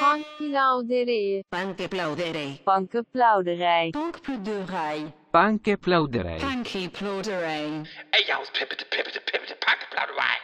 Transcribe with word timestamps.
Bankplauderij. 0.00 1.44
Bankplauderij. 1.48 2.60
Bankenplauderij. 2.64 3.90
Bankplauderij. 3.90 5.12
Bankplauderij. 5.30 6.38
Bankplauderij. 6.38 7.82
Ey, 8.10 8.24
ja, 8.26 8.38
pippete, 8.52 8.86
pippete, 8.88 9.20
pippete, 9.24 9.56
Bankplauderei. 9.64 10.38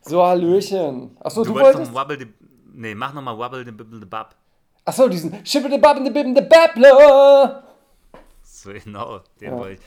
So, 0.00 0.20
Hallöchen. 0.22 1.16
Achso, 1.22 1.42
du, 1.42 1.52
Du, 1.52 1.58
wolltest 1.58 1.92
Wobble 1.92 2.16
the, 2.16 2.26
Nee, 2.72 2.94
mach 2.94 3.14
nochmal 3.14 3.36
Wobble 3.36 3.64
the 3.64 3.72
Bibble 3.72 3.98
the 4.00 4.06
Bub. 4.06 4.34
Achso, 4.84 5.08
diesen 5.08 5.46
Schippe 5.46 5.78
Babbende 5.78 6.10
Bibben 6.10 6.34
de 6.34 6.42
Babbler. 6.42 7.62
So 8.42 8.72
genau, 8.72 9.20
den 9.40 9.52
wollte 9.52 9.74
ich. 9.74 9.80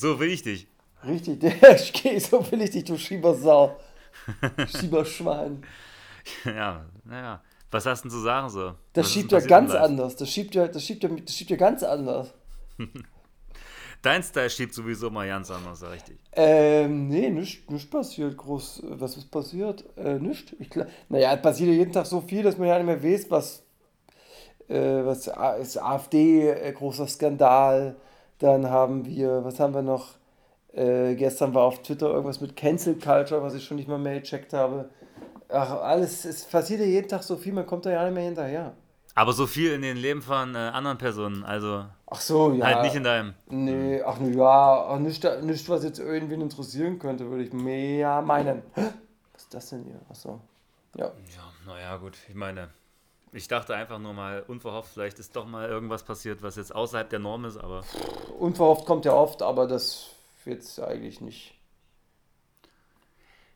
So 0.00 0.18
will 0.18 0.30
ich 0.30 0.42
dich. 0.42 0.66
Richtig, 1.04 1.40
der 1.40 1.78
so 2.20 2.50
will 2.50 2.62
ich 2.62 2.70
dich, 2.70 2.84
du 2.84 2.98
Schiebersau. 2.98 3.78
Schieberschwein. 4.78 5.64
Ja, 6.44 6.86
naja. 7.04 7.42
Was 7.70 7.86
hast 7.86 8.04
du 8.04 8.08
denn 8.08 8.16
zu 8.16 8.22
sagen 8.22 8.50
so? 8.50 8.74
Das 8.92 9.06
Was 9.06 9.12
schiebt 9.12 9.32
ja 9.32 9.40
ganz 9.40 9.74
anders. 9.74 10.16
Das 10.16 10.28
schiebt 10.28 10.54
ja, 10.54 10.68
das 10.68 10.84
schiebt 10.84 11.02
ja, 11.02 11.08
das 11.08 11.34
schiebt 11.34 11.50
ja 11.50 11.56
ganz 11.56 11.82
anders. 11.82 12.34
Dein 14.02 14.22
Style 14.22 14.50
schiebt 14.50 14.74
sowieso 14.74 15.10
mal 15.10 15.28
ganz 15.28 15.50
anders, 15.50 15.78
sag 15.78 15.94
ich 15.96 16.02
dir. 16.02 16.16
Ähm, 16.32 17.08
nee, 17.08 17.30
nichts 17.30 17.70
nicht 17.70 17.90
passiert 17.90 18.36
groß. 18.36 18.82
Was 18.84 19.16
ist 19.16 19.30
passiert? 19.30 19.84
Äh, 19.96 20.18
nichts. 20.18 20.54
Ich, 20.58 20.70
naja, 21.08 21.34
es 21.34 21.40
passiert 21.40 21.70
ja 21.70 21.76
jeden 21.76 21.92
Tag 21.92 22.06
so 22.06 22.20
viel, 22.20 22.42
dass 22.42 22.58
man 22.58 22.66
ja 22.66 22.78
nicht 22.78 22.86
mehr 22.86 23.02
weiß, 23.02 23.30
was, 23.30 23.62
äh, 24.68 25.04
was 25.04 25.28
ist 25.60 25.78
AfD, 25.80 26.50
äh, 26.50 26.72
großer 26.72 27.06
Skandal. 27.06 27.96
Dann 28.38 28.68
haben 28.68 29.06
wir, 29.06 29.44
was 29.44 29.60
haben 29.60 29.72
wir 29.72 29.82
noch? 29.82 30.16
Äh, 30.72 31.14
gestern 31.14 31.54
war 31.54 31.62
auf 31.64 31.82
Twitter 31.82 32.08
irgendwas 32.08 32.40
mit 32.40 32.56
Cancel 32.56 32.98
Culture, 32.98 33.42
was 33.42 33.54
ich 33.54 33.64
schon 33.64 33.76
nicht 33.76 33.88
mal 33.88 33.98
mehr 33.98 34.18
gecheckt 34.18 34.52
habe. 34.52 34.90
Ach, 35.52 35.82
alles, 35.82 36.24
es 36.24 36.44
passiert 36.44 36.80
ja 36.80 36.86
jeden 36.86 37.08
Tag 37.08 37.22
so 37.22 37.36
viel, 37.36 37.52
man 37.52 37.66
kommt 37.66 37.86
da 37.86 37.90
ja 37.90 38.04
nicht 38.04 38.14
mehr 38.14 38.24
hinterher. 38.24 38.74
Aber 39.14 39.32
so 39.32 39.46
viel 39.46 39.72
in 39.72 39.82
den 39.82 39.98
Leben 39.98 40.22
von 40.22 40.54
äh, 40.54 40.58
anderen 40.58 40.96
Personen, 40.96 41.44
also 41.44 41.84
Ach 42.06 42.20
so, 42.20 42.52
ja. 42.52 42.64
halt 42.64 42.82
nicht 42.82 42.94
in 42.94 43.04
deinem. 43.04 43.34
Nee, 43.48 44.02
ach 44.02 44.18
ne, 44.18 44.34
ja, 44.34 44.86
ach, 44.88 44.98
nicht, 44.98 45.24
nicht, 45.42 45.68
was 45.68 45.84
jetzt 45.84 45.98
irgendwen 45.98 46.40
interessieren 46.40 46.98
könnte, 46.98 47.28
würde 47.28 47.44
ich 47.44 47.52
mehr 47.52 48.22
meinen. 48.22 48.62
Was 48.74 49.42
ist 49.42 49.54
das 49.54 49.70
denn 49.70 49.84
hier? 49.84 50.00
Ach 50.10 50.14
so. 50.14 50.40
Ja. 50.96 51.06
Ja, 51.06 51.52
naja, 51.66 51.96
gut. 51.98 52.16
Ich 52.28 52.34
meine, 52.34 52.70
ich 53.32 53.48
dachte 53.48 53.74
einfach 53.74 53.98
nur 53.98 54.14
mal 54.14 54.44
unverhofft, 54.46 54.90
vielleicht 54.92 55.18
ist 55.18 55.36
doch 55.36 55.46
mal 55.46 55.68
irgendwas 55.68 56.02
passiert, 56.02 56.42
was 56.42 56.56
jetzt 56.56 56.74
außerhalb 56.74 57.08
der 57.08 57.18
Norm 57.18 57.44
ist, 57.44 57.56
aber 57.56 57.82
Unverhofft 58.38 58.86
kommt 58.86 59.04
ja 59.04 59.12
oft, 59.12 59.42
aber 59.42 59.66
das 59.66 60.10
jetzt 60.44 60.80
eigentlich 60.80 61.20
nicht. 61.20 61.54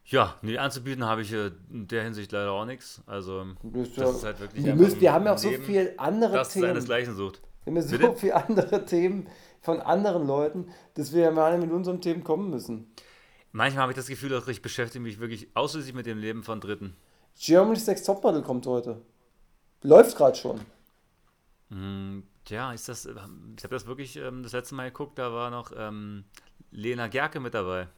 Ja, 0.07 0.37
nee, 0.43 0.57
anzubieten 0.59 1.05
habe 1.05 1.23
ich 1.23 1.33
äh, 1.33 1.51
in 1.71 1.89
der 1.89 2.05
Hinsicht 2.05 2.33
leider 2.33 2.53
auch 2.53 2.65
nichts. 2.65 3.03
Also, 3.07 3.45
Das 3.63 3.89
das 3.95 3.97
ja- 3.97 4.11
ist 4.11 4.25
halt 4.25 4.41
wirklich 4.41 4.65
wir, 4.65 4.75
müssen, 4.75 5.01
wir 5.01 5.13
haben 5.13 5.25
ja 5.27 5.35
auch 5.35 5.39
so 5.39 5.51
viel 5.51 5.95
andere 5.99 6.33
das 6.35 6.51
Themen. 6.53 6.67
seinesgleichen 6.67 7.15
sucht. 7.17 7.43
Wir 7.65 7.71
haben 7.73 7.77
ja 7.77 7.83
so 7.83 7.99
Bitte? 7.99 8.17
viele 8.17 8.35
andere 8.37 8.85
Themen 8.85 9.29
von 9.61 9.81
anderen 9.81 10.27
Leuten, 10.27 10.69
dass 10.95 11.13
wir 11.13 11.23
ja 11.23 11.31
mal 11.33 11.59
mit 11.59 11.73
unseren 11.73 12.01
Themen 12.01 12.23
kommen 12.23 12.51
müssen. 12.51 12.87
Manchmal 13.53 13.83
habe 13.83 13.93
ich 13.93 13.97
das 13.97 14.07
Gefühl, 14.07 14.29
dass 14.31 14.47
ich 14.49 14.63
beschäftige 14.63 15.03
mich 15.03 15.19
wirklich 15.19 15.49
ausschließlich 15.55 15.95
mit 15.95 16.07
dem 16.07 16.19
Leben 16.19 16.43
von 16.45 16.61
Dritten. 16.61 16.95
Germany's 17.41 17.87
Next 17.87 18.07
Topmodel 18.07 18.43
kommt 18.43 18.67
heute. 18.67 19.03
Läuft 19.83 20.17
gerade 20.17 20.37
schon. 20.37 20.61
Hm, 21.71 22.23
Tja, 22.45 22.73
ist 22.73 22.89
das, 22.89 23.07
ich 23.07 23.15
habe 23.65 23.75
das 23.75 23.87
wirklich 23.87 24.17
ähm, 24.17 24.45
das 24.45 24.53
letzte 24.53 24.77
Mal 24.77 24.91
geguckt, 24.91 25.19
da 25.19 25.33
war 25.33 25.51
noch 25.51 25.73
ähm, 25.77 26.25
Lena 26.71 27.09
Gerke 27.09 27.41
mit 27.41 27.55
dabei. 27.55 27.89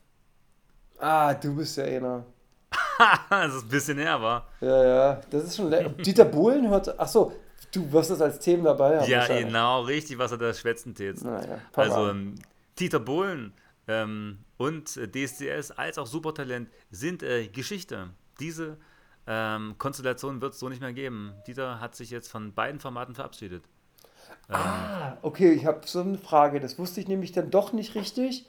Ah, 0.98 1.34
du 1.34 1.54
bist 1.54 1.76
ja 1.76 1.84
einer. 1.84 2.24
das 3.30 3.54
ist 3.54 3.64
ein 3.64 3.68
bisschen 3.68 3.96
näher, 3.96 4.20
war. 4.20 4.48
Ja, 4.60 4.84
ja, 4.84 5.20
das 5.30 5.44
ist 5.44 5.56
schon. 5.56 5.72
Dieter 6.02 6.24
Bohlen 6.24 6.68
hört. 6.68 6.98
Ach 6.98 7.08
so, 7.08 7.32
du 7.72 7.90
wirst 7.92 8.10
das 8.10 8.20
als 8.20 8.38
Themen 8.40 8.64
dabei 8.64 8.98
haben. 8.98 9.10
Ja, 9.10 9.26
genau, 9.26 9.82
richtig, 9.82 10.18
was 10.18 10.32
er 10.32 10.38
da 10.38 10.52
schwätzen. 10.52 10.94
Naja, 11.22 11.58
fang 11.72 11.84
Also 11.84 12.08
ähm, 12.08 12.34
Dieter 12.78 13.00
Bohlen 13.00 13.52
ähm, 13.86 14.38
und 14.56 14.96
äh, 14.96 15.08
DSDS 15.08 15.70
als 15.72 15.98
auch 15.98 16.06
Supertalent 16.06 16.68
sind 16.90 17.22
äh, 17.22 17.46
Geschichte. 17.48 18.10
Diese 18.40 18.76
ähm, 19.26 19.74
Konstellation 19.78 20.40
wird 20.40 20.54
es 20.54 20.60
so 20.60 20.68
nicht 20.68 20.80
mehr 20.80 20.92
geben. 20.92 21.34
Dieter 21.46 21.80
hat 21.80 21.94
sich 21.94 22.10
jetzt 22.10 22.28
von 22.28 22.52
beiden 22.54 22.80
Formaten 22.80 23.14
verabschiedet. 23.14 23.64
Ah, 24.48 25.16
okay, 25.22 25.52
ich 25.52 25.66
habe 25.66 25.80
so 25.86 26.00
eine 26.00 26.18
Frage. 26.18 26.60
Das 26.60 26.78
wusste 26.78 27.00
ich 27.00 27.08
nämlich 27.08 27.32
dann 27.32 27.50
doch 27.50 27.72
nicht 27.72 27.94
richtig. 27.94 28.46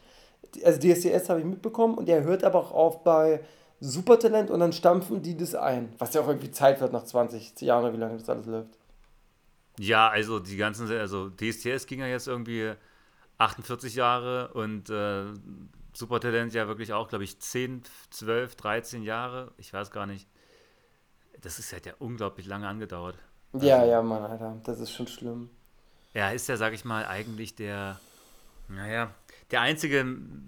Also 0.64 0.80
DSDS 0.80 1.30
habe 1.30 1.40
ich 1.40 1.46
mitbekommen 1.46 1.96
und 1.96 2.10
er 2.10 2.24
hört 2.24 2.44
aber 2.44 2.60
auch 2.60 2.72
auf 2.72 3.04
bei 3.04 3.42
Supertalent 3.80 4.52
und 4.52 4.60
dann 4.60 4.74
stampfen 4.74 5.22
die 5.22 5.38
das 5.38 5.56
ein. 5.56 5.94
Was 6.00 6.14
ja 6.14 6.22
auch 6.22 6.28
irgendwie 6.28 6.52
Zeit 6.52 6.82
wird 6.82 6.92
nach 6.92 7.04
20 7.04 7.60
Jahren 7.62 7.84
oder 7.84 7.94
wie 7.94 7.98
lange 7.98 8.18
das 8.18 8.30
alles 8.30 8.46
läuft. 8.46 8.78
Ja, 9.78 10.10
also 10.10 10.40
die 10.40 10.58
ganzen, 10.58 10.92
also 10.92 11.30
DSDS 11.30 11.86
ging 11.86 12.00
ja 12.00 12.08
jetzt 12.08 12.28
irgendwie 12.28 12.74
48 13.38 13.96
Jahre 13.96 14.50
und 14.54 14.90
äh, 14.90 15.24
Supertalent 15.94 16.54
ja 16.54 16.68
wirklich 16.68 16.92
auch, 16.94 17.08
glaube 17.08 17.24
ich, 17.24 17.40
10, 17.40 17.84
12, 18.10 18.56
13 18.56 19.04
Jahre. 19.04 19.52
Ich 19.58 19.74
weiß 19.74 19.92
gar 19.92 20.06
nicht. 20.06 20.28
Das 21.42 21.58
ist 21.60 21.72
halt 21.72 21.86
ja 21.86 21.94
unglaublich 22.00 22.46
lange 22.46 22.68
angedauert. 22.68 23.18
Ja, 23.54 23.86
ja, 23.86 24.02
Mann, 24.02 24.24
Alter, 24.24 24.58
das 24.66 24.80
ist 24.80 24.92
schon 24.92 25.08
schlimm. 25.08 25.50
Er 26.14 26.34
ist 26.34 26.48
ja, 26.50 26.58
sag 26.58 26.74
ich 26.74 26.84
mal, 26.84 27.06
eigentlich 27.06 27.56
der, 27.56 28.00
naja, 28.68 29.12
der 29.52 29.62
einzige, 29.62 30.06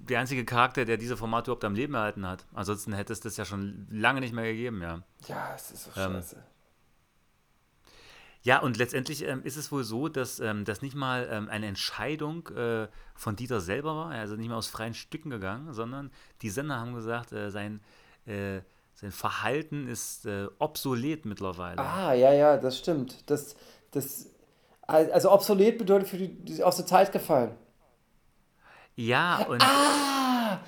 der 0.10 0.20
einzige 0.20 0.46
Charakter, 0.46 0.86
der 0.86 0.98
diese 0.98 1.18
Formate 1.18 1.50
überhaupt 1.50 1.64
am 1.66 1.76
Leben 1.76 1.94
erhalten 1.94 2.28
hat. 2.28 2.46
Ansonsten 2.54 2.94
hätte 2.94 3.14
es 3.14 3.20
das 3.20 3.38
ja 3.38 3.46
schon 3.46 3.88
lange 3.90 4.20
nicht 4.20 4.34
mehr 4.34 4.46
gegeben, 4.46 4.82
ja. 4.82 5.02
Ja, 5.28 5.54
es 5.56 5.72
ist 5.72 5.86
so 5.86 6.00
Ähm, 6.00 6.14
scheiße. 6.14 6.44
Ja, 8.44 8.60
und 8.60 8.78
letztendlich 8.78 9.24
ähm, 9.28 9.44
ist 9.44 9.56
es 9.56 9.72
wohl 9.72 9.84
so, 9.84 10.08
dass 10.08 10.40
ähm, 10.40 10.66
das 10.66 10.82
nicht 10.82 10.96
mal 10.96 11.28
ähm, 11.32 11.48
eine 11.50 11.68
Entscheidung 11.68 12.48
äh, 12.50 12.88
von 13.16 13.36
Dieter 13.36 13.62
selber 13.62 13.96
war, 13.96 14.10
also 14.10 14.36
nicht 14.36 14.50
mal 14.50 14.56
aus 14.56 14.68
freien 14.68 14.96
Stücken 14.96 15.30
gegangen, 15.30 15.74
sondern 15.74 16.12
die 16.42 16.50
Sender 16.50 16.80
haben 16.80 16.96
gesagt, 16.96 17.34
äh, 17.34 17.52
sein, 17.52 17.82
äh, 18.26 18.62
sein 18.96 19.12
Verhalten 19.12 19.88
ist 19.88 20.26
äh, 20.26 20.48
obsolet 20.58 21.26
mittlerweile. 21.26 21.80
Ah, 21.80 22.14
ja, 22.14 22.34
ja, 22.34 22.58
das 22.58 22.80
stimmt. 22.80 23.30
Das, 23.30 23.56
das, 23.92 24.32
also 24.88 25.32
obsolet 25.32 25.78
bedeutet 25.78 26.08
für 26.08 26.18
die, 26.18 26.30
die 26.30 26.64
aus 26.64 26.78
der 26.78 26.88
Zeit 26.88 27.12
gefallen. 27.12 27.52
Ja, 29.08 29.46
und 29.48 29.64
Ah, 29.64 30.60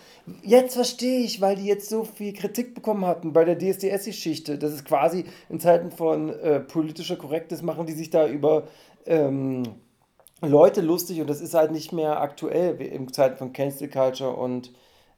jetzt 0.41 0.73
verstehe 0.73 1.23
ich, 1.23 1.39
weil 1.41 1.55
die 1.55 1.65
jetzt 1.65 1.89
so 1.89 2.03
viel 2.03 2.33
Kritik 2.33 2.73
bekommen 2.73 3.05
hatten 3.05 3.33
bei 3.33 3.45
der 3.45 3.57
DSDS-Geschichte. 3.57 4.57
Das 4.57 4.73
ist 4.73 4.85
quasi 4.85 5.25
in 5.49 5.59
Zeiten 5.59 5.91
von 5.91 6.29
äh, 6.29 6.59
politischer 6.59 7.15
Korrektness 7.15 7.61
machen 7.61 7.85
die 7.85 7.93
sich 7.93 8.09
da 8.09 8.27
über 8.27 8.67
ähm, 9.05 9.63
Leute 10.41 10.81
lustig 10.81 11.21
und 11.21 11.29
das 11.29 11.41
ist 11.41 11.53
halt 11.53 11.71
nicht 11.71 11.93
mehr 11.93 12.21
aktuell 12.21 12.81
in 12.81 13.11
Zeiten 13.13 13.37
von 13.37 13.53
Cancel 13.53 13.89
Culture 13.89 14.35
und 14.35 14.71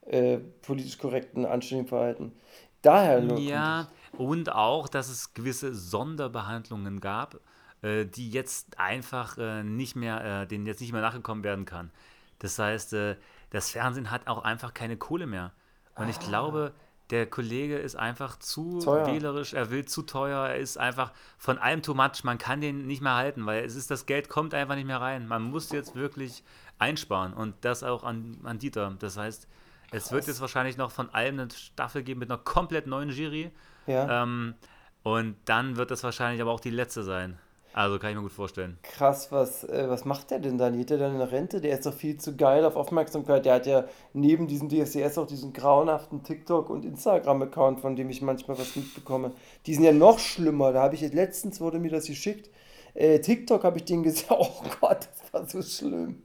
äh, 0.06 0.38
politisch 0.62 0.98
korrekten 0.98 1.46
anständigen 1.46 1.88
Verhalten. 1.88 2.34
Daher 2.82 3.22
Ja, 3.40 3.88
und 4.18 4.52
auch, 4.52 4.88
dass 4.88 5.10
es 5.10 5.34
gewisse 5.34 5.74
Sonderbehandlungen 5.74 7.00
gab, 7.00 7.40
äh, 7.82 8.06
die 8.06 8.30
jetzt 8.30 8.78
einfach 8.78 9.38
äh, 9.38 9.64
nicht 9.64 9.96
mehr, 9.96 10.44
äh, 10.44 10.48
denen 10.48 10.68
jetzt 10.68 10.82
nicht 10.82 10.92
mehr 10.92 11.02
nachgekommen 11.02 11.44
werden 11.44 11.66
kann. 11.66 11.92
Das 12.40 12.60
heißt, 12.60 12.94
äh, 12.94 13.16
das 13.50 13.72
Fernsehen 13.72 14.12
hat 14.12 14.28
auch 14.28 14.44
einfach 14.44 14.74
keine 14.74 14.98
Kohle 14.98 15.28
mehr. 15.28 15.52
Und 15.96 16.10
ich 16.10 16.20
glaube, 16.20 16.74
der 17.10 17.28
Kollege 17.28 17.78
ist 17.78 17.96
einfach 17.96 18.38
zu 18.40 18.80
Teuer. 18.80 19.08
wählerisch, 19.08 19.54
er 19.54 19.70
will 19.70 19.86
zu 19.86 20.02
teuer, 20.02 20.48
er 20.48 20.58
ist 20.58 20.78
einfach 20.78 21.14
von 21.38 21.58
allem 21.58 21.82
too 21.82 21.94
much, 21.94 22.24
man 22.24 22.38
kann 22.38 22.62
den 22.62 22.88
nicht 22.88 23.02
mehr 23.02 23.16
halten, 23.16 23.46
weil 23.46 23.64
es 23.64 23.76
ist, 23.76 23.92
das 23.92 24.06
Geld 24.06 24.28
kommt 24.28 24.54
einfach 24.54 24.76
nicht 24.76 24.88
mehr 24.88 25.00
rein. 25.00 25.28
Man 25.28 25.44
muss 25.44 25.72
jetzt 25.72 25.96
wirklich 25.96 26.44
einsparen 26.80 27.34
und 27.34 27.56
das 27.62 27.84
auch 27.84 28.04
an, 28.04 28.40
an 28.44 28.58
Dieter. 28.58 28.96
Das 29.00 29.18
heißt, 29.18 29.48
es 29.92 30.12
wird 30.12 30.28
jetzt 30.28 30.42
wahrscheinlich 30.42 30.78
noch 30.78 30.92
von 30.92 31.10
allem 31.12 31.40
eine 31.40 31.52
Staffel 31.52 32.04
geben 32.04 32.22
mit 32.22 32.32
einer 32.32 32.40
komplett 32.40 32.88
neuen 32.88 33.10
Jury. 33.10 33.52
Ja. 33.86 34.24
Ähm, 34.24 34.56
und 35.04 35.38
dann 35.46 35.78
wird 35.78 35.92
das 35.92 36.04
wahrscheinlich 36.04 36.42
aber 36.42 36.52
auch 36.52 36.60
die 36.60 36.72
letzte 36.72 37.04
sein. 37.04 37.38
Also 37.76 38.00
kann 38.00 38.12
ich 38.12 38.16
mir 38.16 38.22
gut 38.22 38.32
vorstellen. 38.32 38.78
Krass, 38.84 39.34
was, 39.34 39.66
äh, 39.66 39.90
was 39.90 40.06
macht 40.06 40.32
der 40.32 40.40
denn 40.40 40.58
dann? 40.58 40.78
Geht 40.78 40.92
der 40.92 40.98
dann 40.98 41.14
in 41.14 41.22
Rente? 41.22 41.60
Der 41.60 41.74
ist 41.74 41.86
doch 41.86 41.94
viel 41.94 42.16
zu 42.16 42.38
geil 42.38 42.64
auf 42.64 42.78
Aufmerksamkeit. 42.78 43.44
Der 43.44 43.56
hat 43.56 43.68
ja 43.68 43.84
neben 44.14 44.48
diesem 44.48 44.70
DSDS 44.70 45.18
auch 45.18 45.28
diesen 45.28 45.52
grauenhaften 45.52 46.24
TikTok- 46.24 46.70
und 46.70 46.86
Instagram-Account, 46.86 47.82
von 47.82 47.98
dem 47.98 48.10
ich 48.10 48.22
manchmal 48.22 48.58
was 48.58 48.78
mitbekomme. 48.78 49.34
Die 49.66 49.74
sind 49.74 49.84
ja 49.84 49.92
noch 49.92 50.20
schlimmer. 50.20 50.72
Da 50.72 50.84
habe 50.84 50.96
ich 50.96 51.02
jetzt 51.02 51.16
letztens, 51.16 51.60
wurde 51.60 51.80
mir 51.80 51.92
das 51.92 52.06
geschickt. 52.06 52.50
Äh, 52.94 53.20
TikTok 53.20 53.66
habe 53.66 53.78
ich 53.80 53.84
denen 53.84 54.04
gesagt, 54.04 54.32
oh 54.40 54.64
Gott, 54.80 55.10
das 55.20 55.34
war 55.34 55.46
so 55.46 55.62
schlimm. 55.62 56.24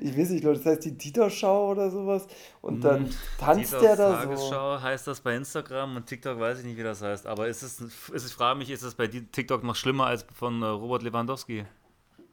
Ich 0.00 0.16
weiß 0.18 0.30
nicht, 0.30 0.44
Leute, 0.44 0.58
das 0.58 0.66
heißt 0.66 0.84
die 0.84 0.96
Dieter-Schau 0.96 1.70
oder 1.70 1.90
sowas. 1.90 2.26
Und 2.60 2.82
dann 2.82 3.08
tanzt 3.38 3.72
Dieters 3.72 3.82
der 3.82 3.96
da 3.96 4.10
so. 4.10 4.28
Tagesschau 4.28 4.80
heißt 4.80 5.06
das 5.06 5.20
bei 5.20 5.36
Instagram 5.36 5.96
und 5.96 6.06
TikTok 6.06 6.38
weiß 6.38 6.60
ich 6.60 6.64
nicht, 6.64 6.76
wie 6.76 6.82
das 6.82 7.02
heißt. 7.02 7.26
Aber 7.26 7.48
ist 7.48 7.62
es, 7.62 7.80
ist, 7.80 8.26
ich 8.26 8.32
frage 8.32 8.58
mich, 8.58 8.70
ist 8.70 8.82
es 8.82 8.94
bei 8.94 9.06
TikTok 9.06 9.64
noch 9.64 9.76
schlimmer 9.76 10.06
als 10.06 10.26
von 10.34 10.62
äh, 10.62 10.66
Robert 10.66 11.02
Lewandowski? 11.02 11.64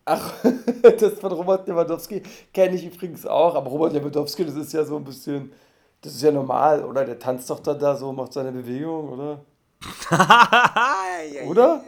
Ach, 0.05 0.33
das 0.99 1.13
von 1.19 1.31
Robert 1.31 1.67
Lewandowski 1.67 2.21
kenne 2.53 2.75
ich 2.75 2.85
übrigens 2.85 3.25
auch, 3.25 3.55
aber 3.55 3.69
Robert 3.69 3.93
Lewandowski, 3.93 4.45
das 4.45 4.55
ist 4.55 4.73
ja 4.73 4.83
so 4.83 4.97
ein 4.97 5.03
bisschen, 5.03 5.53
das 6.01 6.13
ist 6.13 6.21
ja 6.21 6.31
normal, 6.31 6.83
oder? 6.83 7.05
Der 7.05 7.19
tanzt 7.19 7.49
doch 7.49 7.59
da, 7.59 7.73
da 7.73 7.95
so, 7.95 8.11
macht 8.11 8.33
seine 8.33 8.51
Bewegung, 8.51 9.09
oder? 9.09 9.45
Oder? 11.47 11.83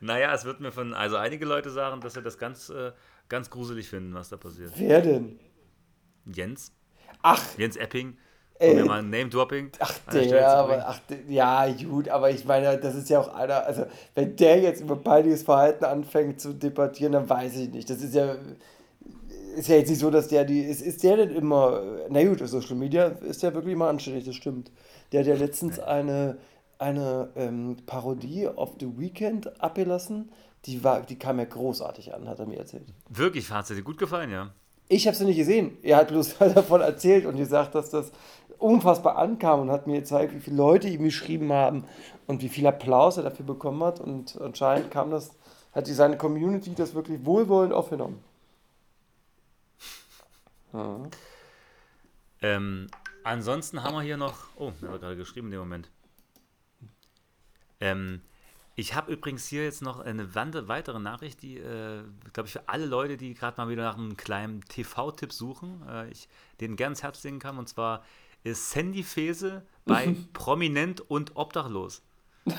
Naja, 0.00 0.34
es 0.34 0.44
wird 0.44 0.60
mir 0.60 0.72
von, 0.72 0.94
also 0.94 1.16
einige 1.16 1.44
Leute 1.44 1.70
sagen, 1.70 2.00
dass 2.00 2.14
sie 2.14 2.22
das 2.22 2.38
ganz, 2.38 2.70
äh, 2.70 2.92
ganz 3.28 3.50
gruselig 3.50 3.88
finden, 3.88 4.14
was 4.14 4.28
da 4.28 4.36
passiert. 4.36 4.72
Wer 4.76 5.02
denn? 5.02 5.38
Jens, 6.26 6.72
Ach, 7.22 7.42
Jens 7.58 7.76
Epping, 7.76 8.16
Ey. 8.58 8.74
mir 8.74 8.84
mal 8.84 9.00
ein 9.00 9.10
Name-Dropping 9.10 9.70
ach, 9.80 9.98
der 10.12 10.48
aber, 10.48 10.88
ach, 10.88 11.00
ja, 11.28 11.66
gut, 11.72 12.08
aber 12.08 12.30
ich 12.30 12.44
meine, 12.44 12.78
das 12.78 12.94
ist 12.94 13.10
ja 13.10 13.20
auch 13.20 13.34
einer, 13.34 13.66
also, 13.66 13.86
wenn 14.14 14.36
der 14.36 14.60
jetzt 14.60 14.80
über 14.80 14.96
peinliches 14.96 15.42
Verhalten 15.42 15.84
anfängt 15.84 16.40
zu 16.40 16.52
debattieren, 16.52 17.12
dann 17.12 17.28
weiß 17.28 17.56
ich 17.56 17.70
nicht. 17.70 17.90
Das 17.90 18.00
ist 18.02 18.14
ja, 18.14 18.36
ist 19.56 19.68
ja 19.68 19.76
jetzt 19.76 19.90
nicht 19.90 19.98
so, 19.98 20.10
dass 20.10 20.28
der 20.28 20.44
die, 20.44 20.60
ist, 20.60 20.80
ist 20.80 21.02
der 21.02 21.16
denn 21.16 21.30
immer, 21.30 21.82
na 22.08 22.24
gut, 22.24 22.42
auf 22.42 22.48
Social 22.48 22.76
Media 22.76 23.06
ist 23.06 23.42
der 23.42 23.54
wirklich 23.54 23.74
immer 23.74 23.88
anständig, 23.88 24.24
das 24.24 24.36
stimmt. 24.36 24.70
Der 25.12 25.20
hat 25.20 25.26
ja 25.26 25.34
letztens 25.34 25.78
eine, 25.78 26.38
eine 26.78 27.30
ähm, 27.36 27.76
Parodie 27.86 28.48
auf 28.48 28.74
The 28.80 28.98
Weeknd 28.98 29.60
abgelassen, 29.60 30.30
die 30.66 30.82
war, 30.82 31.02
die 31.02 31.18
kam 31.18 31.38
ja 31.38 31.44
großartig 31.44 32.14
an, 32.14 32.28
hat 32.28 32.38
er 32.38 32.46
mir 32.46 32.58
erzählt. 32.58 32.86
Wirklich, 33.08 33.50
hat 33.50 33.66
sie 33.66 33.74
dir 33.74 33.82
gut 33.82 33.98
gefallen, 33.98 34.30
ja? 34.30 34.52
Ich 34.88 35.06
habe 35.06 35.16
sie 35.16 35.24
nicht 35.24 35.36
gesehen. 35.36 35.76
Er 35.82 35.98
hat 35.98 36.08
bloß 36.08 36.38
davon 36.54 36.80
erzählt 36.80 37.26
und 37.26 37.36
gesagt, 37.36 37.74
dass 37.74 37.90
das 37.90 38.12
unfassbar 38.58 39.16
ankam 39.16 39.60
und 39.60 39.70
hat 39.70 39.86
mir 39.86 40.00
gezeigt, 40.00 40.34
wie 40.34 40.40
viele 40.40 40.56
Leute 40.56 40.88
ihm 40.88 41.04
geschrieben 41.04 41.52
haben 41.52 41.84
und 42.26 42.42
wie 42.42 42.48
viel 42.48 42.66
Applaus 42.66 43.16
er 43.16 43.24
dafür 43.24 43.46
bekommen 43.46 43.82
hat. 43.82 44.00
Und 44.00 44.40
anscheinend 44.40 44.90
kam 44.90 45.10
das, 45.10 45.30
hat 45.72 45.86
die 45.86 45.92
seine 45.92 46.16
Community 46.16 46.74
das 46.74 46.94
wirklich 46.94 47.24
wohlwollend 47.24 47.72
aufgenommen. 47.72 48.22
Ähm, 52.42 52.88
ansonsten 53.24 53.82
haben 53.82 53.94
wir 53.94 54.02
hier 54.02 54.16
noch. 54.16 54.48
Oh, 54.56 54.72
mir 54.80 54.90
war 54.90 54.98
gerade 54.98 55.16
geschrieben 55.16 55.48
in 55.48 55.52
dem 55.52 55.60
Moment. 55.60 55.90
Ähm, 57.80 58.22
ich 58.76 58.94
habe 58.94 59.10
übrigens 59.12 59.46
hier 59.46 59.64
jetzt 59.64 59.82
noch 59.82 60.00
eine 60.00 60.34
weitere 60.34 60.98
Nachricht, 60.98 61.42
die, 61.42 61.56
äh, 61.56 62.02
glaube 62.34 62.46
ich, 62.46 62.52
für 62.52 62.68
alle 62.68 62.84
Leute, 62.84 63.16
die 63.16 63.34
gerade 63.34 63.56
mal 63.56 63.70
wieder 63.70 63.84
nach 63.84 63.96
einem 63.96 64.16
kleinen 64.16 64.60
TV-Tipp 64.62 65.32
suchen, 65.32 65.82
äh, 65.88 66.10
ich 66.10 66.28
denen 66.60 66.76
gern 66.76 66.92
ins 66.92 67.02
Herz 67.02 67.24
legen 67.24 67.38
kann. 67.38 67.58
Und 67.58 67.68
zwar 67.68 68.04
ist 68.44 68.70
Sandy 68.70 69.02
Fese 69.02 69.62
bei 69.86 70.14
Prominent 70.34 71.00
und 71.10 71.36
Obdachlos. 71.36 72.02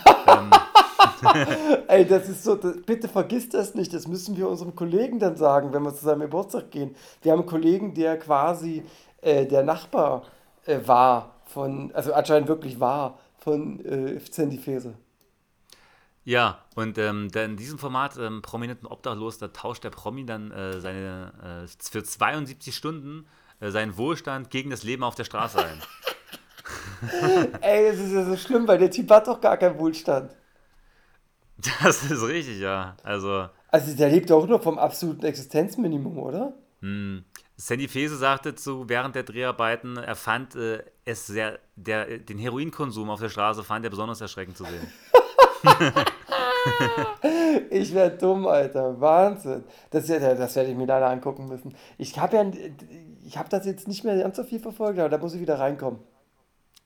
Ey, 1.88 2.06
das 2.06 2.30
ist 2.30 2.44
so, 2.44 2.56
das, 2.56 2.82
bitte 2.82 3.08
vergiss 3.08 3.50
das 3.50 3.76
nicht, 3.76 3.94
das 3.94 4.08
müssen 4.08 4.36
wir 4.38 4.48
unserem 4.48 4.76
Kollegen 4.76 5.20
dann 5.20 5.36
sagen, 5.36 5.74
wenn 5.74 5.84
wir 5.84 5.94
zu 5.94 6.06
seinem 6.06 6.22
Geburtstag 6.22 6.72
gehen. 6.72 6.96
Wir 7.22 7.32
haben 7.32 7.40
einen 7.40 7.50
Kollegen, 7.50 7.94
der 7.94 8.18
quasi 8.18 8.84
äh, 9.22 9.46
der 9.46 9.64
Nachbar 9.64 10.24
äh, 10.66 10.80
war 10.86 11.36
von, 11.46 11.92
also 11.94 12.14
anscheinend 12.14 12.48
wirklich 12.48 12.80
war 12.80 13.20
von 13.38 13.84
äh, 13.86 14.20
Sandy 14.32 14.58
Fese. 14.58 14.96
Ja, 16.28 16.66
und 16.76 16.98
ähm, 16.98 17.30
in 17.34 17.56
diesem 17.56 17.80
Format 17.80 18.18
ähm, 18.18 18.42
Prominenten 18.42 18.86
Obdachlos, 18.86 19.38
da 19.38 19.48
tauscht 19.48 19.86
der 19.86 19.92
Promi 19.92 20.26
dann 20.26 20.52
äh, 20.52 20.82
seine 20.82 21.64
äh, 21.64 21.68
für 21.80 22.04
72 22.04 22.76
Stunden 22.76 23.26
äh, 23.62 23.72
seinen 23.72 23.96
Wohlstand 23.96 24.50
gegen 24.50 24.70
das 24.70 24.84
Leben 24.84 25.04
auf 25.04 25.16
der 25.16 25.24
Straße 25.24 25.58
ein. 25.58 25.82
Ey, 27.62 27.90
das 27.90 28.02
ist 28.02 28.12
ja 28.12 28.26
so 28.26 28.36
schlimm, 28.36 28.68
weil 28.68 28.78
der 28.78 28.92
Typ 28.92 29.10
hat 29.10 29.26
doch 29.26 29.40
gar 29.40 29.56
keinen 29.56 29.80
Wohlstand. 29.80 30.36
Das 31.82 32.04
ist 32.04 32.28
richtig, 32.28 32.60
ja. 32.60 32.98
Also, 33.04 33.48
Also 33.70 33.96
der 33.96 34.10
lebt 34.10 34.30
auch 34.30 34.46
nur 34.46 34.60
vom 34.60 34.78
absoluten 34.78 35.26
Existenzminimum, 35.26 36.18
oder? 36.18 36.56
Sandy 37.56 37.88
Fese 37.88 38.18
sagte 38.18 38.54
zu 38.54 38.90
während 38.90 39.16
der 39.16 39.24
Dreharbeiten, 39.24 39.96
er 39.96 40.18
fand 40.18 40.56
äh, 40.56 40.84
es 41.06 41.26
sehr, 41.26 41.60
der, 41.78 42.18
den 42.18 42.38
Heroinkonsum 42.38 43.10
auf 43.10 43.22
der 43.22 43.30
Straße 43.30 43.64
fand 43.64 43.86
er 43.86 43.92
besonders 43.92 44.20
erschreckend 44.20 44.58
zu 44.58 44.66
sehen. 44.66 44.92
Ich 47.70 47.94
werde 47.94 48.18
dumm, 48.18 48.48
Alter. 48.48 49.00
Wahnsinn. 49.00 49.64
Das, 49.90 50.08
das 50.08 50.56
werde 50.56 50.70
ich 50.70 50.76
mir 50.76 50.86
leider 50.86 51.10
angucken 51.10 51.48
müssen. 51.48 51.76
Ich 51.98 52.20
habe 52.20 52.36
ja, 52.36 52.52
ich 53.26 53.38
habe 53.38 53.50
das 53.50 53.66
jetzt 53.66 53.88
nicht 53.88 54.04
mehr 54.04 54.18
ganz 54.18 54.38
so 54.38 54.44
viel 54.44 54.60
verfolgt, 54.60 55.00
aber 55.00 55.10
da 55.10 55.18
muss 55.18 55.34
ich 55.34 55.42
wieder 55.42 55.60
reinkommen. 55.60 56.00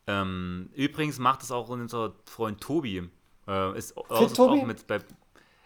Ähm, 0.08 0.70
übrigens 0.76 1.20
macht 1.20 1.44
es 1.44 1.52
auch 1.52 1.70
unser 1.70 2.14
Freund 2.26 2.62
Tobi. 2.62 3.10
Äh, 3.48 3.78
ist 3.78 3.98
auch, 3.98 4.32
Tobi? 4.32 4.62
auch 4.62 4.66
mit 4.66 4.88
bei. 4.88 5.00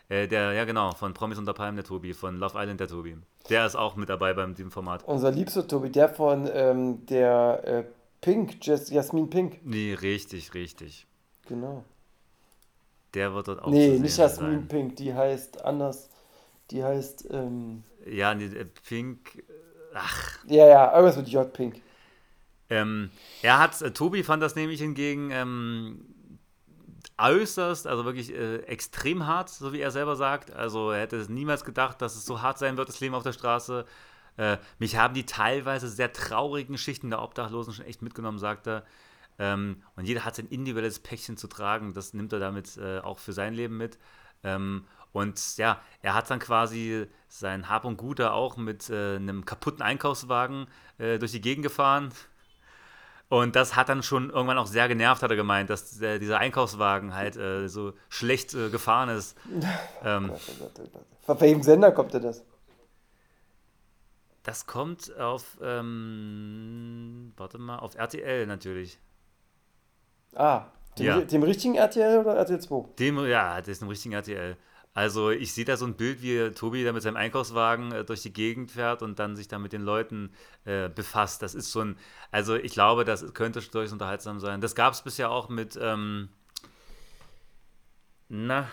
Äh, 0.08 0.28
der, 0.28 0.54
ja 0.54 0.66
genau, 0.66 0.92
von 0.92 1.14
Promis 1.14 1.40
unter 1.40 1.54
Palmen 1.54 1.78
der 1.78 1.86
Tobi, 1.86 2.14
von 2.14 2.38
Love 2.38 2.58
Island 2.58 2.80
der 2.80 2.88
Tobi. 2.88 3.18
Der 3.50 3.66
ist 3.66 3.76
auch 3.76 3.96
mit 3.96 4.10
dabei 4.10 4.34
beim 4.34 4.54
diesem 4.54 4.72
Format. 4.72 5.04
Unser 5.06 5.32
liebster 5.32 5.68
Tobi, 5.68 5.90
der 5.90 6.10
von 6.10 6.48
ähm, 6.54 7.06
der 7.08 7.62
äh, 7.66 7.84
Pink, 8.22 8.66
Jas 8.66 8.90
Jasmin 8.90 9.30
Pink. 9.30 9.60
Nee, 9.64 9.94
richtig, 9.94 10.54
richtig. 10.54 11.08
Genau. 11.48 11.84
Der 13.16 13.34
wird 13.34 13.48
dort 13.48 13.62
auch 13.64 13.72
nee, 13.72 13.98
nicht 14.00 14.18
Jasmin. 14.18 14.68
Pink, 14.68 14.98
die 14.98 15.14
heißt 15.14 15.64
anders. 15.64 16.10
Die 16.72 16.84
heißt, 16.84 17.28
ähm, 17.32 17.84
Ja, 18.06 18.34
nee, 18.36 18.46
äh, 18.46 18.66
Pink. 18.66 19.44
Ach, 19.94 20.40
ja, 20.48 20.68
ja, 20.68 20.94
irgendwas 20.94 21.18
mit 21.18 21.30
J 21.30 21.52
Pink. 21.54 21.82
ähm, 22.70 23.12
er 23.42 23.60
hat, 23.60 23.82
äh, 23.82 23.92
Tobi 23.92 24.24
fand 24.24 24.44
das 24.44 24.56
nämlich 24.56 24.82
hingegen 24.82 25.32
ähm, 25.32 26.06
äußerst, 27.18 27.88
also 27.88 28.06
wirklich 28.06 28.34
äh, 28.34 28.58
extrem 28.64 29.26
hart, 29.28 29.50
so 29.50 29.72
wie 29.74 29.80
er 29.80 29.92
selber 29.92 30.16
sagt. 30.16 30.52
Also 30.54 30.92
er 30.92 31.02
hätte 31.02 31.18
es 31.18 31.30
niemals 31.30 31.64
gedacht, 31.64 32.02
dass 32.02 32.16
es 32.16 32.26
so 32.26 32.42
hart 32.42 32.58
sein 32.58 32.78
wird, 32.78 32.90
das 32.90 33.00
Leben 33.00 33.16
auf 33.16 33.24
der 33.24 33.34
Straße. 33.34 33.86
Äh, 34.38 34.58
mich 34.80 34.98
haben 34.98 35.14
die 35.14 35.26
teilweise 35.26 35.88
sehr 35.88 36.12
traurigen 36.12 36.78
Schichten 36.78 37.10
der 37.10 37.22
Obdachlosen 37.22 37.74
schon 37.74 37.86
echt 37.86 38.02
mitgenommen, 38.02 38.40
sagt 38.40 38.68
er. 38.68 38.84
Ähm, 39.38 39.84
und 39.96 40.06
jeder 40.06 40.26
hat 40.26 40.36
sein 40.36 40.48
individuelles 40.48 41.00
Päckchen 41.00 41.38
zu 41.38 41.48
tragen. 41.48 41.94
Das 41.94 42.14
nimmt 42.14 42.34
er 42.34 42.40
damit 42.40 42.78
äh, 42.78 43.00
auch 43.00 43.20
für 43.20 43.34
sein 43.34 43.54
Leben 43.54 43.78
mit. 43.78 43.98
Ähm, 44.44 44.86
und 45.12 45.58
ja, 45.58 45.82
er 46.02 46.14
hat 46.14 46.30
dann 46.30 46.40
quasi 46.40 47.08
sein 47.28 47.70
Hab 47.70 47.86
und 47.86 47.98
Gut 47.98 48.20
da 48.20 48.32
auch 48.32 48.58
mit 48.58 48.90
äh, 48.90 49.16
einem 49.16 49.46
kaputten 49.46 49.82
Einkaufswagen 49.82 50.68
äh, 50.98 51.20
durch 51.20 51.32
die 51.32 51.42
Gegend 51.42 51.64
gefahren. 51.64 52.12
Und 53.28 53.56
das 53.56 53.76
hat 53.76 53.90
dann 53.90 54.04
schon 54.04 54.30
irgendwann 54.30 54.58
auch 54.58 54.68
sehr 54.68 54.88
genervt, 54.88 55.24
hat 55.24 55.32
er 55.32 55.36
gemeint, 55.36 55.70
dass 55.70 55.98
der, 55.98 56.20
dieser 56.20 56.38
Einkaufswagen 56.38 57.16
halt 57.16 57.38
äh, 57.38 57.68
so 57.68 57.94
schlecht 58.08 58.54
äh, 58.54 58.70
gefahren 58.70 59.10
ist. 59.10 59.38
Ähm, 60.04 60.32
Oh 60.32 60.40
Gott, 60.60 60.72
oh 60.80 60.88
Gott. 60.94 61.06
Von 61.24 61.42
welchem 61.42 61.64
Sender 61.64 61.92
kommt 61.92 62.14
denn 62.14 62.22
das? 62.22 62.44
das 64.46 64.68
kommt 64.68 65.16
auf, 65.18 65.58
ähm, 65.62 67.34
warte 67.36 67.58
mal, 67.58 67.80
auf 67.80 67.96
RTL 67.96 68.46
natürlich. 68.46 69.00
Ah, 70.36 70.66
dem, 70.98 71.06
Ja. 71.06 71.22
dem 71.22 71.44
richtigen 71.44 71.76
RTL 71.76 72.20
oder 72.20 72.36
RTL 72.36 72.60
2? 72.60 72.86
Dem, 73.00 73.26
ja, 73.26 73.60
das 73.60 73.68
ist 73.70 73.82
ein 73.84 73.90
richtigen 73.90 74.14
RTL. 74.14 74.58
Also 74.94 75.30
ich 75.30 75.54
sehe 75.54 75.66
da 75.66 75.76
so 75.76 75.86
ein 75.86 75.96
Bild, 75.96 76.22
wie 76.22 76.52
Tobi 76.52 76.84
da 76.86 76.94
mit 76.94 77.02
seinem 77.04 77.18
Einkaufswagen 77.18 77.92
äh, 77.92 78.06
durch 78.06 78.22
die 78.22 78.32
Gegend 78.32 78.72
fährt 78.72 79.02
und 79.02 79.20
dann 79.20 79.36
sich 79.36 79.50
da 79.50 79.60
mit 79.60 79.74
den 79.74 79.82
Leuten 79.82 80.32
äh, 80.64 80.88
befasst. 80.88 81.42
Das 81.42 81.54
ist 81.54 81.72
so 81.72 81.82
ein, 81.82 81.98
also 82.32 82.56
ich 82.56 82.72
glaube, 82.72 83.04
das 83.04 83.34
könnte 83.34 83.60
durchaus 83.62 83.92
unterhaltsam 83.92 84.40
sein. 84.40 84.62
Das 84.62 84.74
gab 84.74 84.94
es 84.94 85.02
bisher 85.02 85.32
auch 85.32 85.50
mit, 85.50 85.78
ähm, 85.82 86.30
na, 88.30 88.68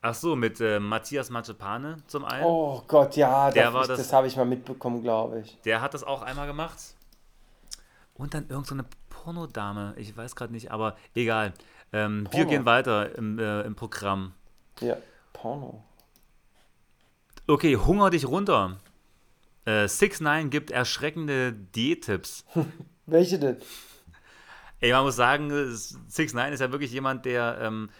ach 0.00 0.14
so, 0.14 0.36
mit 0.36 0.60
äh, 0.60 0.80
Matthias 0.80 1.30
Macepane 1.30 1.98
zum 2.06 2.24
einen. 2.24 2.44
Oh 2.44 2.82
Gott, 2.88 3.16
ja, 3.16 3.50
Der 3.50 3.70
das, 3.70 3.88
das- 3.88 3.98
das 3.98 4.12
habe 4.12 4.26
ich 4.26 4.36
mal 4.36 4.44
mitbekommen, 4.44 5.02
glaube 5.02 5.40
ich. 5.40 5.56
Der 5.64 5.80
hat 5.80 5.94
das 5.94 6.02
auch 6.04 6.22
einmal 6.22 6.46
gemacht. 6.48 6.78
Und 8.14 8.34
dann 8.34 8.48
irgend 8.48 8.66
so 8.66 8.74
eine 8.74 8.84
Pornodame, 9.22 9.94
ich 9.96 10.16
weiß 10.16 10.34
gerade 10.34 10.52
nicht, 10.52 10.72
aber 10.72 10.96
egal. 11.14 11.52
Ähm, 11.92 12.28
wir 12.32 12.44
gehen 12.44 12.64
weiter 12.64 13.16
im, 13.16 13.38
äh, 13.38 13.62
im 13.62 13.76
Programm. 13.76 14.32
Ja, 14.80 14.96
Porno. 15.32 15.84
Okay, 17.46 17.76
hunger 17.76 18.10
dich 18.10 18.26
runter. 18.26 18.78
Äh, 19.64 19.86
6 19.86 20.22
9 20.22 20.50
gibt 20.50 20.72
erschreckende 20.72 21.52
Diättipps. 21.52 22.44
Welche 23.06 23.38
denn? 23.38 23.58
Ey, 24.80 24.90
man 24.90 25.04
muss 25.04 25.14
sagen, 25.14 25.52
6 25.72 26.34
9 26.34 26.52
ist 26.52 26.60
ja 26.60 26.72
wirklich 26.72 26.90
jemand, 26.90 27.24
der, 27.24 27.58
ähm, 27.60 27.90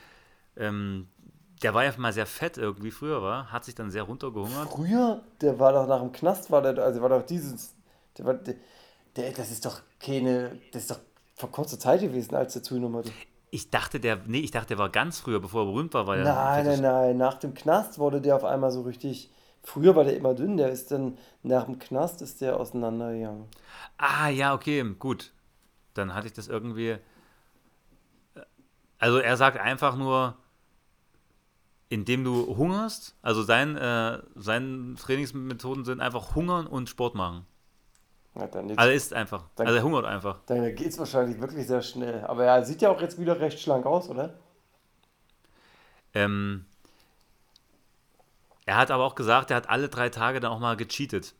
ähm, 0.57 1.07
der 1.63 1.73
war 1.73 1.85
ja 1.85 1.93
mal 1.99 2.13
sehr 2.13 2.27
fett 2.27 2.59
irgendwie 2.59 2.91
früher, 2.91 3.23
war, 3.23 3.53
hat 3.53 3.65
sich 3.65 3.77
dann 3.77 3.93
sehr 3.93 4.03
runtergehungert. 4.03 4.73
Früher, 4.73 5.23
der 5.41 5.61
war 5.61 5.73
doch 5.73 5.87
nach 5.87 6.01
dem 6.01 6.11
Knast, 6.11 6.51
war 6.51 6.63
der, 6.63 6.83
also 6.83 7.01
war 7.01 7.11
doch 7.11 7.23
dieses, 7.23 7.77
der 8.19 8.25
war, 8.25 8.35
der, 8.35 8.57
der, 9.15 9.31
das 9.31 9.53
ist 9.53 9.65
doch 9.65 9.83
keine, 10.01 10.59
das 10.73 10.83
ist 10.83 10.91
doch 10.91 10.99
vor 11.43 11.51
kurzer 11.51 11.79
Zeit 11.79 12.01
gewesen, 12.01 12.35
als 12.37 12.53
der 12.53 12.63
zugenommen 12.63 12.99
hatte. 12.99 13.11
Ich 13.51 13.71
dachte, 13.71 14.01
der, 14.01 14.21
nee, 14.27 14.39
ich 14.39 14.53
dachte, 14.53 14.69
der 14.69 14.79
war 14.79 14.89
ganz 14.89 15.19
früher, 15.19 15.41
bevor 15.41 15.63
er 15.63 15.67
berühmt 15.67 15.93
war, 15.93 16.07
war 16.07 16.17
Nein, 16.17 16.65
nein, 16.65 16.81
nein, 16.81 17.17
nach 17.17 17.35
dem 17.35 17.53
Knast 17.53 17.99
wurde 17.99 18.21
der 18.21 18.37
auf 18.37 18.45
einmal 18.45 18.71
so 18.71 18.83
richtig, 18.83 19.31
früher 19.63 19.95
war 19.97 20.05
der 20.05 20.17
immer 20.17 20.35
dünn, 20.35 20.57
der 20.57 20.71
ist 20.71 20.93
dann, 20.93 21.19
nach 21.43 21.65
dem 21.65 21.79
Knast 21.79 22.23
ist 22.23 22.41
der 22.41 22.59
auseinandergegangen. 22.59 23.47
Ah, 23.99 24.29
ja, 24.29 24.55
okay, 24.55 24.85
gut. 24.99 25.33
Dann 25.95 26.15
hatte 26.15 26.29
ich 26.29 26.33
das 26.33 26.49
irgendwie. 26.49 26.97
Also 28.99 29.19
er 29.19 29.37
sagt 29.37 29.59
einfach 29.59 29.97
nur, 29.97 30.37
indem 31.89 32.25
du 32.25 32.57
hungerst, 32.57 33.17
also 33.21 33.43
sein, 33.43 33.77
äh, 33.77 34.23
seine 34.37 34.95
Trainingsmethoden 34.95 35.85
sind 35.85 36.01
einfach 36.01 36.37
hungern 36.37 36.67
und 36.67 36.89
Sport 36.89 37.17
machen. 37.17 37.45
Ja, 38.35 38.43
jetzt, 38.45 38.57
Also 38.57 38.91
er 38.91 38.93
isst 38.95 39.13
einfach. 39.13 39.45
Dann- 39.57 39.67
Also 39.67 39.79
er 39.79 39.85
hungert 39.85 40.05
einfach. 40.07 40.39
dann 40.47 40.63
geht 40.75 40.89
es 40.89 40.99
wahrscheinlich 40.99 41.41
wirklich 41.41 41.67
sehr 41.67 41.83
schnell. 41.83 42.25
Aber 42.25 42.45
er 42.45 42.65
sieht 42.65 42.81
ja 42.83 42.91
auch 42.91 43.01
jetzt 43.01 43.19
wieder 43.19 43.39
recht 43.41 43.61
schlank 43.61 43.85
aus, 43.87 44.09
oder? 44.09 44.35
Ähm, 46.15 46.67
er 48.67 48.77
hat 48.77 48.91
aber 48.91 49.05
auch 49.05 49.15
gesagt, 49.15 49.51
er 49.51 49.57
hat 49.57 49.69
alle 49.69 49.89
drei 49.89 50.09
Tage 50.09 50.41
dann 50.41 50.53
auch 50.53 50.61
mal 50.61 50.77
gecheatet. 50.77 51.35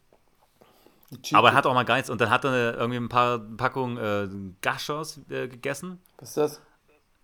Die 1.11 1.35
Aber 1.35 1.51
er 1.51 1.55
hat 1.55 1.67
auch 1.67 1.75
mal 1.75 1.85
gar 1.85 1.97
nichts. 1.97 2.09
Und 2.11 2.21
dann 2.21 2.31
hat 2.31 2.45
er 2.45 2.75
irgendwie 2.77 2.97
ein 2.99 3.09
paar 3.11 3.39
Packungen 3.39 3.97
äh, 3.99 4.29
Gashos 4.63 5.21
äh, 5.29 5.47
gegessen. 5.47 6.01
Was 6.19 6.31
ist 6.31 6.37
das? 6.37 6.53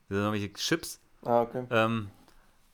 Das 0.09 0.17
sind 0.17 0.19
irgendwelche 0.19 0.53
Chips. 0.53 1.01
Ah, 1.25 1.43
okay. 1.43 1.65
Ähm, 1.71 2.11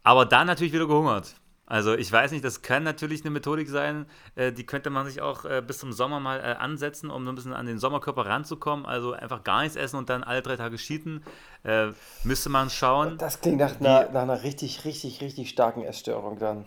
aber 0.02 0.26
dann 0.26 0.46
natürlich 0.48 0.72
wieder 0.72 0.86
gehungert. 0.86 1.34
Also 1.66 1.94
ich 1.94 2.12
weiß 2.12 2.32
nicht, 2.32 2.44
das 2.44 2.60
kann 2.62 2.82
natürlich 2.82 3.22
eine 3.22 3.30
Methodik 3.30 3.68
sein, 3.68 4.06
äh, 4.34 4.52
die 4.52 4.66
könnte 4.66 4.90
man 4.90 5.06
sich 5.06 5.22
auch 5.22 5.44
äh, 5.44 5.62
bis 5.66 5.78
zum 5.78 5.92
Sommer 5.92 6.20
mal 6.20 6.40
äh, 6.40 6.54
ansetzen, 6.58 7.10
um 7.10 7.24
so 7.24 7.32
ein 7.32 7.34
bisschen 7.34 7.54
an 7.54 7.66
den 7.66 7.78
Sommerkörper 7.78 8.26
ranzukommen. 8.26 8.84
Also 8.84 9.12
einfach 9.12 9.44
gar 9.44 9.62
nichts 9.62 9.76
essen 9.76 9.96
und 9.96 10.10
dann 10.10 10.22
alle 10.22 10.42
drei 10.42 10.56
Tage 10.56 10.76
cheaten. 10.76 11.24
Äh, 11.62 11.92
müsste 12.22 12.50
man 12.50 12.68
schauen. 12.68 13.16
Das 13.18 13.40
klingt 13.40 13.58
nach 13.58 13.80
einer, 13.80 14.10
nach 14.10 14.22
einer 14.22 14.42
richtig, 14.42 14.84
richtig, 14.84 15.20
richtig 15.22 15.48
starken 15.48 15.82
Essstörung 15.82 16.38
dann. 16.38 16.66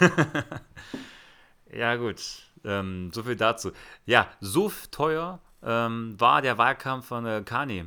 Ja, 1.72 1.96
gut. 1.96 2.22
Ähm, 2.64 3.10
so 3.12 3.22
viel 3.22 3.36
dazu. 3.36 3.70
Ja, 4.06 4.28
so 4.40 4.72
teuer 4.90 5.40
ähm, 5.62 6.14
war 6.18 6.42
der 6.42 6.58
Wahlkampf 6.58 7.06
von 7.06 7.26
äh, 7.26 7.42
Kani. 7.44 7.86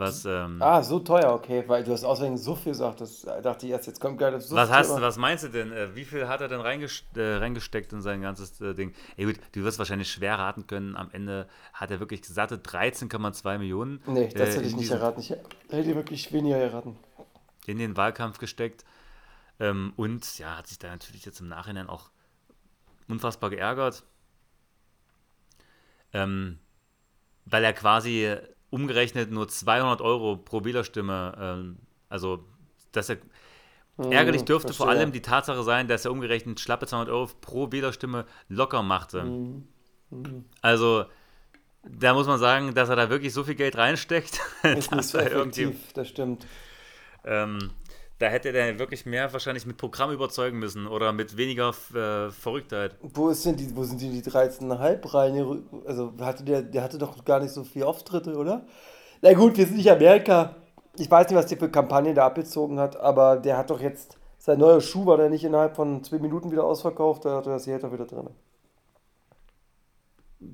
Was, 0.00 0.24
ähm, 0.24 0.62
Ah, 0.62 0.82
so 0.82 0.98
teuer, 0.98 1.30
okay, 1.34 1.62
weil 1.66 1.84
du 1.84 1.92
hast 1.92 2.04
auswählen 2.04 2.38
so 2.38 2.56
viel 2.56 2.72
gesagt, 2.72 3.02
das 3.02 3.20
dachte 3.42 3.66
ich 3.66 3.72
erst, 3.72 3.86
jetzt 3.86 4.00
kommt 4.00 4.18
gerade 4.18 4.40
so 4.40 4.56
was, 4.56 4.70
hast, 4.70 4.98
was 4.98 5.18
meinst 5.18 5.44
du 5.44 5.48
denn? 5.48 5.72
Äh, 5.72 5.94
wie 5.94 6.06
viel 6.06 6.26
hat 6.26 6.40
er 6.40 6.48
denn 6.48 6.60
reingest 6.60 7.04
äh, 7.16 7.36
reingesteckt 7.36 7.92
in 7.92 8.00
sein 8.00 8.22
ganzes 8.22 8.58
äh, 8.62 8.74
Ding? 8.74 8.94
Ja 9.18 9.26
gut, 9.26 9.36
du 9.52 9.62
wirst 9.62 9.78
wahrscheinlich 9.78 10.10
schwer 10.10 10.38
raten 10.38 10.66
können. 10.66 10.96
Am 10.96 11.10
Ende 11.12 11.46
hat 11.74 11.90
er 11.90 12.00
wirklich 12.00 12.22
gesatte 12.22 12.56
13,2 12.56 13.58
Millionen 13.58 14.00
Nee, 14.06 14.28
das 14.28 14.48
äh, 14.48 14.52
hätte 14.54 14.66
ich 14.68 14.76
nicht 14.76 14.90
erraten. 14.90 15.20
Ich 15.20 15.30
hätte 15.30 15.94
wirklich 15.94 16.32
weniger 16.32 16.56
erraten. 16.56 16.96
in 17.66 17.78
den 17.78 17.94
Wahlkampf 17.96 18.38
gesteckt. 18.38 18.86
Ähm, 19.58 19.92
und 19.96 20.38
ja, 20.38 20.56
hat 20.56 20.66
sich 20.66 20.78
da 20.78 20.88
natürlich 20.88 21.26
jetzt 21.26 21.40
im 21.40 21.48
Nachhinein 21.48 21.90
auch 21.90 22.08
unfassbar 23.06 23.50
geärgert. 23.50 24.02
Ähm, 26.14 26.58
weil 27.44 27.64
er 27.64 27.74
quasi 27.74 28.34
umgerechnet 28.70 29.30
nur 29.30 29.48
200 29.48 30.00
Euro 30.00 30.36
pro 30.36 30.64
Wählerstimme, 30.64 31.34
ähm, 31.38 31.76
also 32.08 32.44
dass 32.92 33.08
er 33.08 33.18
ärgerlich 33.98 34.44
dürfte 34.44 34.72
vor 34.72 34.86
verstehe. 34.86 35.00
allem 35.02 35.12
die 35.12 35.20
Tatsache 35.22 35.62
sein, 35.62 35.86
dass 35.88 36.04
er 36.04 36.12
umgerechnet 36.12 36.58
schlappe 36.60 36.86
200 36.86 37.12
Euro 37.12 37.28
pro 37.40 37.70
Wählerstimme 37.70 38.24
locker 38.48 38.82
machte. 38.82 39.22
Mhm. 39.24 40.44
Also 40.62 41.04
da 41.82 42.14
muss 42.14 42.26
man 42.26 42.38
sagen, 42.38 42.74
dass 42.74 42.88
er 42.88 42.96
da 42.96 43.10
wirklich 43.10 43.32
so 43.32 43.44
viel 43.44 43.54
Geld 43.54 43.76
reinsteckt, 43.76 44.40
Ist 44.62 44.92
nicht 44.92 45.04
so 45.04 45.18
irgendwie 45.18 45.64
effektiv, 45.64 45.92
das 45.94 46.08
stimmt. 46.08 46.46
ähm, 47.24 47.70
da 48.20 48.28
hätte 48.28 48.52
der 48.52 48.78
wirklich 48.78 49.06
mehr 49.06 49.32
wahrscheinlich 49.32 49.66
mit 49.66 49.78
Programm 49.78 50.12
überzeugen 50.12 50.58
müssen 50.58 50.86
oder 50.86 51.12
mit 51.12 51.38
weniger 51.38 51.70
äh, 51.94 52.30
Verrücktheit. 52.30 52.94
Wo, 53.00 53.30
ist 53.30 53.46
denn 53.46 53.56
die, 53.56 53.74
wo 53.74 53.82
sind 53.82 54.00
die, 54.00 54.10
die 54.10 54.22
13,5 54.22 55.14
rein? 55.14 55.64
Also 55.86 56.12
hatte 56.20 56.44
der, 56.44 56.62
der 56.62 56.82
hatte 56.82 56.98
doch 56.98 57.24
gar 57.24 57.40
nicht 57.40 57.52
so 57.52 57.64
viel 57.64 57.82
Auftritte, 57.82 58.36
oder? 58.36 58.66
Na 59.22 59.32
gut, 59.32 59.56
wir 59.56 59.64
sind 59.64 59.78
nicht 59.78 59.90
Amerika. 59.90 60.54
Ich 60.98 61.10
weiß 61.10 61.28
nicht, 61.28 61.36
was 61.36 61.46
der 61.46 61.56
für 61.56 61.70
Kampagne 61.70 62.12
da 62.12 62.26
abgezogen 62.26 62.78
hat, 62.78 63.00
aber 63.00 63.36
der 63.36 63.56
hat 63.56 63.70
doch 63.70 63.80
jetzt, 63.80 64.18
sein 64.38 64.58
neuer 64.58 64.82
Schuh 64.82 65.06
war 65.06 65.16
der 65.16 65.30
nicht 65.30 65.44
innerhalb 65.44 65.74
von 65.74 66.04
zwei 66.04 66.18
Minuten 66.18 66.52
wieder 66.52 66.64
ausverkauft, 66.64 67.24
da 67.24 67.38
hat 67.38 67.46
er 67.46 67.54
das 67.54 67.64
doch 67.64 67.92
wieder 67.92 68.06
drin. 68.06 68.28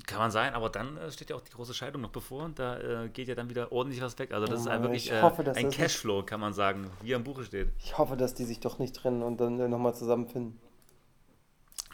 Kann 0.07 0.19
man 0.19 0.31
sein, 0.33 0.53
aber 0.55 0.69
dann 0.69 0.97
äh, 0.97 1.13
steht 1.13 1.31
ja 1.31 1.37
auch 1.37 1.41
die 1.43 1.53
große 1.53 1.73
Scheidung 1.73 2.03
noch 2.03 2.11
bevor 2.11 2.45
und 2.45 2.59
da 2.59 3.05
äh, 3.05 3.09
geht 3.09 3.29
ja 3.29 3.37
dann 3.37 3.49
wieder 3.49 3.71
ordentlich 3.71 4.03
was 4.03 4.19
weg. 4.19 4.33
Also 4.33 4.47
das 4.49 4.61
ist 4.61 4.67
Ja, 4.67 4.73
ein 4.73 4.83
wirklich 4.83 5.07
ich 5.07 5.13
äh, 5.13 5.23
hoffe, 5.23 5.45
ein 5.55 5.71
Cashflow, 5.71 6.25
kann 6.25 6.41
man 6.41 6.53
sagen, 6.55 6.91
wie 7.03 7.13
er 7.13 7.17
im 7.17 7.25
Buche 7.25 7.45
steht. 7.45 7.69
Ich 7.79 7.97
hoffe, 7.97 8.17
dass 8.17 8.35
die 8.35 8.45
sich 8.45 8.59
doch 8.59 8.81
nicht 8.81 8.97
trennen 8.97 9.23
und 9.23 9.41
dann 9.41 9.61
äh, 9.61 9.69
nochmal 9.69 9.95
zusammenfinden. 9.95 10.59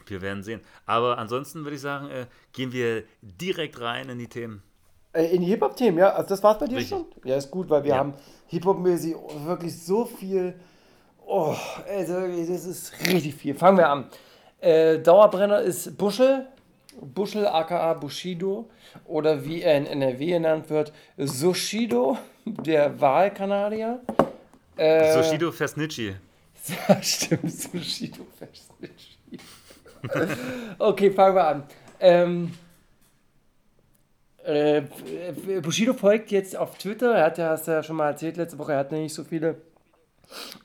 Wir 0.06 0.22
werden 0.22 0.42
sehen. 0.42 0.62
Aber 0.86 1.18
ansonsten 1.18 1.64
würde 1.64 1.76
ich 1.76 1.82
sagen, 1.82 2.08
äh, 2.08 2.26
gehen 2.52 2.72
wir 2.72 3.04
direkt 3.20 3.78
rein 3.80 4.08
in 4.08 4.18
die 4.18 4.28
Themen. 4.28 4.62
Äh, 5.12 5.26
in 5.34 5.42
die 5.42 5.48
Hip-Hop-Themen, 5.48 5.98
ja? 5.98 6.10
Also 6.14 6.30
das 6.30 6.42
war's 6.42 6.58
bei 6.58 6.66
dir 6.66 6.78
Richtig. 6.78 6.90
schon? 6.90 7.06
Ja, 7.24 7.36
ist 7.36 7.50
gut, 7.50 7.68
weil 7.68 7.84
wir 7.84 7.90
Ja. 7.90 7.98
haben 7.98 8.14
Hip-Hop-mäßig 8.46 9.14
wirklich 9.44 9.82
so 9.84 10.06
viel. 10.06 10.54
Oh, 11.26 11.54
also 11.88 12.14
das 12.20 12.64
ist 12.64 12.92
richtig 13.06 13.34
viel. 13.34 13.54
Fangen 13.54 13.78
wir 13.78 13.88
an. 13.88 14.08
Äh, 14.60 14.98
Dauerbrenner 15.00 15.60
ist 15.60 15.96
Buschel. 15.98 16.48
Buschel 17.00 17.46
aka 17.46 17.94
Bushido 17.94 18.68
oder 19.04 19.44
wie 19.44 19.62
er 19.62 19.76
in 19.78 19.86
NRW 19.86 20.26
genannt 20.26 20.70
wird, 20.70 20.92
Sushido, 21.16 22.18
der 22.44 23.00
Wahlkanadier. 23.00 24.00
Äh, 24.76 25.12
Sushido 25.12 25.52
Fesnici. 25.52 26.14
ja, 26.88 27.02
stimmt, 27.02 27.52
Sushido 27.52 28.26
Festnitschi. 28.38 29.38
okay, 30.78 31.10
fangen 31.10 31.36
wir 31.36 31.46
an. 31.46 31.62
Ähm, 32.00 32.52
äh, 34.44 34.82
Bushido 35.62 35.94
folgt 35.94 36.30
jetzt 36.30 36.56
auf 36.56 36.76
Twitter. 36.78 37.14
Er 37.14 37.24
hat 37.26 37.38
ja, 37.38 37.50
hast 37.50 37.68
ja 37.68 37.82
schon 37.82 37.96
mal 37.96 38.10
erzählt 38.10 38.36
letzte 38.36 38.58
Woche, 38.58 38.72
er 38.72 38.78
hat 38.78 38.92
nicht 38.92 39.14
so 39.14 39.24
viele 39.24 39.56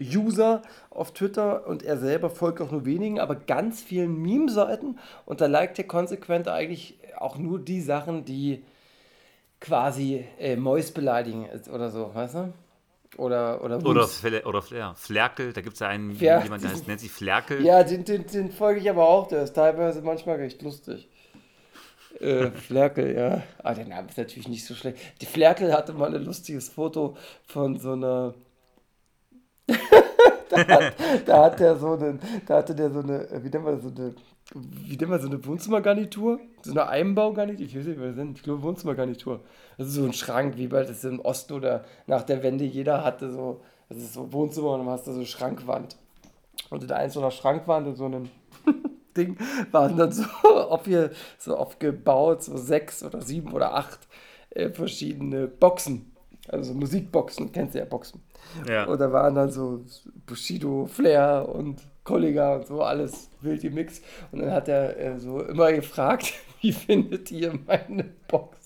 User 0.01 0.61
auf 0.89 1.13
Twitter 1.13 1.67
und 1.67 1.83
er 1.83 1.97
selber 1.97 2.29
folgt 2.29 2.61
auch 2.61 2.71
nur 2.71 2.85
wenigen, 2.85 3.19
aber 3.19 3.35
ganz 3.35 3.81
vielen 3.81 4.21
Meme-Seiten 4.21 4.99
und 5.25 5.41
da 5.41 5.45
liked 5.47 5.77
er 5.79 5.85
konsequent 5.85 6.47
eigentlich 6.47 6.97
auch 7.17 7.37
nur 7.37 7.59
die 7.59 7.81
Sachen, 7.81 8.25
die 8.25 8.63
quasi 9.59 10.25
äh, 10.39 10.55
Mois 10.55 10.91
beleidigen 10.91 11.47
oder 11.73 11.89
so, 11.89 12.11
weißt 12.13 12.35
du? 12.35 12.53
Oder, 13.17 13.63
oder, 13.63 13.77
Oder, 13.77 14.01
Wumms. 14.01 14.19
Fle 14.19 14.43
oder 14.43 14.61
Flair. 14.61 14.93
Flerkel, 14.95 15.53
da 15.53 15.61
gibt 15.61 15.75
es 15.75 15.79
ja 15.79 15.87
einen, 15.87 16.17
Ja, 16.19 16.43
jemand, 16.43 16.63
der 16.63 16.71
heißt, 16.71 16.87
nennt 16.87 16.99
sich 16.99 17.11
Flerkel. 17.11 17.63
Ja, 17.65 17.83
den, 17.83 18.05
den, 18.05 18.27
den 18.27 18.51
folge 18.51 18.79
ich 18.79 18.89
aber 18.89 19.07
auch. 19.07 19.27
Der 19.27 19.43
ist 19.43 19.53
teilweise 19.53 20.01
manchmal 20.01 20.35
recht 20.35 20.61
lustig. 20.61 21.07
Äh, 22.19 22.51
Flerkel, 22.51 23.15
ja. 23.15 23.43
Ah, 23.63 23.73
der 23.73 23.85
Name 23.85 24.09
ist 24.09 24.17
natürlich 24.17 24.47
nicht 24.47 24.65
so 24.65 24.75
schlecht. 24.75 24.97
Die 25.21 25.25
Flerkel 25.25 25.73
hatte 25.73 25.93
mal 25.93 26.13
ein 26.13 26.23
lustiges 26.23 26.69
Foto 26.69 27.15
von 27.45 27.79
so 27.79 27.93
einer. 27.93 28.33
da, 30.49 30.67
hat, 30.67 30.93
da 31.25 31.43
hat 31.45 31.79
so 31.79 31.93
einen, 31.93 32.19
da 32.45 32.57
hatte 32.57 32.73
der 32.73 32.89
so 32.89 32.99
eine, 32.99 33.29
äh, 33.29 33.43
wie 33.43 33.49
nennt 33.49 33.65
man 33.65 33.75
das, 33.75 33.83
so 33.83 33.89
eine, 33.89 34.15
wie 34.53 34.95
nennt 34.95 35.09
man 35.09 35.21
so 35.21 35.27
eine 35.27 35.45
Wohnzimmergarnitur? 35.45 36.39
So 36.61 36.71
eine 36.71 36.87
Einbaugarnitur? 36.87 37.65
Ich 37.65 37.77
weiß 37.77 37.85
nicht, 37.85 37.99
was 37.99 38.15
sind. 38.15 38.37
Ich 38.37 38.43
glaube 38.43 38.63
Wohnzimmergarnitur. 38.63 39.41
Das 39.77 39.87
ist 39.87 39.95
so 39.95 40.05
ein 40.05 40.13
Schrank, 40.13 40.57
wie 40.57 40.67
bei 40.67 40.83
das 40.83 41.03
im 41.03 41.19
Osten 41.19 41.53
oder 41.53 41.83
nach 42.07 42.23
der 42.23 42.43
Wende 42.43 42.63
jeder 42.63 43.03
hatte 43.03 43.31
so, 43.31 43.61
das 43.89 43.97
ist 43.97 44.13
so 44.13 44.31
Wohnzimmer 44.31 44.71
und 44.73 44.85
dann 44.85 44.89
hast 44.89 45.07
du 45.07 45.11
so 45.11 45.25
Schrankwand. 45.25 45.97
Und 46.69 46.83
in 46.83 46.91
einer 46.91 47.09
so 47.09 47.19
einer 47.19 47.31
Schrankwand 47.31 47.87
in 47.87 47.95
so 47.95 48.05
einem 48.05 48.29
Ding 49.17 49.37
waren 49.71 49.97
dann 49.97 50.11
so, 50.11 50.23
auf 50.43 50.87
ihr, 50.87 51.11
so 51.37 51.57
aufgebaut, 51.57 52.43
so 52.43 52.57
sechs 52.57 53.03
oder 53.03 53.21
sieben 53.21 53.51
oder 53.51 53.73
acht 53.75 53.99
äh, 54.51 54.69
verschiedene 54.69 55.47
Boxen. 55.47 56.13
Also 56.49 56.73
so 56.73 56.79
Musikboxen, 56.79 57.51
kennst 57.51 57.75
du 57.75 57.79
ja 57.79 57.85
Boxen. 57.85 58.21
Ja. 58.67 58.85
Und 58.85 58.99
da 58.99 59.11
waren 59.11 59.35
dann 59.35 59.51
so 59.51 59.81
Bushido, 60.25 60.85
Flair 60.85 61.47
und 61.49 61.81
Kollega 62.03 62.55
und 62.55 62.67
so, 62.67 62.81
alles 62.81 63.29
wild 63.41 63.61
gemixt. 63.61 64.03
Und 64.31 64.39
dann 64.39 64.51
hat 64.51 64.67
er 64.69 64.97
äh, 64.97 65.19
so 65.19 65.41
immer 65.41 65.71
gefragt, 65.73 66.33
wie 66.61 66.71
findet 66.71 67.31
ihr 67.31 67.53
meine 67.67 68.05
Boxen? 68.27 68.57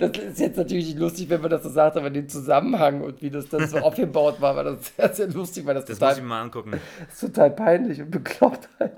Das 0.00 0.18
ist 0.18 0.40
jetzt 0.40 0.56
natürlich 0.58 0.86
nicht 0.86 0.98
lustig, 0.98 1.30
wenn 1.30 1.40
man 1.40 1.50
das 1.50 1.62
so 1.62 1.70
sagt, 1.70 1.96
aber 1.96 2.10
den 2.10 2.28
Zusammenhang 2.28 3.00
und 3.00 3.22
wie 3.22 3.30
das 3.30 3.48
dann 3.48 3.66
so 3.66 3.78
aufgebaut 3.82 4.40
war, 4.40 4.56
war 4.56 4.64
das 4.64 4.92
sehr, 4.96 5.14
sehr 5.14 5.28
lustig, 5.28 5.64
weil 5.64 5.74
das, 5.74 5.84
Das 5.86 5.98
total 5.98 6.10
muss 6.12 6.18
ich 6.18 6.24
mal 6.24 6.42
angucken. 6.42 6.72
das 7.06 7.14
ist 7.14 7.20
total 7.34 7.50
peinlich 7.52 8.00
und 8.02 8.10
bekloppt 8.10 8.68
halt. 8.78 8.92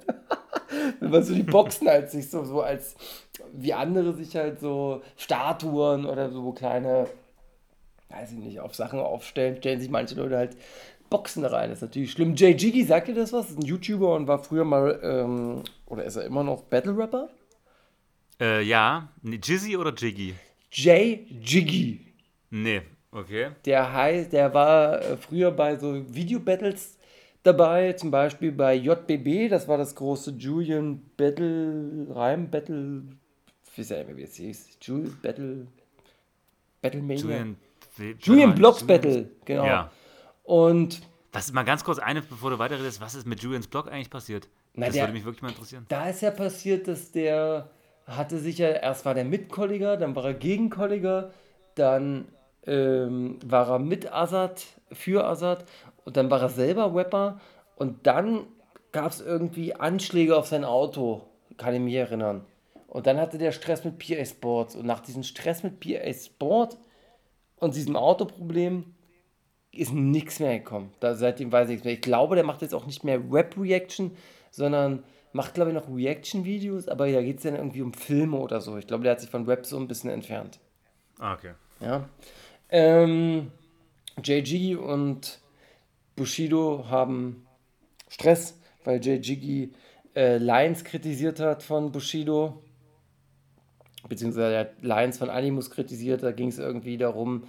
Wenn 1.01 1.11
man 1.11 1.23
so 1.23 1.35
die 1.35 1.43
Boxen 1.43 1.87
halt 1.89 2.11
sich 2.11 2.31
so, 2.31 2.45
so 2.45 2.63
als, 2.63 2.97
wie 3.53 3.73
andere 3.75 4.13
sich 4.15 4.35
halt 4.37 4.59
so 4.61 5.03
Statuen 5.17 6.05
oder 6.07 6.31
so 6.31 6.53
kleine, 6.53 7.07
weiß 8.11 8.33
ich 8.33 8.39
nicht, 8.39 8.61
auf 8.61 8.75
Sachen 8.75 9.01
aufstellen, 9.01 9.57
stellen 9.57 9.81
sich 9.81 9.91
manche 9.91 10.15
Leute 10.15 10.37
halt 10.37 10.57
Boxen 11.11 11.45
rein. 11.45 11.71
Das 11.71 11.79
ist 11.79 11.83
natürlich 11.83 12.13
schlimm. 12.13 12.35
Jay 12.35 12.53
Jiggy, 12.53 12.85
sagt 12.85 13.09
ihr 13.09 13.15
das 13.15 13.33
was? 13.33 13.47
Das 13.47 13.51
ist 13.53 13.59
ein 13.63 13.67
YouTuber 13.67 14.15
und 14.15 14.27
war 14.27 14.43
früher 14.43 14.65
mal, 14.65 15.01
ähm, 15.03 15.63
oder 15.87 16.05
ist 16.05 16.17
er 16.17 16.25
immer 16.25 16.45
noch 16.45 16.63
Battle 16.65 16.97
Rapper? 16.97 17.31
Äh, 18.41 18.63
ja, 18.63 19.09
nee, 19.23 19.41
Jizzy 19.43 19.77
oder 19.77 19.93
Jiggy? 19.95 20.35
Jay 20.71 21.27
Jiggy. 21.43 22.07
Nee, 22.51 22.83
okay. 23.11 23.51
Der 23.65 23.93
heißt, 23.93 24.33
der 24.33 24.53
war 24.55 25.03
äh, 25.03 25.17
früher 25.17 25.51
bei 25.51 25.77
so 25.77 26.05
Video-Battles 26.15 26.99
dabei, 27.43 27.95
zum 27.95 28.11
Beispiel 28.11 28.53
bei 28.53 28.75
JBB, 28.75 29.49
das 29.49 29.67
war 29.69 29.79
das 29.79 29.95
große 29.95 30.33
Julian 30.33 31.03
Battle, 31.17 32.07
Reim 32.11 32.51
Battle, 32.51 33.05
ja 33.77 33.97
nicht 33.97 34.07
mehr, 34.09 34.17
wie 34.17 34.23
es 34.23 34.37
hieß, 34.37 34.79
Julian 34.83 35.19
Battle, 35.23 35.67
Battlemania. 36.83 37.23
Julian, 37.23 37.57
Julian 38.21 38.55
Blocks 38.55 38.85
Battle, 38.85 39.31
genau. 39.45 39.65
Ja. 39.67 39.91
Und 40.45 41.01
Was, 41.33 41.53
mal 41.53 41.65
ganz 41.65 41.85
kurz 41.85 41.99
eine, 41.99 42.23
bevor 42.23 42.51
du 42.51 42.59
weiterredest, 42.59 43.01
was 43.01 43.15
ist 43.15 43.27
mit 43.27 43.43
Julians 43.43 43.67
Blog 43.67 43.91
eigentlich 43.91 44.11
passiert? 44.11 44.49
Na, 44.75 44.87
das 44.87 44.95
der- 44.95 45.05
würde 45.05 45.13
mich 45.15 45.25
wirklich 45.25 45.43
mal 45.43 45.49
interessieren. 45.51 45.85
da 45.89 46.09
ist 46.09 46.23
ja 46.23 46.31
passiert, 46.31 46.89
dass 46.89 47.13
der 47.13 47.71
hatte 48.07 48.39
sich 48.39 48.59
ja, 48.59 48.69
erst 48.71 49.05
war 49.05 49.13
der 49.15 49.25
Mitkolliger, 49.25 49.97
dann 49.99 50.17
war 50.17 50.25
er 50.25 50.35
Gegenkolliger, 50.35 51.31
dann 51.75 52.27
ähm, 52.67 53.39
war 53.45 53.69
er 53.69 53.79
mit 53.79 54.11
Assad, 54.13 54.65
für 54.93 55.27
Assad 55.27 55.65
und 56.05 56.17
dann 56.17 56.31
war 56.31 56.41
er 56.41 56.49
selber 56.49 56.95
Rapper 56.95 57.41
und 57.77 58.07
dann 58.07 58.47
gab 58.93 59.13
es 59.13 59.21
irgendwie 59.21 59.75
Anschläge 59.75 60.37
auf 60.37 60.47
sein 60.47 60.65
Auto, 60.65 61.23
kann 61.59 61.75
ich 61.75 61.81
mich 61.81 61.95
erinnern. 61.95 62.45
Und 62.87 63.07
dann 63.07 63.19
hatte 63.19 63.37
der 63.37 63.53
Stress 63.53 63.85
mit 63.85 63.99
PA 63.99 64.25
Sports 64.25 64.75
und 64.75 64.87
nach 64.87 65.01
diesem 65.01 65.23
Stress 65.23 65.63
mit 65.63 65.79
PA 65.79 66.11
Sport 66.15 66.79
und 67.61 67.75
diesem 67.75 67.97
Autoproblem 67.97 68.95
ist 69.73 69.93
nichts 69.93 70.41
mehr 70.41 70.59
gekommen. 70.59 70.93
Da, 71.01 71.15
seitdem 71.15 71.53
weiß 71.53 71.69
ich 71.69 71.75
nichts 71.75 71.85
mehr. 71.85 71.95
Ich 71.95 72.01
glaube, 72.01 72.35
der 72.35 72.45
macht 72.45 72.63
jetzt 72.63 72.75
auch 72.75 72.87
nicht 72.87 73.05
mehr 73.05 73.21
Rap-Reaction, 73.31 74.13
sondern 74.51 75.05
macht, 75.33 75.55
glaube 75.55 75.71
ich, 75.71 75.75
noch 75.75 75.89
Reaction-Videos, 75.89 76.89
aber 76.89 77.11
da 77.11 77.23
geht 77.23 77.39
es 77.39 77.43
dann 77.43 77.55
irgendwie 77.55 77.83
um 77.83 77.93
Filme 77.93 78.39
oder 78.39 78.61
so. 78.61 78.77
Ich 78.77 78.87
glaube, 78.87 79.05
der 79.05 79.13
hat 79.13 79.21
sich 79.21 79.31
von 79.31 79.45
Rap 79.45 79.67
so 79.67 79.79
ein 79.79 79.89
bisschen 79.89 80.11
entfernt. 80.11 80.59
Ah, 81.19 81.35
okay. 81.35 81.53
Ja. 81.81 82.09
Ähm, 82.71 83.51
JG 84.23 84.77
und 84.77 85.41
Bushido 86.17 86.87
haben 86.89 87.47
Stress, 88.09 88.59
weil 88.85 89.05
JG 89.05 89.71
äh, 90.17 90.39
Lines 90.39 90.85
kritisiert 90.85 91.41
hat 91.41 91.63
von 91.63 91.93
Bushido. 91.93 92.63
Beziehungsweise 94.09 94.55
er 94.55 94.61
hat 94.61 94.83
Lines 94.83 95.19
von 95.19 95.31
Animus 95.31 95.71
kritisiert. 95.71 96.23
Da 96.23 96.33
ging 96.33 96.49
es 96.49 96.59
irgendwie 96.59 96.97
darum, 96.97 97.45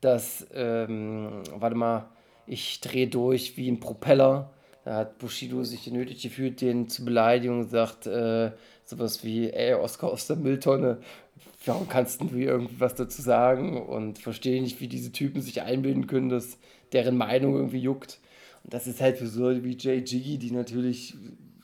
dass, 0.00 0.46
ähm, 0.54 1.42
warte 1.56 1.76
mal, 1.76 2.08
ich 2.46 2.80
drehe 2.80 3.08
durch 3.08 3.56
wie 3.56 3.70
ein 3.70 3.80
Propeller. 3.80 4.50
Da 4.84 4.96
hat 4.96 5.18
Bushido 5.18 5.64
sich 5.64 5.84
genötigt 5.84 6.22
gefühlt, 6.22 6.60
den 6.60 6.88
zu 6.88 7.04
beleidigen 7.04 7.60
und 7.60 7.70
sagt 7.70 8.06
äh, 8.06 8.50
sowas 8.84 9.24
wie, 9.24 9.50
ey, 9.50 9.74
Oscar 9.74 10.12
aus 10.12 10.26
der 10.26 10.36
Mülltonne, 10.36 10.98
warum 11.64 11.88
kannst 11.88 12.20
du 12.20 12.28
irgendwie 12.36 12.80
was 12.80 12.94
dazu 12.94 13.22
sagen? 13.22 13.82
Und 13.82 14.18
verstehe 14.18 14.60
nicht, 14.60 14.80
wie 14.80 14.88
diese 14.88 15.12
Typen 15.12 15.40
sich 15.40 15.62
einbilden 15.62 16.06
können, 16.06 16.28
dass 16.28 16.58
deren 16.92 17.16
Meinung 17.16 17.54
irgendwie 17.54 17.80
juckt. 17.80 18.20
Und 18.62 18.74
das 18.74 18.86
ist 18.86 19.00
halt 19.00 19.18
für 19.18 19.26
so 19.26 19.64
wie 19.64 19.76
Jay 19.78 19.98
Jiggy, 19.98 20.38
die 20.38 20.50
natürlich, 20.50 21.14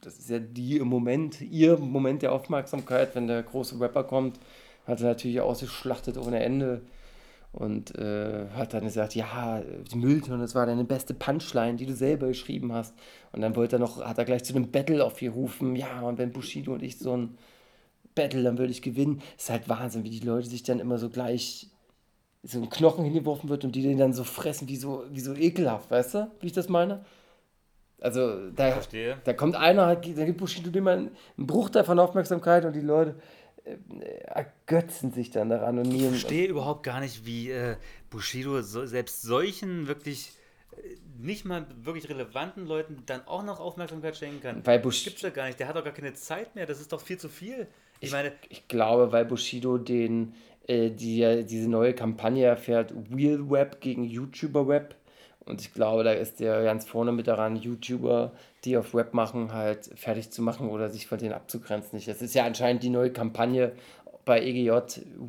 das 0.01 0.19
ist 0.19 0.31
ja 0.31 0.39
die 0.39 0.79
im 0.79 0.89
Moment, 0.89 1.41
ihr 1.41 1.77
Moment 1.79 2.23
der 2.23 2.33
Aufmerksamkeit, 2.33 3.15
wenn 3.15 3.27
der 3.27 3.43
große 3.43 3.79
Rapper 3.81 4.05
kommt, 4.05 4.39
hat 4.87 5.01
er 5.01 5.09
natürlich 5.09 5.41
ausgeschlachtet 5.41 6.17
ohne 6.19 6.43
Ende. 6.43 6.83
Und 7.53 7.99
äh, 7.99 8.47
hat 8.55 8.75
dann 8.75 8.85
gesagt, 8.85 9.17
ja, 9.17 9.61
die 9.91 9.97
Mülltonne, 9.97 10.39
das 10.41 10.55
war 10.55 10.67
deine 10.67 10.85
beste 10.85 11.15
Punchline, 11.15 11.77
die 11.77 11.87
du 11.87 11.95
selber 11.95 12.29
geschrieben 12.29 12.73
hast. 12.73 12.95
Und 13.33 13.41
dann 13.41 13.57
wollte 13.57 13.77
er 13.77 13.79
noch, 13.81 14.05
hat 14.05 14.19
er 14.19 14.25
gleich 14.25 14.45
zu 14.45 14.55
einem 14.55 14.71
Battle 14.71 15.05
aufgerufen, 15.05 15.75
ja, 15.75 16.03
und 16.03 16.17
wenn 16.19 16.31
Bushido 16.31 16.73
und 16.75 16.83
ich 16.85 16.99
so 16.99 17.17
ein 17.17 17.37
Battle, 18.15 18.45
dann 18.45 18.57
würde 18.57 18.71
ich 18.71 18.83
gewinnen. 18.83 19.21
ist 19.37 19.51
halt 19.51 19.69
Wahnsinn, 19.69 20.05
wie 20.05 20.11
die 20.11 20.25
Leute 20.25 20.49
sich 20.49 20.63
dann 20.63 20.79
immer 20.79 20.99
so 20.99 21.11
gleich 21.11 21.69
so 22.43 22.59
ein 22.61 22.71
Knochen 22.71 23.05
hingeworfen 23.05 23.51
wird 23.51 23.65
und 23.65 23.75
die 23.75 23.83
den 23.83 23.99
dann 23.99 24.13
so 24.13 24.25
fressen, 24.25 24.69
wie 24.69 24.77
so, 24.77 25.05
wie 25.11 25.21
so 25.21 25.35
ekelhaft, 25.35 25.91
weißt 25.91 26.15
du, 26.15 26.31
wie 26.41 26.47
ich 26.47 26.53
das 26.53 26.69
meine? 26.69 27.05
Also, 28.01 28.51
da, 28.51 28.73
Verstehe. 28.73 29.19
da 29.25 29.33
kommt 29.33 29.57
einer, 29.57 29.95
da 29.95 30.25
gibt 30.25 30.39
Bushido 30.39 30.71
immer 30.77 30.93
einen 30.93 31.11
Bruchteil 31.37 31.85
von 31.85 31.99
Aufmerksamkeit 31.99 32.65
und 32.65 32.75
die 32.75 32.81
Leute 32.81 33.17
äh, 33.65 33.77
ergötzen 34.25 35.13
sich 35.13 35.31
dann 35.31 35.51
daran 35.51 35.79
und 35.79 35.93
Ich 35.93 36.03
verstehe 36.07 36.47
überhaupt 36.49 36.83
gar 36.83 37.01
nicht, 37.01 37.27
wie 37.27 37.51
äh, 37.51 37.77
Bushido 38.09 38.63
so, 38.63 38.87
selbst 38.87 39.23
solchen 39.23 39.87
wirklich 39.87 40.33
äh, 40.73 40.97
nicht 41.19 41.45
mal 41.45 41.67
wirklich 41.83 42.09
relevanten 42.09 42.67
Leuten 42.67 43.03
dann 43.05 43.27
auch 43.27 43.43
noch 43.43 43.61
Aufmerksamkeit 43.61 44.17
schenken 44.17 44.41
kann. 44.41 44.67
Weil 44.67 44.79
Bush- 44.79 45.05
Gibt's 45.05 45.21
ja 45.23 45.29
gar 45.31 45.47
nicht. 45.47 45.61
Der 45.61 45.69
hat 45.69 45.77
doch 45.77 45.85
gar 45.85 45.93
keine 45.93 46.15
Zeit 46.15 46.55
mehr. 46.55 46.65
Das 46.65 46.81
ist 46.81 46.93
doch 46.93 47.01
viel 47.03 47.19
zu 47.19 47.29
viel. 47.29 47.67
Ich 48.01 48.13
meine, 48.13 48.33
Ich 48.49 48.67
glaube, 48.67 49.13
weil 49.13 49.27
Bushido 49.27 49.77
den, 49.77 50.33
äh, 50.67 50.89
die, 50.91 51.45
diese 51.45 51.69
neue 51.69 51.93
Kampagne 51.93 52.47
erfährt, 52.47 52.95
Real 53.15 53.51
Web 53.51 53.83
gegen 53.83 54.05
YouTuber 54.05 54.67
Web. 54.67 54.95
Und 55.45 55.61
ich 55.61 55.73
glaube, 55.73 56.05
da 56.05 56.13
ist 56.13 56.41
der 56.41 56.63
ganz 56.63 56.85
vorne 56.85 57.13
mit 57.13 57.27
daran, 57.27 57.57
YouTuber, 57.57 58.33
die 58.65 58.77
auf 58.77 58.95
Web 58.95 59.15
machen, 59.15 59.53
halt 59.53 59.91
fertig 59.97 60.31
zu 60.31 60.43
machen 60.43 60.69
oder 60.69 60.91
sich 60.91 61.07
von 61.07 61.19
denen 61.19 61.33
abzugrenzen. 61.33 61.97
Nicht. 61.97 62.09
Das 62.09 62.23
ist 62.23 62.35
ja 62.35 62.45
anscheinend 62.45 62.83
die 62.83 62.91
neue 62.91 63.13
Kampagne 63.13 63.73
bei 64.25 64.43
EGJ, 64.43 64.71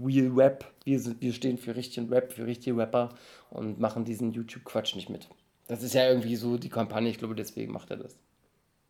Real 0.06 0.36
Web. 0.36 0.66
Wir, 0.84 1.00
sind, 1.00 1.22
wir 1.22 1.34
stehen 1.34 1.58
für 1.58 1.76
richtigen 1.76 2.10
Rap, 2.10 2.34
für 2.34 2.46
richtige 2.46 2.78
Rapper 2.78 3.10
und 3.50 3.80
machen 3.80 4.06
diesen 4.06 4.32
YouTube-Quatsch 4.32 4.96
nicht 4.96 5.10
mit. 5.10 5.28
Das 5.68 5.84
ist 5.84 5.94
ja 5.94 6.08
irgendwie 6.08 6.36
so 6.36 6.58
die 6.58 6.70
Kampagne, 6.70 7.10
ich 7.10 7.18
glaube, 7.18 7.36
deswegen 7.36 7.72
macht 7.72 7.90
er 7.92 7.98
das. 7.98 8.16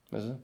Weißt 0.10 0.30
du? 0.30 0.40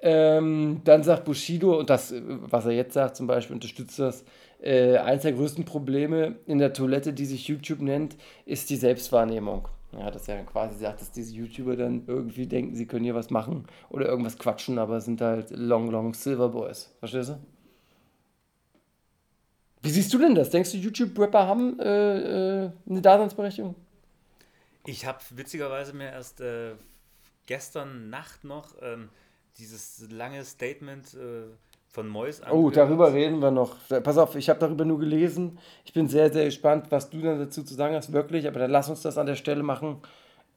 Ähm, 0.00 0.80
dann 0.84 1.02
sagt 1.02 1.24
Bushido, 1.24 1.78
und 1.78 1.90
das, 1.90 2.14
was 2.16 2.66
er 2.66 2.72
jetzt 2.72 2.94
sagt 2.94 3.16
zum 3.16 3.26
Beispiel, 3.26 3.54
unterstützt 3.54 3.98
das, 3.98 4.24
äh, 4.60 4.96
eines 4.96 5.22
der 5.22 5.32
größten 5.32 5.64
Probleme 5.64 6.36
in 6.46 6.58
der 6.58 6.72
Toilette, 6.72 7.12
die 7.12 7.26
sich 7.26 7.48
YouTube 7.48 7.80
nennt, 7.80 8.16
ist 8.44 8.70
die 8.70 8.76
Selbstwahrnehmung. 8.76 9.68
Ja, 9.92 10.10
dass 10.10 10.28
er 10.28 10.42
quasi 10.44 10.78
sagt, 10.78 11.00
dass 11.00 11.10
diese 11.10 11.34
YouTuber 11.34 11.74
dann 11.74 12.02
irgendwie 12.06 12.46
denken, 12.46 12.74
sie 12.76 12.86
können 12.86 13.04
hier 13.04 13.14
was 13.14 13.30
machen 13.30 13.64
oder 13.88 14.06
irgendwas 14.06 14.36
quatschen, 14.36 14.78
aber 14.78 15.00
sind 15.00 15.20
halt 15.22 15.50
Long 15.50 15.90
Long 15.90 16.12
Silver 16.12 16.50
Boys. 16.50 16.94
Verstehst 16.98 17.30
du? 17.30 17.38
Wie 19.80 19.90
siehst 19.90 20.12
du 20.12 20.18
denn 20.18 20.34
das? 20.34 20.50
Denkst 20.50 20.72
du, 20.72 20.76
YouTube-Rapper 20.76 21.46
haben 21.46 21.78
äh, 21.80 22.64
äh, 22.64 22.70
eine 22.86 23.00
Daseinsberechtigung? 23.00 23.74
ich 24.88 25.04
habe 25.04 25.18
witzigerweise 25.30 25.92
mir 25.92 26.10
erst 26.10 26.40
äh, 26.40 26.74
gestern 27.46 28.08
Nacht 28.08 28.44
noch 28.44 28.74
ähm, 28.80 29.10
dieses 29.58 30.08
lange 30.10 30.44
Statement 30.44 31.14
äh, 31.14 31.46
von 31.90 32.06
Mois 32.08 32.40
Oh, 32.42 32.66
angehört. 32.66 32.76
darüber 32.76 33.12
reden 33.12 33.40
wir 33.40 33.50
noch. 33.50 33.76
Pass 34.02 34.18
auf, 34.18 34.34
ich 34.36 34.48
habe 34.48 34.60
darüber 34.60 34.84
nur 34.84 34.98
gelesen. 34.98 35.58
Ich 35.84 35.92
bin 35.92 36.08
sehr, 36.08 36.32
sehr 36.32 36.44
gespannt, 36.44 36.86
was 36.90 37.08
du 37.10 37.20
dann 37.20 37.38
dazu 37.38 37.62
zu 37.62 37.74
sagen 37.74 37.94
hast, 37.94 38.12
wirklich. 38.12 38.46
Aber 38.46 38.60
dann 38.60 38.70
lass 38.70 38.88
uns 38.88 39.02
das 39.02 39.16
an 39.18 39.26
der 39.26 39.36
Stelle 39.36 39.62
machen, 39.62 40.00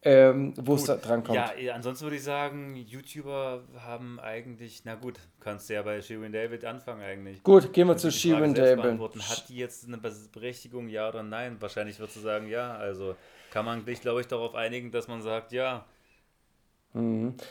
ähm, 0.03 0.53
wo 0.57 0.75
es 0.75 0.85
da 0.85 0.95
dran 0.95 1.23
kommt. 1.23 1.35
Ja, 1.35 1.51
eh, 1.57 1.69
ansonsten 1.71 2.05
würde 2.05 2.15
ich 2.17 2.23
sagen, 2.23 2.75
YouTuber 2.75 3.61
haben 3.85 4.19
eigentlich, 4.19 4.81
na 4.83 4.95
gut, 4.95 5.19
kannst 5.39 5.69
du 5.69 5.75
ja 5.75 5.83
bei 5.83 6.01
Shirin 6.01 6.31
David 6.31 6.65
anfangen 6.65 7.01
eigentlich. 7.03 7.43
Gut, 7.43 7.71
gehen 7.71 7.87
wir 7.87 7.97
zu 7.97 8.11
Shirin 8.11 8.53
David. 8.53 8.99
Hat 8.99 9.45
die 9.49 9.57
jetzt 9.57 9.87
eine 9.87 9.97
Berechtigung, 9.97 10.89
ja 10.89 11.07
oder 11.09 11.23
nein? 11.23 11.57
Wahrscheinlich 11.59 11.99
würdest 11.99 12.17
du 12.17 12.21
sagen, 12.21 12.47
ja. 12.49 12.73
Also 12.75 13.15
kann 13.51 13.63
man 13.65 13.85
sich, 13.85 14.01
glaube 14.01 14.21
ich, 14.21 14.27
darauf 14.27 14.55
einigen, 14.55 14.91
dass 14.91 15.07
man 15.07 15.21
sagt, 15.21 15.51
ja. 15.51 15.85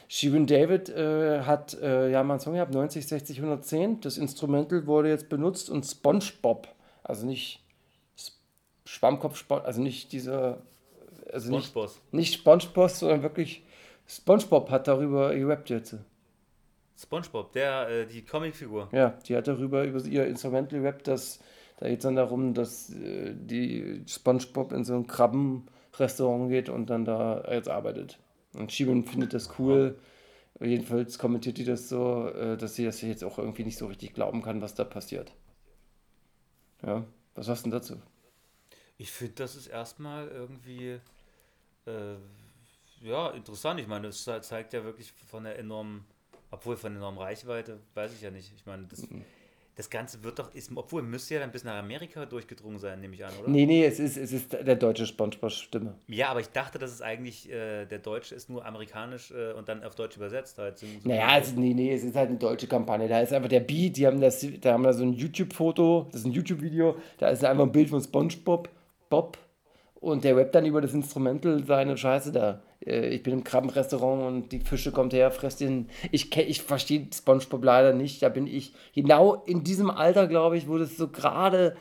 Shirin 0.09 0.47
David 0.47 0.91
äh, 0.91 1.43
hat 1.43 1.75
äh, 1.81 2.11
ja 2.11 2.23
mal 2.23 2.35
einen 2.35 2.41
Song 2.41 2.55
gehabt, 2.55 2.75
90, 2.75 3.07
60, 3.07 3.39
110. 3.39 4.01
Das 4.03 4.19
Instrumental 4.19 4.87
wurde 4.87 5.09
jetzt 5.09 5.29
benutzt 5.29 5.71
und 5.71 5.87
SpongeBob, 5.87 6.69
also 7.03 7.27
nicht 7.27 7.65
Schwammkopf, 8.85 9.51
also 9.51 9.81
nicht 9.81 10.13
dieser, 10.13 10.59
also 11.33 11.51
nicht, 11.51 11.69
SpongeBob. 11.69 11.97
nicht 12.13 12.35
SpongeBob, 12.35 12.91
sondern 12.91 13.23
wirklich 13.23 13.65
SpongeBob 14.07 14.71
hat 14.71 14.89
darüber 14.89 15.35
gerappt 15.35 15.71
jetzt. 15.71 15.97
SpongeBob, 16.99 17.53
der, 17.53 17.89
äh, 17.89 18.07
die 18.07 18.23
Comicfigur. 18.23 18.89
Ja, 18.93 19.19
die 19.27 19.37
hat 19.37 19.49
darüber, 19.49 19.85
über 19.85 20.05
ihr 20.05 20.27
Instrumental 20.27 20.81
gerappt, 20.81 21.09
dass 21.09 21.41
da 21.81 21.89
geht 21.89 22.01
es 22.01 22.03
dann 22.03 22.17
darum, 22.17 22.53
dass 22.53 22.91
äh, 22.91 23.35
die 23.35 24.03
SpongeBob 24.07 24.73
in 24.73 24.85
so 24.85 24.95
ein 24.95 25.07
Krabbenrestaurant 25.07 26.51
geht 26.51 26.69
und 26.69 26.91
dann 26.91 27.07
da 27.07 27.43
jetzt 27.51 27.71
arbeitet. 27.71 28.19
Und 28.55 28.73
Shirin 28.73 29.05
findet 29.05 29.35
das 29.35 29.59
cool. 29.59 29.99
Jedenfalls 30.61 31.19
kommentiert 31.19 31.59
die 31.59 31.65
das 31.65 31.89
so, 31.89 32.29
äh, 32.29 32.57
dass 32.59 32.77
sie 32.77 32.85
das 32.85 33.01
jetzt 33.03 33.25
auch 33.25 33.39
irgendwie 33.39 33.65
nicht 33.65 33.79
so 33.79 33.87
richtig 33.89 34.15
glauben 34.15 34.43
kann, 34.43 34.63
was 34.63 34.75
da 34.75 34.85
passiert. 34.85 35.35
Ja, 36.83 37.07
was 37.35 37.49
hast 37.49 37.65
du 37.65 37.71
denn 37.71 37.79
dazu? 37.79 38.03
Ich 38.99 39.11
finde, 39.11 39.35
das 39.35 39.57
ist 39.57 39.67
erstmal 39.67 40.29
irgendwie 40.29 41.01
äh, 41.87 42.17
ja, 43.03 43.31
interessant. 43.31 43.81
Ich 43.81 43.87
meine, 43.87 44.09
das 44.09 44.25
ze- 44.25 44.41
zeigt 44.43 44.73
ja 44.73 44.85
wirklich 44.85 45.13
von 45.13 45.45
der 45.45 45.59
enormen, 45.59 46.07
obwohl 46.51 46.77
von 46.77 46.93
der 46.93 46.99
enormen 47.01 47.19
Reichweite, 47.19 47.81
weiß 47.95 48.15
ich 48.15 48.23
ja 48.23 48.31
nicht. 48.31 48.53
Ich 48.57 48.67
meine, 48.67 48.87
das, 48.87 49.09
Mhm. 49.11 49.25
Das 49.77 49.89
Ganze 49.89 50.23
wird 50.25 50.39
doch, 50.39 50.55
ist, 50.55 50.71
obwohl 50.75 51.03
müsste 51.03 51.35
ja 51.35 51.41
dann 51.41 51.53
bis 51.53 51.65
nach 51.65 51.79
Amerika 51.79 52.27
durchgedrungen 52.27 52.79
sein, 52.79 53.01
nehme 53.01 53.15
ich 53.15 53.25
an, 53.25 53.33
oder? 53.41 53.49
Nee, 53.49 53.65
nee, 53.67 53.85
es 53.85 53.99
ist, 53.99 54.17
es 54.19 54.33
ist 54.33 54.53
der 54.53 54.77
deutsche 54.77 55.07
SpongeBob-Stimme. 55.07 55.95
Ja, 56.09 56.29
aber 56.29 56.41
ich 56.41 56.49
dachte, 56.51 56.79
dass 56.79 56.91
es 56.93 57.01
eigentlich, 57.01 57.51
äh, 57.51 57.87
der 57.87 57.99
Deutsche 58.01 58.35
ist 58.35 58.51
nur 58.51 58.67
amerikanisch 58.67 59.31
äh, 59.31 59.53
und 59.53 59.69
dann 59.69 59.83
auf 59.85 59.95
Deutsch 59.95 60.17
übersetzt 60.17 60.59
halt. 60.59 60.79
So- 60.79 60.87
Naja, 61.05 61.29
also, 61.29 61.59
nee, 61.59 61.73
nee, 61.73 61.93
es 61.95 62.05
ist 62.05 62.15
halt 62.17 62.29
eine 62.29 62.39
deutsche 62.39 62.67
Kampagne. 62.67 63.09
Da 63.09 63.21
ist 63.21 63.33
einfach 63.33 63.49
der 63.49 63.61
Beat, 63.61 63.97
die 63.97 64.07
haben 64.07 64.21
das, 64.21 64.47
da 64.61 64.73
haben 64.75 64.83
da 64.83 64.93
so 64.93 65.03
ein 65.05 65.13
YouTube-Foto, 65.15 66.09
das 66.13 66.21
ist 66.23 66.27
ein 66.27 66.33
YouTube-Video, 66.33 66.97
da 67.19 67.29
ist 67.29 67.45
einfach 67.45 67.65
ein 67.65 67.73
Bild 67.73 67.89
von 67.89 68.03
SpongeBob, 68.03 68.69
Bob, 69.09 69.39
und 70.01 70.25
der 70.25 70.37
rappt 70.37 70.55
dann 70.55 70.67
über 70.67 70.81
das 70.81 70.95
Instrumental 70.95 71.63
seine 71.65 71.97
Scheiße 71.97 72.33
da. 72.33 72.63
Äh, 72.85 73.09
Ich 73.09 73.23
bin 73.23 73.35
im 73.35 73.45
Krabbenrestaurant 73.45 74.23
und 74.23 74.53
die 74.53 74.61
Fische 74.61 74.93
kommt 74.93 75.13
her, 75.13 75.31
fresst 75.31 75.61
den. 75.61 75.89
Ich, 76.11 76.35
ich 76.37 76.63
verstehe 76.63 77.07
SpongeBob 77.13 77.63
leider 77.63 77.93
nicht. 77.93 78.23
Da 78.23 78.29
bin 78.29 78.47
ich 78.47 78.73
genau 78.95 79.43
in 79.47 79.63
diesem 79.63 79.91
Alter, 79.91 80.27
glaube 80.27 80.57
ich, 80.57 80.69
wo 80.69 80.79
das 80.79 80.97
so 80.97 81.09
gerade 81.09 81.77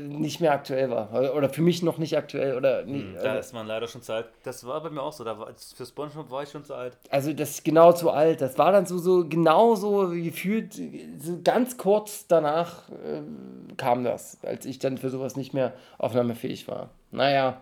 nicht 0.00 0.40
mehr 0.40 0.52
aktuell 0.52 0.90
war. 0.90 1.34
Oder 1.34 1.48
für 1.48 1.62
mich 1.62 1.82
noch 1.82 1.98
nicht 1.98 2.16
aktuell. 2.16 2.56
Oder 2.56 2.84
nie, 2.84 3.00
Hm, 3.02 3.14
Da 3.22 3.36
ist 3.36 3.52
man 3.52 3.66
leider 3.66 3.86
schon 3.86 4.02
zu 4.02 4.12
alt. 4.12 4.26
Das 4.42 4.66
war 4.66 4.82
bei 4.82 4.90
mir 4.90 5.02
auch 5.02 5.12
so. 5.12 5.24
Da 5.24 5.38
war, 5.38 5.48
für 5.76 5.86
SpongeBob 5.86 6.30
war 6.30 6.42
ich 6.42 6.50
schon 6.50 6.64
zu 6.64 6.74
alt. 6.74 6.96
Also 7.10 7.32
das 7.32 7.50
ist 7.50 7.64
genau 7.64 7.92
zu 7.92 8.10
alt. 8.10 8.40
Das 8.40 8.56
war 8.58 8.72
dann 8.72 8.86
so, 8.86 8.98
so 8.98 9.28
genau 9.28 9.74
so 9.74 10.08
gefühlt, 10.10 10.74
so 11.18 11.40
ganz 11.42 11.76
kurz 11.76 12.26
danach 12.26 12.88
äh, 12.90 13.22
kam 13.76 14.04
das, 14.04 14.38
als 14.44 14.66
ich 14.66 14.78
dann 14.78 14.98
für 14.98 15.10
sowas 15.10 15.36
nicht 15.36 15.54
mehr 15.54 15.74
aufnahmefähig 15.98 16.66
war. 16.68 16.90
Naja, 17.10 17.60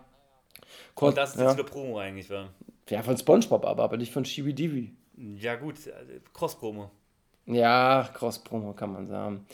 Und 0.95 1.17
das 1.17 1.31
ist 1.35 1.41
ja. 1.41 1.47
jetzt 1.49 1.59
wieder 1.59 1.69
Promo 1.69 1.99
eigentlich, 1.99 2.31
war. 2.31 2.49
ja, 2.89 3.03
von 3.03 3.17
Spongebob 3.17 3.65
aber, 3.67 3.83
aber 3.85 3.97
nicht 3.97 4.13
von 4.13 4.25
Shibidibi. 4.25 4.95
Ja, 5.37 5.57
gut, 5.57 5.87
äh, 5.87 5.93
Cross-Promo. 6.33 6.91
Ja, 7.47 8.09
Cross-Promo 8.15 8.73
kann 8.73 8.93
man 8.93 9.09
sagen. 9.09 9.47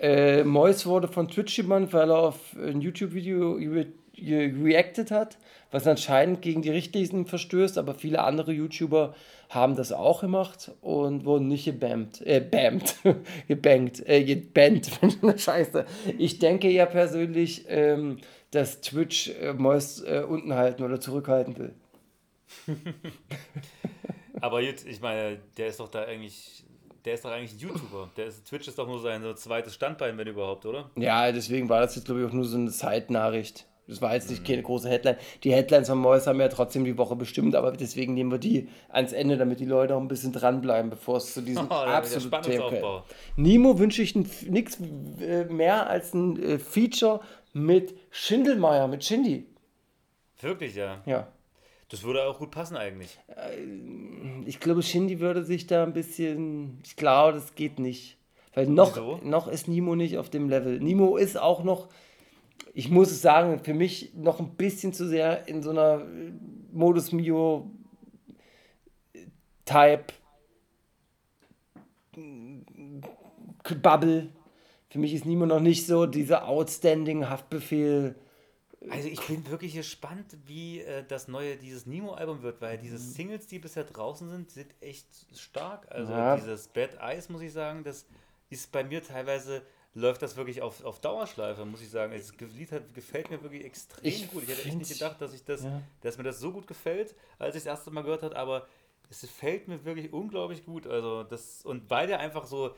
Äh, 0.00 0.44
Mois 0.44 0.86
wurde 0.86 1.08
von 1.08 1.28
Twitch 1.28 1.56
gebannt, 1.56 1.92
weil 1.92 2.10
er 2.10 2.18
auf 2.18 2.38
ein 2.56 2.80
YouTube-Video 2.80 3.52
re 3.52 3.86
re 4.20 4.52
reacted 4.64 5.10
hat, 5.10 5.38
was 5.70 5.86
anscheinend 5.86 6.42
gegen 6.42 6.62
die 6.62 6.70
Richtlinien 6.70 7.26
verstößt, 7.26 7.78
aber 7.78 7.94
viele 7.94 8.22
andere 8.24 8.52
YouTuber 8.52 9.14
haben 9.48 9.76
das 9.76 9.92
auch 9.92 10.20
gemacht 10.20 10.72
und 10.80 11.24
wurden 11.24 11.48
nicht 11.48 11.64
gebammt, 11.64 12.20
äh, 12.26 12.40
bammt, 12.40 12.96
gebankt, 13.48 14.06
äh, 14.06 14.24
gebannt. 14.24 14.90
Scheiße. 15.36 15.86
Ich 16.18 16.38
denke 16.38 16.68
ja 16.70 16.86
persönlich, 16.86 17.64
ähm, 17.68 18.18
dass 18.50 18.80
Twitch 18.80 19.30
äh, 19.40 19.52
Mois 19.52 20.02
äh, 20.02 20.24
unten 20.28 20.54
halten 20.54 20.82
oder 20.82 21.00
zurückhalten 21.00 21.58
will. 21.58 21.74
Aber 24.40 24.60
jetzt, 24.60 24.86
ich 24.86 25.00
meine, 25.00 25.38
der 25.56 25.68
ist 25.68 25.80
doch 25.80 25.88
da 25.88 26.04
eigentlich, 26.04 26.64
der 27.08 27.14
ist 27.14 27.24
doch 27.24 27.30
eigentlich 27.30 27.54
ein 27.54 27.58
YouTuber. 27.58 28.10
Der 28.18 28.26
ist, 28.26 28.44
Twitch 28.44 28.68
ist 28.68 28.78
doch 28.78 28.86
nur 28.86 29.00
sein 29.00 29.22
so 29.22 29.32
zweites 29.32 29.72
Standbein, 29.74 30.18
wenn 30.18 30.26
überhaupt, 30.26 30.66
oder? 30.66 30.90
Ja, 30.94 31.32
deswegen 31.32 31.70
war 31.70 31.80
das 31.80 31.96
jetzt, 31.96 32.04
glaube 32.04 32.20
ich, 32.20 32.26
auch 32.28 32.34
nur 32.34 32.44
so 32.44 32.58
eine 32.58 32.70
Side-Nachricht. 32.70 33.66
Das 33.86 34.02
war 34.02 34.12
jetzt 34.12 34.28
nicht 34.28 34.44
keine 34.44 34.60
große 34.60 34.90
Headline. 34.90 35.16
Die 35.42 35.54
Headlines 35.54 35.88
von 35.88 35.96
Mois 35.96 36.26
haben 36.26 36.38
ja 36.38 36.48
trotzdem 36.48 36.84
die 36.84 36.98
Woche 36.98 37.16
bestimmt, 37.16 37.54
aber 37.54 37.72
deswegen 37.72 38.12
nehmen 38.12 38.30
wir 38.30 38.36
die 38.36 38.68
ans 38.90 39.14
Ende, 39.14 39.38
damit 39.38 39.58
die 39.60 39.64
Leute 39.64 39.96
auch 39.96 40.00
ein 40.02 40.08
bisschen 40.08 40.34
dranbleiben, 40.34 40.90
bevor 40.90 41.16
es 41.16 41.32
zu 41.32 41.40
diesem 41.40 41.66
Oh, 41.70 41.72
absoluten 41.72 42.42
Thema 42.42 42.70
kommt. 42.70 43.04
Nemo 43.36 43.78
wünsche 43.78 44.02
ich 44.02 44.14
nichts 44.14 44.78
mehr 45.48 45.88
als 45.88 46.12
ein 46.12 46.42
äh, 46.42 46.58
Feature 46.58 47.20
mit 47.54 47.94
Schindelmeier, 48.10 48.86
mit 48.86 49.02
Shindy. 49.02 49.46
Wirklich, 50.42 50.74
ja. 50.74 51.00
Ja. 51.06 51.28
Das 51.88 52.02
würde 52.02 52.24
auch 52.24 52.38
gut 52.38 52.50
passen 52.50 52.76
eigentlich. 52.76 53.18
Ich 54.44 54.60
glaube, 54.60 54.82
Shindy 54.82 55.20
würde 55.20 55.44
sich 55.44 55.66
da 55.66 55.84
ein 55.84 55.94
bisschen. 55.94 56.80
Ich 56.84 56.96
glaube, 56.96 57.32
das 57.32 57.54
geht 57.54 57.78
nicht. 57.78 58.18
Weil 58.54 58.66
noch, 58.66 58.96
Wieso? 58.96 59.20
noch 59.22 59.48
ist 59.48 59.68
Nemo 59.68 59.94
nicht 59.94 60.18
auf 60.18 60.30
dem 60.30 60.48
Level. 60.48 60.80
Nemo 60.80 61.16
ist 61.16 61.38
auch 61.38 61.62
noch, 61.62 61.88
ich 62.74 62.90
muss 62.90 63.10
es 63.10 63.22
sagen, 63.22 63.60
für 63.62 63.72
mich 63.72 64.12
noch 64.14 64.40
ein 64.40 64.56
bisschen 64.56 64.92
zu 64.92 65.06
sehr 65.06 65.48
in 65.48 65.62
so 65.62 65.70
einer 65.70 66.02
äh, 66.02 66.32
Modus 66.72 67.12
Mio 67.12 67.70
äh, 69.14 69.26
Type 69.64 70.12
äh, 72.16 73.74
Bubble. 73.80 74.28
Für 74.90 74.98
mich 74.98 75.14
ist 75.14 75.24
Nemo 75.24 75.46
noch 75.46 75.60
nicht 75.60 75.86
so 75.86 76.06
dieser 76.06 76.48
outstanding 76.48 77.28
Haftbefehl. 77.28 78.16
Also 78.90 79.08
ich 79.08 79.20
bin 79.26 79.48
wirklich 79.50 79.74
gespannt, 79.74 80.36
wie 80.46 80.80
äh, 80.80 81.04
das 81.06 81.26
neue, 81.28 81.56
dieses 81.56 81.86
Nemo-Album 81.86 82.42
wird, 82.42 82.60
weil 82.60 82.78
diese 82.78 82.96
Singles, 82.98 83.46
die 83.48 83.58
bisher 83.58 83.84
draußen 83.84 84.28
sind, 84.30 84.50
sind 84.50 84.72
echt 84.80 85.08
stark. 85.36 85.86
Also 85.90 86.12
Ja. 86.12 86.36
dieses 86.36 86.68
Bad 86.68 86.94
Eyes, 87.00 87.28
muss 87.28 87.42
ich 87.42 87.52
sagen, 87.52 87.82
das 87.82 88.06
ist 88.50 88.70
bei 88.70 88.84
mir 88.84 89.02
teilweise, 89.02 89.62
läuft 89.94 90.22
das 90.22 90.36
wirklich 90.36 90.62
auf, 90.62 90.84
auf 90.84 91.00
Dauerschleife, 91.00 91.64
muss 91.64 91.80
ich 91.82 91.90
sagen. 91.90 92.12
Das 92.16 92.32
Lied 92.54 92.70
hat, 92.70 92.94
gefällt 92.94 93.30
mir 93.30 93.42
wirklich 93.42 93.64
extrem 93.64 94.04
Ich 94.06 94.30
gut. 94.30 94.44
Ich 94.44 94.48
hätte 94.50 94.64
echt 94.68 94.78
nicht 94.78 94.92
gedacht, 94.92 95.20
dass 95.20 95.34
ich 95.34 95.44
das, 95.44 95.64
Ja. 95.64 95.82
dass 96.02 96.16
mir 96.16 96.24
das 96.24 96.38
so 96.38 96.52
gut 96.52 96.66
gefällt, 96.68 97.16
als 97.38 97.56
ich 97.56 97.64
das 97.64 97.66
erste 97.78 97.90
Mal 97.90 98.02
gehört 98.02 98.22
habe, 98.22 98.36
aber 98.36 98.68
es 99.10 99.22
gefällt 99.22 99.66
mir 99.66 99.84
wirklich 99.84 100.12
unglaublich 100.12 100.64
gut. 100.64 100.86
Also 100.86 101.24
das, 101.24 101.64
und 101.64 101.90
weil 101.90 102.06
der 102.06 102.20
einfach 102.20 102.46
so, 102.46 102.76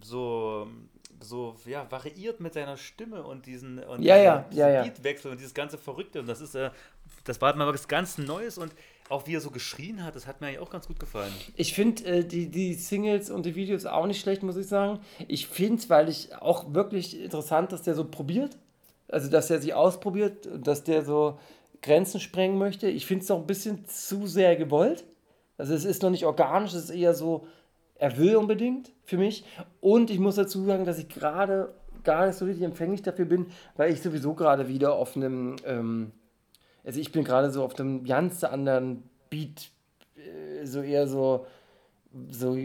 so, 0.00 0.66
so 1.20 1.56
ja, 1.64 1.90
variiert 1.90 2.40
mit 2.40 2.54
seiner 2.54 2.76
Stimme 2.76 3.22
und 3.24 3.46
diesen 3.46 3.78
und 3.78 4.02
Ja, 4.02 4.16
ja, 4.16 4.46
diesen 4.50 4.60
ja, 4.60 4.70
ja. 4.70 4.82
Beatwechsel 4.82 5.30
und 5.30 5.38
dieses 5.38 5.54
ganze 5.54 5.78
Verrückte. 5.78 6.20
Und 6.20 6.28
das 6.28 6.40
ist, 6.40 6.54
äh, 6.54 6.70
das 7.24 7.40
war 7.40 7.54
mal 7.56 7.72
was 7.72 7.88
ganz 7.88 8.18
Neues 8.18 8.58
und 8.58 8.72
auch 9.08 9.26
wie 9.26 9.36
er 9.36 9.40
so 9.40 9.50
geschrien 9.50 10.04
hat, 10.04 10.16
das 10.16 10.26
hat 10.26 10.40
mir 10.40 10.48
eigentlich 10.48 10.60
auch 10.60 10.70
ganz 10.70 10.86
gut 10.86 10.98
gefallen. 10.98 11.32
Ich 11.54 11.74
finde 11.74 12.04
äh, 12.04 12.24
die, 12.24 12.50
die 12.50 12.74
Singles 12.74 13.30
und 13.30 13.46
die 13.46 13.54
Videos 13.54 13.86
auch 13.86 14.06
nicht 14.06 14.20
schlecht, 14.20 14.42
muss 14.42 14.56
ich 14.56 14.66
sagen. 14.66 15.00
Ich 15.28 15.46
finde 15.46 15.76
es, 15.76 15.90
weil 15.90 16.08
ich 16.08 16.34
auch 16.34 16.74
wirklich 16.74 17.20
interessant, 17.20 17.72
dass 17.72 17.82
der 17.82 17.94
so 17.94 18.04
probiert. 18.04 18.56
Also, 19.08 19.30
dass 19.30 19.50
er 19.50 19.60
sich 19.60 19.74
ausprobiert, 19.74 20.48
dass 20.52 20.82
der 20.82 21.04
so 21.04 21.38
Grenzen 21.82 22.18
sprengen 22.18 22.58
möchte. 22.58 22.88
Ich 22.88 23.06
finde 23.06 23.22
es 23.22 23.28
noch 23.28 23.38
ein 23.38 23.46
bisschen 23.46 23.86
zu 23.86 24.26
sehr 24.26 24.56
gewollt. 24.56 25.04
Also, 25.56 25.74
es 25.74 25.84
ist 25.84 26.02
noch 26.02 26.10
nicht 26.10 26.26
organisch, 26.26 26.72
es 26.72 26.84
ist 26.84 26.90
eher 26.90 27.14
so, 27.14 27.46
er 27.98 28.18
will 28.18 28.36
unbedingt 28.36 28.92
für 29.04 29.16
mich. 29.16 29.44
Und 29.80 30.10
ich 30.10 30.18
muss 30.18 30.36
dazu 30.36 30.64
sagen, 30.64 30.84
dass 30.84 30.98
ich 30.98 31.08
gerade 31.08 31.74
gar 32.04 32.26
nicht 32.26 32.36
so 32.36 32.44
richtig 32.44 32.64
empfänglich 32.64 33.02
dafür 33.02 33.24
bin, 33.24 33.46
weil 33.76 33.92
ich 33.92 34.00
sowieso 34.00 34.34
gerade 34.34 34.68
wieder 34.68 34.94
auf 34.94 35.16
einem. 35.16 35.56
Ähm, 35.64 36.12
also 36.84 37.00
ich 37.00 37.10
bin 37.10 37.24
gerade 37.24 37.50
so 37.50 37.64
auf 37.64 37.78
einem 37.78 38.04
ganz 38.04 38.44
anderen 38.44 39.02
Beat, 39.28 39.70
äh, 40.16 40.64
so 40.64 40.82
eher 40.82 41.08
so, 41.08 41.46
so 42.30 42.56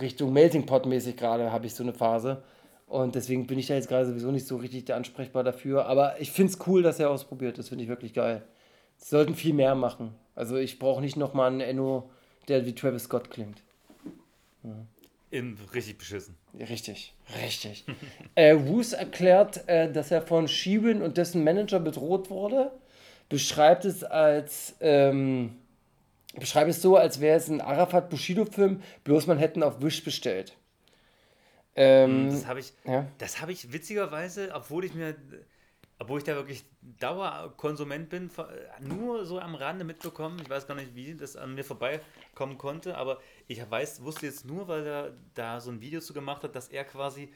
Richtung 0.00 0.32
Melting 0.32 0.64
Pot 0.64 0.86
mäßig 0.86 1.16
gerade 1.16 1.50
habe 1.52 1.66
ich 1.66 1.74
so 1.74 1.82
eine 1.82 1.92
Phase. 1.92 2.42
Und 2.86 3.14
deswegen 3.14 3.46
bin 3.46 3.58
ich 3.58 3.66
da 3.66 3.74
jetzt 3.74 3.88
gerade 3.88 4.06
sowieso 4.06 4.30
nicht 4.30 4.46
so 4.46 4.56
richtig 4.56 4.92
ansprechbar 4.92 5.42
dafür. 5.42 5.86
Aber 5.86 6.20
ich 6.20 6.30
finde 6.30 6.52
es 6.52 6.58
cool, 6.66 6.82
dass 6.82 7.00
er 7.00 7.10
ausprobiert. 7.10 7.58
Das 7.58 7.70
finde 7.70 7.84
ich 7.84 7.90
wirklich 7.90 8.12
geil. 8.12 8.42
Sie 8.98 9.08
sollten 9.08 9.34
viel 9.34 9.54
mehr 9.54 9.74
machen. 9.74 10.14
Also 10.34 10.56
ich 10.56 10.78
brauche 10.78 11.00
nicht 11.00 11.16
nochmal 11.16 11.50
einen 11.50 11.60
Enno, 11.60 12.10
der 12.48 12.66
wie 12.66 12.74
Travis 12.74 13.04
Scott 13.04 13.30
klingt. 13.30 13.62
In, 15.30 15.56
richtig 15.72 15.98
beschissen. 15.98 16.36
Richtig, 16.58 17.14
richtig. 17.42 17.84
äh, 18.34 18.50
Roos 18.50 18.92
erklärt, 18.92 19.66
äh, 19.68 19.90
dass 19.90 20.10
er 20.10 20.22
von 20.22 20.46
Shirin 20.46 21.00
und 21.00 21.16
dessen 21.16 21.42
Manager 21.42 21.80
bedroht 21.80 22.28
wurde. 22.30 22.70
Beschreibt 23.28 23.86
es 23.86 24.04
als 24.04 24.76
ähm, 24.80 25.56
beschreibt 26.38 26.70
es 26.70 26.82
so, 26.82 26.96
als 26.96 27.20
wäre 27.20 27.36
es 27.36 27.48
ein 27.48 27.60
Arafat 27.60 28.10
Bushido-Film, 28.10 28.82
bloß 29.04 29.26
man 29.26 29.38
hätten 29.38 29.62
auf 29.62 29.82
Wish 29.82 30.04
bestellt. 30.04 30.56
Ähm, 31.74 32.30
Das 32.30 32.46
habe 32.46 32.60
ich, 32.60 32.72
ja. 32.84 33.06
das 33.18 33.40
habe 33.40 33.52
ich 33.52 33.72
witzigerweise, 33.72 34.50
obwohl 34.54 34.84
ich 34.84 34.94
mir, 34.94 35.14
obwohl 36.02 36.18
ich 36.18 36.24
da 36.24 36.34
wirklich 36.34 36.64
Dauerkonsument 36.98 38.08
bin, 38.08 38.28
nur 38.80 39.24
so 39.24 39.38
am 39.38 39.54
Rande 39.54 39.84
mitbekommen. 39.84 40.40
Ich 40.42 40.50
weiß 40.50 40.66
gar 40.66 40.74
nicht, 40.74 40.96
wie 40.96 41.14
das 41.14 41.36
an 41.36 41.54
mir 41.54 41.62
vorbeikommen 41.62 42.58
konnte, 42.58 42.96
aber 42.96 43.20
ich 43.46 43.70
weiß, 43.70 44.02
wusste 44.02 44.26
jetzt 44.26 44.44
nur, 44.44 44.66
weil 44.66 44.84
er 44.84 45.12
da 45.34 45.60
so 45.60 45.70
ein 45.70 45.80
Video 45.80 46.00
zu 46.00 46.12
gemacht 46.12 46.42
hat, 46.42 46.56
dass 46.56 46.66
er 46.66 46.82
quasi, 46.82 47.32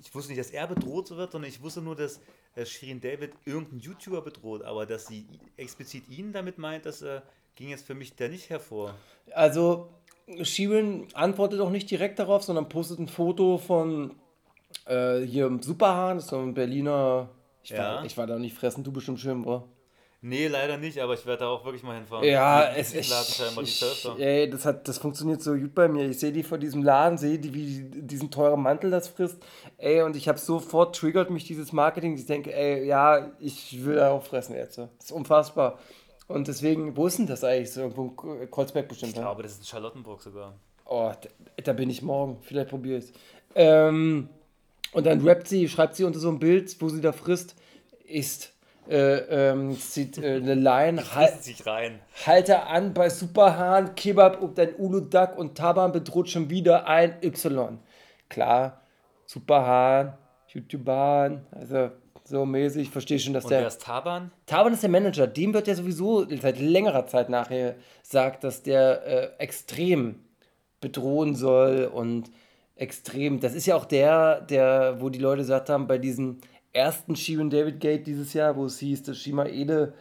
ich 0.00 0.14
wusste 0.14 0.32
nicht, 0.32 0.40
dass 0.40 0.52
er 0.52 0.66
bedroht 0.66 1.10
wird, 1.10 1.32
sondern 1.32 1.50
ich 1.50 1.60
wusste 1.62 1.82
nur, 1.82 1.94
dass 1.94 2.22
äh, 2.54 2.64
Shirin 2.64 2.98
David 2.98 3.32
irgendeinen 3.44 3.80
YouTuber 3.80 4.22
bedroht, 4.22 4.62
aber 4.62 4.86
dass 4.86 5.06
sie 5.06 5.26
explizit 5.58 6.08
ihn 6.08 6.32
damit 6.32 6.56
meint, 6.56 6.86
das 6.86 7.02
äh, 7.02 7.20
ging 7.56 7.68
jetzt 7.68 7.86
für 7.86 7.94
mich 7.94 8.16
da 8.16 8.26
nicht 8.26 8.48
hervor. 8.48 8.94
Also, 9.32 9.90
Shirin 10.42 11.08
antwortet 11.12 11.60
auch 11.60 11.68
nicht 11.68 11.90
direkt 11.90 12.18
darauf, 12.20 12.42
sondern 12.42 12.70
postet 12.70 13.00
ein 13.00 13.08
Foto 13.08 13.58
von 13.58 14.14
äh, 14.86 15.20
hier 15.20 15.44
im 15.44 15.60
Superhahn, 15.60 16.16
das 16.16 16.24
ist 16.24 16.30
so 16.30 16.38
ein 16.38 16.54
Berliner. 16.54 17.28
Ich 17.66 17.72
war, 17.76 17.78
Ja. 17.96 18.04
ich 18.04 18.16
war 18.16 18.28
da 18.28 18.38
nicht 18.38 18.56
fressen, 18.56 18.84
du 18.84 18.92
bestimmt 18.92 19.18
schön, 19.18 19.42
bro. 19.42 19.64
Nee, 20.20 20.46
leider 20.46 20.76
nicht, 20.76 20.98
aber 21.00 21.14
ich 21.14 21.26
werde 21.26 21.40
da 21.40 21.48
auch 21.48 21.64
wirklich 21.64 21.82
mal 21.82 21.96
hinfahren. 21.96 22.24
Ja, 22.24 22.72
Die- 22.72 22.80
es 22.80 22.94
ist. 22.94 23.12
ey, 24.18 24.48
das, 24.48 24.64
hat, 24.64 24.86
das 24.86 24.98
funktioniert 24.98 25.42
so 25.42 25.54
gut 25.54 25.74
bei 25.74 25.88
mir. 25.88 26.08
Ich 26.08 26.20
sehe 26.20 26.30
die 26.32 26.44
vor 26.44 26.58
diesem 26.58 26.84
Laden, 26.84 27.18
sehe 27.18 27.38
die, 27.40 27.52
wie 27.52 27.66
die, 27.66 28.02
diesen 28.02 28.30
teuren 28.30 28.62
Mantel 28.62 28.90
das 28.92 29.08
frisst. 29.08 29.38
Ey, 29.78 30.02
und 30.02 30.14
ich 30.14 30.28
habe 30.28 30.38
sofort 30.38 30.94
triggert 30.94 31.30
mich 31.30 31.44
dieses 31.44 31.72
Marketing. 31.72 32.14
Ich 32.16 32.26
denke, 32.26 32.54
ey, 32.54 32.86
ja, 32.86 33.32
ich 33.40 33.84
will 33.84 33.96
da 33.96 34.10
auch 34.10 34.22
fressen 34.22 34.54
jetzt. 34.54 34.78
Das 34.78 34.88
ist 35.02 35.12
unfassbar. 35.12 35.78
Und 36.28 36.46
deswegen, 36.46 36.96
wo 36.96 37.08
ist 37.08 37.18
denn 37.18 37.26
das 37.26 37.42
eigentlich? 37.42 37.72
So 37.72 37.80
irgendwo 37.82 38.32
in 38.40 38.50
Kreuzberg 38.50 38.88
bestimmt. 38.88 39.10
Ich 39.10 39.16
ne? 39.16 39.22
glaube, 39.22 39.42
das 39.42 39.52
ist 39.52 39.58
in 39.58 39.64
Charlottenburg 39.66 40.22
sogar. 40.22 40.54
Oh, 40.86 41.12
da, 41.20 41.62
da 41.62 41.72
bin 41.72 41.90
ich 41.90 42.00
morgen. 42.00 42.38
Vielleicht 42.42 42.70
probiere 42.70 42.98
ich 42.98 43.04
es. 43.06 43.12
Ähm, 43.56 44.28
und 44.96 45.04
dann 45.04 45.20
rappt 45.20 45.46
sie, 45.46 45.68
schreibt 45.68 45.94
sie 45.94 46.04
unter 46.04 46.18
so 46.18 46.30
ein 46.30 46.38
Bild, 46.38 46.74
wo 46.80 46.88
sie 46.88 47.02
da 47.02 47.12
frisst, 47.12 47.54
ist. 48.06 48.54
Äh, 48.88 49.50
ähm, 49.50 49.78
zieht 49.78 50.16
äh, 50.16 50.36
eine 50.36 50.54
Line. 50.54 51.02
Halt, 51.14 51.42
sich 51.42 51.66
rein. 51.66 51.98
Halte 52.24 52.62
an 52.62 52.94
bei 52.94 53.10
Superhahn, 53.10 53.94
Kebab 53.94 54.40
und 54.40 54.56
dein 54.56 54.74
Uludak 54.76 55.36
und 55.36 55.54
Taban 55.54 55.92
bedroht 55.92 56.30
schon 56.30 56.48
wieder 56.48 56.86
ein 56.86 57.16
Y. 57.22 57.78
Klar, 58.30 58.80
Superhahn, 59.26 60.14
YouTuber, 60.48 61.42
also 61.50 61.90
so 62.24 62.46
mäßig, 62.46 62.82
ich 62.84 62.90
verstehe 62.90 63.18
schon, 63.18 63.34
dass 63.34 63.44
Und 63.44 63.50
der. 63.50 63.60
wer 63.60 63.66
ist 63.66 63.82
Taban? 63.82 64.30
Taban 64.46 64.72
ist 64.72 64.82
der 64.82 64.90
Manager, 64.90 65.26
dem 65.26 65.52
wird 65.52 65.66
ja 65.66 65.74
sowieso 65.74 66.24
seit 66.40 66.58
längerer 66.58 67.06
Zeit 67.06 67.28
nachher 67.28 67.74
sagt, 68.02 68.44
dass 68.44 68.62
der 68.62 69.06
äh, 69.06 69.42
extrem 69.42 70.20
bedrohen 70.80 71.34
soll 71.34 71.90
und 71.92 72.30
extrem. 72.76 73.40
Das 73.40 73.54
ist 73.54 73.66
ja 73.66 73.74
auch 73.74 73.86
der, 73.86 74.42
der, 74.42 75.00
wo 75.00 75.08
die 75.08 75.18
Leute 75.18 75.42
gesagt 75.42 75.68
haben, 75.68 75.86
bei 75.86 75.98
diesem 75.98 76.38
ersten 76.72 77.16
Shirin 77.16 77.50
David 77.50 77.80
Gate 77.80 78.06
dieses 78.06 78.34
Jahr, 78.34 78.56
wo 78.56 78.66
es 78.66 78.78
hieß, 78.78 79.02
dass 79.02 79.16
Shima 79.16 79.46
Ede 79.46 79.94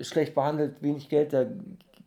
schlecht 0.00 0.34
behandelt, 0.34 0.82
wenig 0.82 1.08
Geld, 1.08 1.32
da 1.32 1.46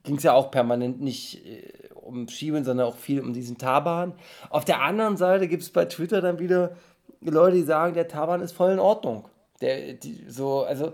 ging 0.03 0.17
es 0.17 0.23
ja 0.23 0.33
auch 0.33 0.51
permanent 0.51 0.99
nicht 1.01 1.45
äh, 1.45 1.93
um 1.93 2.27
Shirin, 2.27 2.63
sondern 2.63 2.87
auch 2.87 2.97
viel 2.97 3.21
um 3.21 3.33
diesen 3.33 3.57
Taban. 3.57 4.13
Auf 4.49 4.65
der 4.65 4.81
anderen 4.81 5.17
Seite 5.17 5.47
gibt 5.47 5.63
es 5.63 5.69
bei 5.69 5.85
Twitter 5.85 6.21
dann 6.21 6.39
wieder 6.39 6.75
Leute, 7.21 7.57
die 7.57 7.63
sagen, 7.63 7.93
der 7.93 8.07
Taban 8.07 8.41
ist 8.41 8.53
voll 8.53 8.71
in 8.71 8.79
Ordnung. 8.79 9.27
Der, 9.61 9.93
die, 9.93 10.25
so, 10.27 10.63
also 10.63 10.93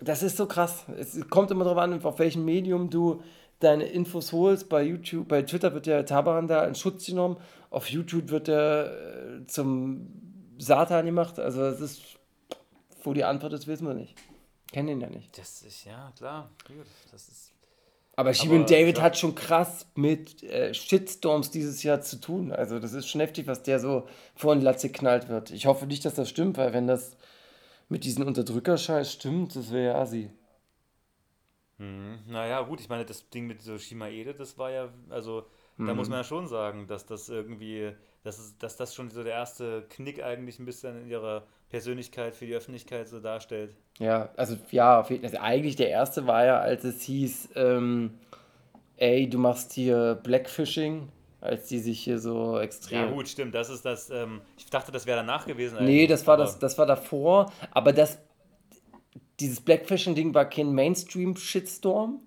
das 0.00 0.22
ist 0.22 0.36
so 0.36 0.46
krass. 0.46 0.84
Es 0.98 1.28
kommt 1.30 1.50
immer 1.50 1.64
darauf 1.64 1.78
an, 1.78 2.04
auf 2.04 2.18
welchem 2.18 2.44
Medium 2.44 2.90
du 2.90 3.22
deine 3.60 3.84
Infos 3.84 4.32
holst. 4.32 4.68
Bei 4.68 4.82
YouTube, 4.82 5.28
bei 5.28 5.42
Twitter 5.42 5.72
wird 5.74 5.86
der 5.86 6.04
Tabaran 6.04 6.48
da 6.48 6.64
in 6.64 6.74
Schutz 6.74 7.06
genommen. 7.06 7.36
Auf 7.74 7.90
YouTube 7.90 8.28
wird 8.28 8.48
er 8.48 9.40
äh, 9.40 9.46
zum 9.48 10.06
Satan 10.58 11.06
gemacht. 11.06 11.40
Also 11.40 11.62
es 11.64 11.80
ist, 11.80 12.02
wo 13.02 13.12
die 13.12 13.24
Antwort 13.24 13.52
ist, 13.52 13.66
wissen 13.66 13.88
wir 13.88 13.94
nicht. 13.94 14.14
Kennen 14.70 14.90
ihn 14.90 15.00
ja 15.00 15.10
nicht. 15.10 15.36
Das 15.36 15.62
ist, 15.62 15.84
ja, 15.84 16.12
klar. 16.16 16.52
Gut, 16.68 16.86
das 17.10 17.28
ist. 17.28 17.52
Aber 18.14 18.32
Shirin 18.32 18.64
David 18.64 18.98
ja. 18.98 19.02
hat 19.02 19.18
schon 19.18 19.34
krass 19.34 19.88
mit 19.96 20.44
äh, 20.44 20.72
Shitstorms 20.72 21.50
dieses 21.50 21.82
Jahr 21.82 22.00
zu 22.00 22.20
tun. 22.20 22.52
Also 22.52 22.78
das 22.78 22.92
ist 22.92 23.08
schon 23.08 23.20
heftig, 23.20 23.48
was 23.48 23.64
der 23.64 23.80
so 23.80 24.06
vor 24.36 24.54
den 24.54 24.62
Latze 24.62 24.92
knallt 24.92 25.28
wird. 25.28 25.50
Ich 25.50 25.66
hoffe 25.66 25.86
nicht, 25.86 26.04
dass 26.04 26.14
das 26.14 26.28
stimmt, 26.28 26.56
weil 26.56 26.72
wenn 26.72 26.86
das 26.86 27.16
mit 27.88 28.04
diesem 28.04 28.24
Unterdrückerscheiß 28.24 29.12
stimmt, 29.12 29.56
das 29.56 29.72
wäre 29.72 29.94
ja 29.94 30.00
assi. 30.00 30.30
Mhm. 31.78 32.20
Naja, 32.28 32.62
gut, 32.62 32.80
ich 32.80 32.88
meine, 32.88 33.04
das 33.04 33.28
Ding 33.30 33.48
mit 33.48 33.62
so 33.62 33.78
Shimaede, 33.78 34.32
das 34.32 34.58
war 34.58 34.70
ja, 34.70 34.90
also 35.10 35.46
da 35.78 35.94
muss 35.94 36.08
man 36.08 36.18
ja 36.18 36.24
schon 36.24 36.46
sagen, 36.46 36.86
dass 36.86 37.06
das 37.06 37.28
irgendwie, 37.28 37.92
dass, 38.22 38.38
es, 38.38 38.56
dass 38.58 38.76
das 38.76 38.94
schon 38.94 39.10
so 39.10 39.24
der 39.24 39.32
erste 39.32 39.84
Knick 39.90 40.22
eigentlich 40.22 40.58
ein 40.58 40.66
bisschen 40.66 41.02
in 41.02 41.08
ihrer 41.08 41.44
Persönlichkeit 41.68 42.36
für 42.36 42.46
die 42.46 42.54
Öffentlichkeit 42.54 43.08
so 43.08 43.18
darstellt. 43.18 43.74
Ja, 43.98 44.30
also 44.36 44.56
ja, 44.70 45.00
also 45.00 45.38
eigentlich 45.38 45.74
der 45.76 45.90
erste 45.90 46.26
war 46.26 46.44
ja, 46.44 46.60
als 46.60 46.84
es 46.84 47.02
hieß, 47.02 47.50
ähm, 47.56 48.14
ey, 48.96 49.28
du 49.28 49.38
machst 49.38 49.72
hier 49.72 50.20
Blackfishing, 50.22 51.08
als 51.40 51.66
die 51.66 51.80
sich 51.80 52.00
hier 52.04 52.20
so 52.20 52.58
extrem. 52.58 53.00
Ja, 53.00 53.10
gut, 53.10 53.28
stimmt, 53.28 53.54
das 53.54 53.70
ist 53.70 53.84
das, 53.84 54.10
ähm, 54.10 54.40
ich 54.56 54.66
dachte, 54.66 54.92
das 54.92 55.06
wäre 55.06 55.18
danach 55.18 55.46
gewesen. 55.46 55.78
Nee, 55.80 56.02
eigentlich, 56.02 56.08
das 56.08 56.26
war 56.26 56.36
das, 56.36 56.58
das 56.60 56.78
war 56.78 56.86
davor, 56.86 57.52
aber 57.72 57.92
das, 57.92 58.18
dieses 59.40 59.60
Blackfishing-Ding 59.60 60.32
war 60.34 60.48
kein 60.48 60.72
Mainstream-Shitstorm. 60.72 62.20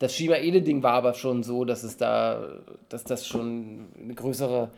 Das 0.00 0.14
Shiba-Ede-Ding 0.14 0.82
war 0.82 0.94
aber 0.94 1.12
schon 1.14 1.42
so, 1.42 1.64
dass 1.64 1.82
es 1.82 1.96
da, 1.96 2.62
dass 2.88 3.04
das 3.04 3.26
schon 3.26 3.90
ein 3.96 4.14
größere 4.16 4.70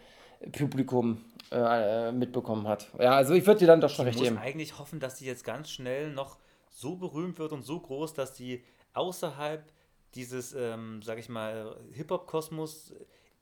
Publikum 0.51 1.25
äh, 1.53 2.11
mitbekommen 2.11 2.67
hat. 2.67 2.91
Ja, 2.99 3.13
also 3.13 3.33
ich 3.35 3.47
würde 3.47 3.61
dir 3.61 3.69
dann 3.69 3.81
doch 3.81 3.89
schon 3.89 4.05
Ich 4.07 4.15
recht 4.15 4.19
muss 4.19 4.29
geben. 4.29 4.39
eigentlich 4.39 4.79
hoffen, 4.81 4.99
dass 4.99 5.19
sie 5.19 5.27
jetzt 5.27 5.45
ganz 5.45 5.71
schnell 5.71 6.11
noch 6.13 6.39
so 6.71 6.97
berühmt 6.97 7.39
wird 7.39 7.53
und 7.53 7.63
so 7.63 7.79
groß, 7.79 8.15
dass 8.15 8.37
sie 8.37 8.65
außerhalb 8.95 9.63
dieses, 10.17 10.55
ähm, 10.55 11.01
sag 11.03 11.19
ich 11.19 11.29
mal, 11.29 11.77
Hip-Hop-Kosmos 11.93 12.93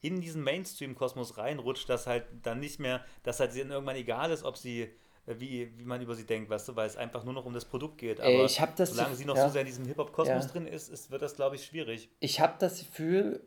in 0.03 0.21
diesen 0.21 0.43
Mainstream-Kosmos 0.43 1.39
reinrutscht, 1.39 1.89
dass 1.89 2.07
halt 2.07 2.25
dann 2.43 2.61
nicht 2.61 2.79
mehr, 2.79 3.03
dass 3.23 3.41
halt 3.41 3.55
ihnen 3.55 3.71
irgendwann 3.71 3.97
egal 3.97 4.31
ist, 4.31 4.45
ob 4.45 4.59
sie, 4.59 4.83
äh, 4.83 4.89
wie, 5.27 5.71
wie 5.79 5.85
man 5.85 6.01
über 6.01 6.15
sie 6.15 6.25
denkt, 6.27 6.51
weißt 6.51 6.69
du, 6.69 6.77
weil 6.77 6.87
es 6.87 6.97
einfach 6.97 7.23
nur 7.25 7.33
noch 7.35 7.45
um 7.47 7.53
das 7.55 7.65
Produkt 7.65 7.99
geht. 7.99 8.19
Aber 8.21 8.29
Ey, 8.29 8.45
ich 8.47 8.61
das 8.77 8.91
solange 8.91 9.11
so- 9.11 9.17
sie 9.17 9.25
noch 9.27 9.37
ja. 9.37 9.47
so 9.47 9.53
sehr 9.53 9.61
in 9.61 9.67
diesem 9.67 9.85
Hip-Hop-Kosmos 9.87 10.45
Ja. 10.47 10.51
drin 10.51 10.67
ist, 10.67 10.89
ist, 10.89 11.11
wird 11.11 11.23
das, 11.23 11.37
glaube 11.37 11.57
ich, 11.57 11.65
schwierig. 11.65 12.09
Ich 12.21 12.41
habe 12.41 12.55
das 12.59 12.79
Gefühl, 12.81 13.43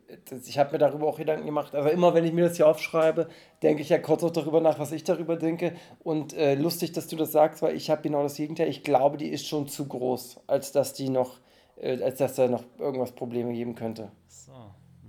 ich 0.46 0.58
habe 0.58 0.72
mir 0.72 0.78
darüber 0.78 1.06
auch 1.08 1.18
Gedanken 1.18 1.44
gemacht, 1.46 1.74
aber 1.74 1.90
immer 1.92 2.14
wenn 2.14 2.24
ich 2.24 2.32
mir 2.32 2.48
das 2.48 2.56
hier 2.56 2.66
aufschreibe, 2.68 3.28
denke 3.62 3.82
ich 3.82 3.88
ja 3.90 3.98
kurz 3.98 4.22
auch 4.24 4.30
darüber 4.30 4.60
nach, 4.60 4.78
was 4.78 4.92
ich 4.92 5.04
darüber 5.04 5.36
denke. 5.36 5.74
Und 6.02 6.32
äh, 6.32 6.54
lustig, 6.54 6.92
dass 6.92 7.06
du 7.08 7.16
das 7.16 7.32
sagst, 7.32 7.60
weil 7.62 7.76
ich 7.76 7.90
habe 7.90 8.02
genau 8.02 8.22
das 8.22 8.36
Gegenteil. 8.36 8.68
Ich 8.68 8.82
glaube, 8.82 9.16
die 9.18 9.28
ist 9.28 9.46
schon 9.46 9.68
zu 9.68 9.86
groß, 9.86 10.40
als 10.46 10.72
dass 10.72 10.94
die 10.94 11.08
noch, 11.10 11.38
äh, 11.76 12.02
als 12.02 12.18
dass 12.18 12.34
da 12.36 12.48
noch 12.48 12.64
irgendwas 12.78 13.12
Probleme 13.12 13.52
geben 13.52 13.74
könnte. 13.74 14.10
So. 14.28 14.52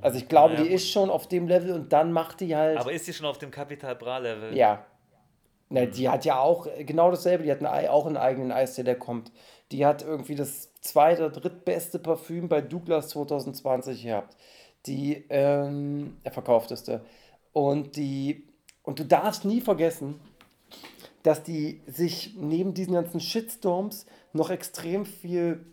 Also 0.01 0.17
ich 0.17 0.27
glaube, 0.27 0.53
Naja, 0.55 0.65
die 0.65 0.73
ist 0.73 0.89
schon 0.89 1.09
auf 1.09 1.27
dem 1.27 1.47
Level 1.47 1.71
und 1.73 1.93
dann 1.93 2.11
macht 2.11 2.41
die 2.41 2.55
halt. 2.55 2.77
Aber 2.79 2.91
ist 2.91 3.05
sie 3.05 3.13
schon 3.13 3.25
auf 3.27 3.37
dem 3.37 3.49
Capital 3.51 3.95
Bra-Level? 3.95 4.55
Ja. 4.57 4.85
Na, 5.69 5.85
die 5.85 6.09
hat 6.09 6.25
ja 6.25 6.39
auch 6.39 6.67
äh, 6.67 6.83
genau 6.83 7.09
dasselbe. 7.11 7.43
Die 7.43 7.51
hat 7.51 7.59
einen, 7.59 7.67
Ei- 7.67 7.89
auch 7.89 8.05
einen 8.05 8.17
eigenen 8.17 8.51
Eistee, 8.51 8.83
der 8.83 8.97
kommt. 8.99 9.31
Die 9.71 9.85
hat 9.85 10.03
irgendwie 10.03 10.35
das 10.35 10.73
zweite, 10.81 11.31
drittbeste 11.31 11.99
Parfüm 11.99 12.47
bei 12.49 12.61
Douglas 12.61 13.09
2020 13.09 14.03
gehabt. 14.03 14.37
Die 14.85 15.25
ähm, 15.29 16.17
er 16.23 16.31
verkaufteste. 16.31 17.03
Und 17.53 17.95
die 17.95 18.47
und 18.83 18.99
du 18.99 19.05
darfst 19.05 19.45
nie 19.45 19.61
vergessen, 19.61 20.19
dass 21.23 21.41
die 21.41 21.81
sich 21.87 22.35
neben 22.37 22.75
diesen 22.75 22.93
ganzen 22.93 23.19
Shitstorms 23.19 24.05
noch 24.31 24.51
extrem 24.51 25.07
viel 25.07 25.65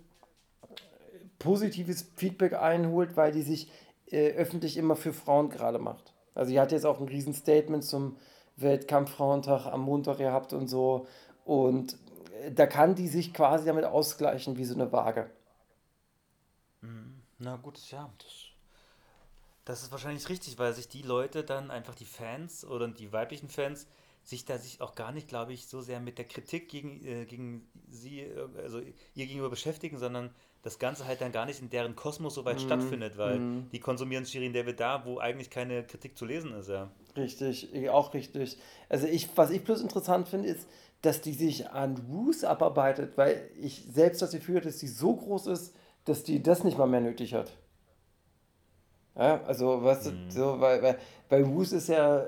positives 1.38 2.07
Feedback 2.16 2.55
einholt, 2.55 3.16
weil 3.16 3.33
die 3.33 3.42
sich 3.42 3.70
äh, 4.11 4.31
öffentlich 4.31 4.78
immer 4.78 4.96
für 4.96 5.12
Frauen 5.12 5.50
gerade 5.50 5.78
macht. 5.78 6.14
Also 6.35 6.50
sie 6.50 6.61
hat 6.61 6.72
jetzt 6.72 6.87
auch 6.87 7.00
ein 7.00 7.09
Riesenstatement 7.09 7.85
zum 7.85 8.16
Weltkampffrauentag 8.56 9.66
am 9.66 9.82
Montag 9.82 10.18
gehabt 10.18 10.52
und 10.52 10.68
so. 10.68 11.06
Und 11.44 11.98
äh, 12.42 12.52
da 12.52 12.66
kann 12.66 12.94
die 12.94 13.08
sich 13.08 13.32
quasi 13.34 13.66
damit 13.66 13.84
ausgleichen 13.84 14.56
wie 14.56 14.64
so 14.64 14.74
eine 14.74 14.92
Waage. 14.92 15.30
Na 17.38 17.56
gut, 17.56 17.78
ja, 17.90 18.08
das, 18.18 18.32
das 19.64 19.82
ist 19.82 19.92
wahrscheinlich 19.92 20.28
richtig, 20.28 20.58
weil 20.58 20.72
sich 20.74 20.88
die 20.88 21.02
Leute 21.02 21.42
dann 21.42 21.70
einfach 21.70 21.94
die 21.94 22.04
Fans 22.04 22.64
oder 22.64 22.88
die 22.88 23.12
weiblichen 23.12 23.48
Fans 23.48 23.86
sich 24.24 24.44
da 24.44 24.58
sich 24.58 24.80
auch 24.80 24.94
gar 24.94 25.10
nicht, 25.10 25.26
glaube 25.26 25.52
ich, 25.52 25.66
so 25.66 25.80
sehr 25.80 25.98
mit 25.98 26.16
der 26.18 26.26
Kritik 26.26 26.68
gegen, 26.68 27.04
äh, 27.04 27.24
gegen 27.24 27.68
sie, 27.88 28.20
äh, 28.20 28.48
also 28.62 28.78
ihr 28.78 29.26
gegenüber 29.26 29.50
beschäftigen, 29.50 29.98
sondern 29.98 30.30
das 30.62 30.78
Ganze 30.78 31.06
halt 31.06 31.20
dann 31.20 31.32
gar 31.32 31.44
nicht 31.46 31.60
in 31.60 31.70
deren 31.70 31.96
Kosmos 31.96 32.34
so 32.34 32.44
weit 32.44 32.60
stattfindet, 32.60 33.18
weil 33.18 33.40
die 33.72 33.80
konsumieren 33.80 34.24
Shirin 34.24 34.52
David 34.52 34.78
da, 34.78 35.04
wo 35.04 35.18
eigentlich 35.18 35.50
keine 35.50 35.84
Kritik 35.84 36.16
zu 36.16 36.24
lesen 36.24 36.52
ist, 36.52 36.68
ja. 36.68 36.92
Richtig, 37.16 37.88
auch 37.90 38.14
richtig. 38.14 38.57
Also 38.88 39.07
ich, 39.07 39.29
was 39.37 39.51
ich 39.51 39.64
bloß 39.64 39.83
interessant 39.83 40.29
finde, 40.29 40.48
ist, 40.48 40.66
dass 41.03 41.20
die 41.20 41.33
sich 41.33 41.68
an 41.70 42.01
Roos 42.11 42.44
abarbeitet, 42.44 43.18
weil 43.18 43.51
ich 43.61 43.85
selbst 43.92 44.22
das 44.22 44.31
Gefühl 44.31 44.57
habe, 44.57 44.66
dass 44.66 44.79
die 44.79 44.87
so 44.87 45.14
groß 45.14 45.48
ist, 45.48 45.75
dass 46.05 46.22
die 46.22 46.42
das 46.42 46.64
nicht 46.64 46.79
mal 46.79 46.87
mehr 46.87 47.01
nötig 47.01 47.35
hat. 47.35 47.53
Ja, 49.16 49.42
also, 49.44 49.83
weißt 49.83 50.07
du, 50.07 50.11
so, 50.29 50.61
weil, 50.61 50.83
weil, 50.83 50.98
weil 51.29 51.42
Roos 51.42 51.72
ist 51.72 51.88
ja, 51.88 52.25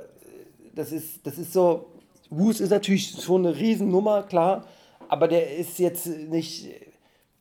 das 0.75 0.93
ist, 0.93 1.27
das 1.27 1.39
ist 1.39 1.53
so, 1.53 1.87
Roos 2.31 2.61
ist 2.61 2.71
natürlich 2.71 3.23
schon 3.23 3.47
eine 3.47 3.57
Riesennummer, 3.57 4.25
klar, 4.25 4.67
aber 5.09 5.29
der 5.29 5.57
ist 5.57 5.79
jetzt 5.79 6.07
nicht, 6.07 6.69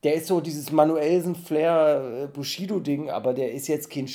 der 0.04 0.16
ist 0.16 0.28
so 0.28 0.40
dieses 0.40 0.72
Manuelsen-Flair 0.72 2.24
äh, 2.24 2.28
Bushido-Ding, 2.28 3.10
aber 3.10 3.34
der 3.34 3.52
ist 3.54 3.68
jetzt 3.68 3.90
kein 3.90 4.08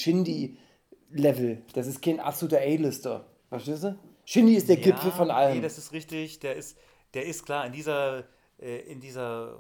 Shindy-Level. 1.11 1.62
Das 1.75 1.87
ist 1.87 2.03
kein 2.03 2.21
absoluter 2.21 2.59
A-Lister. 2.59 3.25
Verstehst 3.49 3.85
du? 3.85 3.97
Shindy 4.25 4.55
ist 4.55 4.68
der 4.68 4.77
Gipfel 4.77 5.11
von 5.11 5.31
allem. 5.31 5.57
Nee, 5.57 5.62
das 5.62 5.79
ist 5.79 5.92
richtig. 5.92 6.38
Der 6.40 6.57
ist, 6.57 6.77
der 7.14 7.25
ist 7.25 7.47
klar 7.47 7.64
in 7.66 7.73
dieser, 7.73 8.25
äh, 8.61 8.81
in 8.90 9.01
dieser 9.01 9.57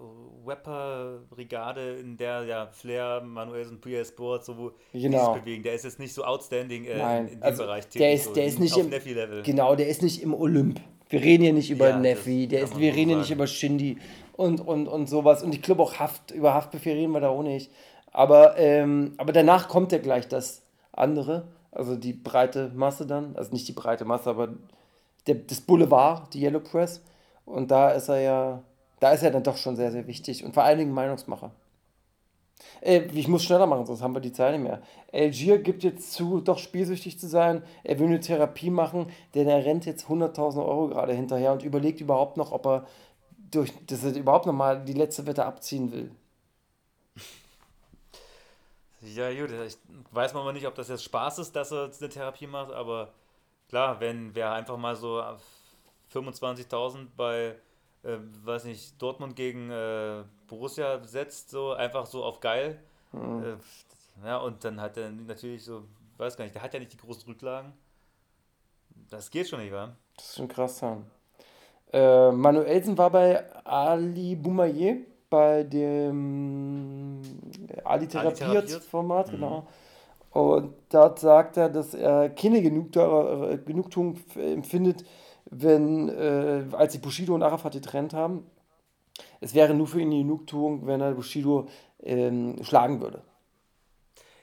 Rapper-Brigade, 0.46 1.98
in 2.00 2.16
der 2.16 2.44
ja 2.44 2.66
Flair, 2.66 3.22
Manuelsen, 3.22 3.80
PA 3.80 4.04
Sports, 4.04 4.46
so 4.46 4.56
wo 4.58 4.72
Genau. 4.92 5.32
sich 5.34 5.42
bewegen. 5.42 5.62
Der 5.62 5.74
ist 5.74 5.84
jetzt 5.84 5.98
nicht 5.98 6.12
so 6.12 6.22
outstanding 6.22 6.84
äh, 6.84 6.98
Nein, 6.98 7.26
in, 7.26 7.32
in 7.34 7.40
dem 7.40 7.42
also 7.42 7.62
Bereich 7.62 7.88
der 7.88 8.12
ist, 8.12 8.24
so 8.24 8.34
der 8.34 8.44
ist 8.44 8.60
nicht 8.60 8.76
im 8.76 8.90
Neffi-Level. 8.90 9.42
Genau, 9.42 9.74
der 9.74 9.88
ist 9.88 10.02
nicht 10.02 10.22
im 10.22 10.34
Olymp. 10.34 10.80
Wir 11.08 11.22
reden 11.22 11.44
hier 11.44 11.52
nicht 11.54 11.70
über 11.70 11.88
Ja, 11.88 11.98
Neffi, 11.98 12.46
der 12.46 12.64
ist, 12.64 12.78
wir 12.78 12.94
reden 12.94 13.08
hier 13.08 13.18
nicht 13.18 13.30
über 13.30 13.46
Shindy 13.46 13.96
und, 14.34 14.60
und, 14.60 14.86
und 14.86 15.08
sowas. 15.08 15.42
Und 15.42 15.54
ich 15.54 15.62
glaube 15.62 15.82
auch 15.82 15.98
Haft, 15.98 16.32
über 16.32 16.52
Haftbefehl 16.52 16.94
reden 16.94 17.12
wir 17.12 17.20
da 17.20 17.30
auch 17.30 17.42
nicht. 17.42 17.70
Aber, 18.12 18.58
ähm, 18.58 19.14
aber 19.16 19.32
danach 19.32 19.68
kommt 19.68 19.92
ja 19.92 19.98
gleich 19.98 20.28
das 20.28 20.62
andere, 20.98 21.48
also 21.72 21.96
die 21.96 22.12
breite 22.12 22.70
Masse 22.74 23.06
dann, 23.06 23.36
also 23.36 23.52
nicht 23.52 23.68
die 23.68 23.72
breite 23.72 24.04
Masse, 24.04 24.30
aber 24.30 24.48
der, 25.26 25.36
das 25.36 25.60
Boulevard, 25.60 26.32
die 26.34 26.42
Yellow 26.42 26.60
Press. 26.60 27.02
Und 27.44 27.70
da 27.70 27.90
ist 27.90 28.08
er 28.08 28.20
ja, 28.20 28.62
da 29.00 29.12
ist 29.12 29.22
er 29.22 29.30
dann 29.30 29.42
doch 29.42 29.56
schon 29.56 29.76
sehr, 29.76 29.92
sehr 29.92 30.06
wichtig 30.06 30.44
und 30.44 30.54
vor 30.54 30.64
allen 30.64 30.78
Dingen 30.78 30.92
Meinungsmacher. 30.92 31.50
Äh, 32.80 33.02
ich 33.14 33.28
muss 33.28 33.44
schneller 33.44 33.66
machen, 33.66 33.86
sonst 33.86 34.02
haben 34.02 34.14
wir 34.14 34.20
die 34.20 34.32
Zeit 34.32 34.52
nicht 34.52 34.62
mehr. 34.62 34.82
Algier 35.12 35.58
gibt 35.58 35.84
jetzt 35.84 36.12
zu, 36.12 36.40
doch 36.40 36.58
spielsüchtig 36.58 37.18
zu 37.18 37.28
sein. 37.28 37.62
Er 37.84 37.98
will 37.98 38.06
eine 38.06 38.20
Therapie 38.20 38.70
machen, 38.70 39.06
denn 39.34 39.48
er 39.48 39.64
rennt 39.64 39.86
jetzt 39.86 40.06
100.000 40.06 40.58
Euro 40.58 40.88
gerade 40.88 41.12
hinterher 41.12 41.52
und 41.52 41.62
überlegt 41.62 42.00
überhaupt 42.00 42.36
noch, 42.36 42.52
ob 42.52 42.66
er 42.66 42.86
durch, 43.50 43.72
dass 43.86 44.04
er 44.04 44.14
überhaupt 44.14 44.46
noch 44.46 44.52
mal 44.52 44.84
die 44.84 44.92
letzte 44.92 45.26
Wette 45.26 45.44
abziehen 45.44 45.92
will. 45.92 46.10
Ja, 49.00 49.32
gut, 49.32 49.52
ich 49.52 49.78
weiß 50.10 50.34
man 50.34 50.42
aber 50.42 50.52
nicht, 50.52 50.66
ob 50.66 50.74
das 50.74 50.88
jetzt 50.88 51.04
Spaß 51.04 51.38
ist, 51.38 51.54
dass 51.54 51.72
er 51.72 51.90
eine 51.98 52.08
Therapie 52.08 52.46
macht, 52.46 52.72
aber 52.72 53.12
klar, 53.68 54.00
wenn 54.00 54.34
wer 54.34 54.52
einfach 54.52 54.76
mal 54.76 54.96
so 54.96 55.20
auf 55.22 55.42
25.000 56.12 57.06
bei, 57.16 57.54
äh, 58.02 58.18
weiß 58.44 58.64
nicht, 58.64 59.00
Dortmund 59.00 59.36
gegen 59.36 59.70
äh, 59.70 60.24
Borussia 60.48 61.02
setzt, 61.04 61.50
so 61.50 61.72
einfach 61.72 62.06
so 62.06 62.24
auf 62.24 62.40
geil, 62.40 62.82
äh, 63.12 63.56
ja, 64.24 64.38
und 64.38 64.64
dann 64.64 64.80
hat 64.80 64.96
er 64.96 65.10
natürlich 65.10 65.64
so, 65.64 65.84
weiß 66.16 66.36
gar 66.36 66.44
nicht, 66.44 66.54
der 66.54 66.62
hat 66.62 66.74
ja 66.74 66.80
nicht 66.80 66.92
die 66.92 66.96
großen 66.96 67.24
Rücklagen. 67.28 67.72
Das 69.10 69.30
geht 69.30 69.48
schon 69.48 69.60
nicht, 69.60 69.72
wa? 69.72 69.94
Das 70.16 70.30
ist 70.30 70.36
schon 70.36 70.48
krass. 70.48 70.80
Ja. 70.80 70.98
Äh, 71.92 72.32
Manuelsen 72.32 72.98
war 72.98 73.10
bei 73.10 73.50
Ali 73.64 74.34
Boumaier, 74.36 74.96
bei 75.30 75.64
dem 75.64 77.20
Ali 77.84 78.08
therapiert? 78.08 78.38
therapiert 78.38 78.84
Format, 78.84 79.30
genau. 79.30 79.66
Und 80.30 80.74
dort 80.90 81.18
sagt 81.18 81.56
er, 81.56 81.68
dass 81.68 81.94
er 81.94 82.30
keine 82.30 82.62
Genugtuung, 82.62 83.50
äh, 83.50 83.58
Genugtuung 83.58 84.18
empfindet, 84.36 85.04
wenn, 85.50 86.08
äh, 86.08 86.64
als 86.72 86.92
sie 86.92 86.98
Bushido 86.98 87.34
und 87.34 87.42
Arafat 87.42 87.72
getrennt 87.72 88.12
haben. 88.12 88.44
Es 89.40 89.54
wäre 89.54 89.74
nur 89.74 89.86
für 89.86 90.00
ihn 90.00 90.08
eine 90.08 90.18
Genugtuung, 90.18 90.86
wenn 90.86 91.00
er 91.00 91.12
Bushido 91.12 91.68
ähm, 92.02 92.62
schlagen 92.62 93.00
würde. 93.00 93.22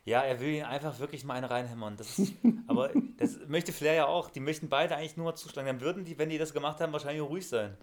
Ja, 0.06 0.22
er 0.22 0.40
will 0.40 0.50
ihn 0.50 0.64
einfach 0.64 1.00
wirklich 1.00 1.24
mal 1.24 1.34
eine 1.34 1.50
reinhämmern. 1.50 1.98
Das 1.98 2.20
ist, 2.20 2.34
aber 2.68 2.92
das 3.18 3.40
möchte 3.48 3.74
Flair 3.74 3.94
ja 3.94 4.06
auch. 4.08 4.30
Die 4.30 4.40
möchten 4.40 4.70
beide 4.70 4.96
eigentlich 4.96 5.18
nur 5.18 5.36
zuschlagen. 5.36 5.68
Dann 5.68 5.82
würden 5.82 6.06
die, 6.06 6.18
wenn 6.18 6.30
die 6.30 6.38
das 6.38 6.54
gemacht 6.54 6.80
haben, 6.80 6.94
wahrscheinlich 6.94 7.24
ruhig 7.24 7.48
sein. 7.48 7.76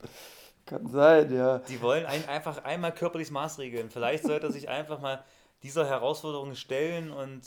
Kann 0.66 0.86
sein, 0.88 1.34
ja. 1.34 1.58
Die 1.58 1.80
wollen 1.82 2.06
ein, 2.06 2.28
einfach 2.28 2.64
einmal 2.64 2.92
körperlich 2.92 3.30
maßregeln. 3.30 3.90
Vielleicht 3.90 4.24
sollte 4.24 4.46
er 4.46 4.52
sich 4.52 4.68
einfach 4.68 5.00
mal 5.00 5.24
dieser 5.62 5.86
Herausforderung 5.86 6.54
stellen 6.54 7.10
und 7.10 7.42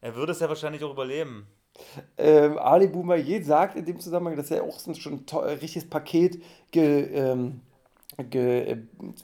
er 0.00 0.14
würde 0.14 0.32
es 0.32 0.40
ja 0.40 0.48
wahrscheinlich 0.48 0.84
auch 0.84 0.92
überleben. 0.92 1.46
Ähm, 2.16 2.58
Ali 2.58 2.88
Boumaier 2.88 3.42
sagt 3.42 3.76
in 3.76 3.84
dem 3.84 4.00
Zusammenhang, 4.00 4.36
dass 4.36 4.50
er 4.50 4.64
auch 4.64 4.80
schon 4.94 5.14
ein 5.14 5.26
to- 5.26 5.40
richtiges 5.40 5.88
Paket 5.88 6.42
ge, 6.70 7.04
ähm, 7.14 7.60
ge, 8.30 8.72
äh, 8.72 8.76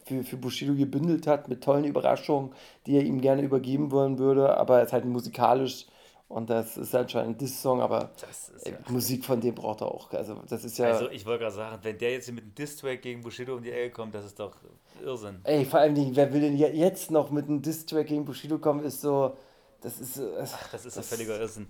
für, 0.07 0.23
für 0.23 0.37
Bushido 0.37 0.75
gebündelt 0.75 1.27
hat 1.27 1.49
mit 1.49 1.65
tollen 1.65 1.85
Überraschungen, 1.85 2.53
die 2.87 2.97
er 2.97 3.03
ihm 3.03 3.21
gerne 3.21 3.43
übergeben 3.43 3.91
wollen 3.91 4.19
würde, 4.19 4.57
aber 4.57 4.81
es 4.81 4.87
ist 4.89 4.93
halt 4.93 5.05
musikalisch 5.05 5.87
und 6.29 6.51
das 6.51 6.77
ist 6.77 6.95
anscheinend 6.95 7.37
ein 7.37 7.39
Diss-Song, 7.39 7.81
aber 7.81 8.11
Das 8.21 8.51
ja- 8.65 8.73
Musik 8.89 9.25
von 9.25 9.41
dem 9.41 9.55
braucht 9.55 9.83
er 9.83 9.89
auch. 9.89 10.11
Also 10.13 10.43
das 10.49 10.65
ist 10.65 10.79
ja... 10.79 10.87
Also 10.89 11.09
ich 11.11 11.25
wollte 11.27 11.45
gerade 11.45 11.55
sagen, 11.55 11.79
wenn 11.83 11.99
der 11.99 12.13
jetzt 12.13 12.25
hier 12.25 12.35
mit 12.35 12.45
einem 12.45 12.55
Diss-Track 12.55 13.03
gegen 13.03 13.21
Bushido 13.23 13.55
um 13.55 13.63
die 13.63 13.71
Ecke 13.71 13.91
kommt, 13.91 14.15
das 14.15 14.25
ist 14.25 14.41
doch 14.41 14.57
Irrsinn. 15.03 15.41
Ey, 15.45 15.65
vor 15.65 15.81
allem, 15.81 15.95
wer 16.17 16.33
will 16.33 16.41
denn 16.41 16.57
je- 16.57 16.73
jetzt 16.73 17.11
noch 17.11 17.31
mit 17.31 17.47
einem 17.47 17.63
Diss-Track 17.63 18.07
gegen 18.07 18.25
Bushido 18.25 18.59
kommen, 18.59 18.85
ist 18.85 19.01
so... 19.01 19.37
Das 19.81 20.01
ist... 20.01 20.17
äh, 20.17 20.47
Das 20.73 20.87
ist 20.87 20.97
ein 20.97 21.05
völliger 21.05 21.39
Irrsinn. 21.39 21.69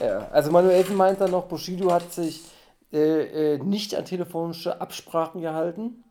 Ja, 0.00 0.28
also 0.28 0.52
Manuelsen 0.52 0.94
meint 0.96 1.20
dann 1.20 1.32
noch, 1.32 1.46
Bushido 1.46 1.90
hat 1.92 2.12
sich 2.12 2.44
äh, 2.92 3.54
äh, 3.54 3.58
nicht 3.58 3.94
an 3.96 4.04
telefonische 4.04 4.80
Absprachen 4.80 5.40
gehalten 5.40 6.04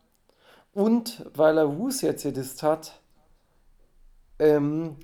und 0.74 1.24
weil 1.34 1.56
er 1.56 1.78
Wus 1.78 2.02
jetzt 2.02 2.24
gedisst 2.24 2.62
hat, 2.62 3.00
ähm, 4.38 4.96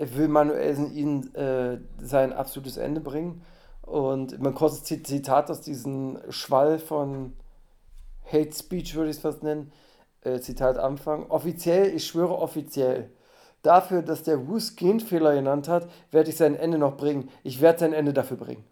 will 0.00 0.28
Manuelsen 0.28 0.92
ihn 0.92 1.34
äh, 1.34 1.78
sein 2.00 2.32
absolutes 2.32 2.76
Ende 2.76 3.00
bringen. 3.00 3.42
Und 3.82 4.40
mein 4.40 4.54
kurzes 4.54 4.84
Zit- 4.84 5.06
Zitat 5.06 5.50
aus 5.50 5.60
diesem 5.60 6.18
Schwall 6.28 6.78
von 6.78 7.34
Hate 8.24 8.52
Speech, 8.52 8.94
würde 8.94 9.10
ich 9.10 9.16
es 9.16 9.22
fast 9.22 9.42
nennen. 9.42 9.72
Äh, 10.22 10.40
Zitat 10.40 10.78
Anfang. 10.78 11.26
Offiziell, 11.30 11.94
ich 11.94 12.06
schwöre 12.06 12.38
offiziell. 12.38 13.10
Dafür, 13.62 14.02
dass 14.02 14.22
der 14.22 14.48
Wus 14.48 14.76
Genfehler 14.76 15.34
genannt 15.34 15.68
hat, 15.68 15.88
werde 16.10 16.30
ich 16.30 16.36
sein 16.36 16.54
Ende 16.54 16.78
noch 16.78 16.96
bringen. 16.96 17.28
Ich 17.42 17.60
werde 17.60 17.80
sein 17.80 17.92
Ende 17.92 18.12
dafür 18.12 18.36
bringen. 18.36 18.64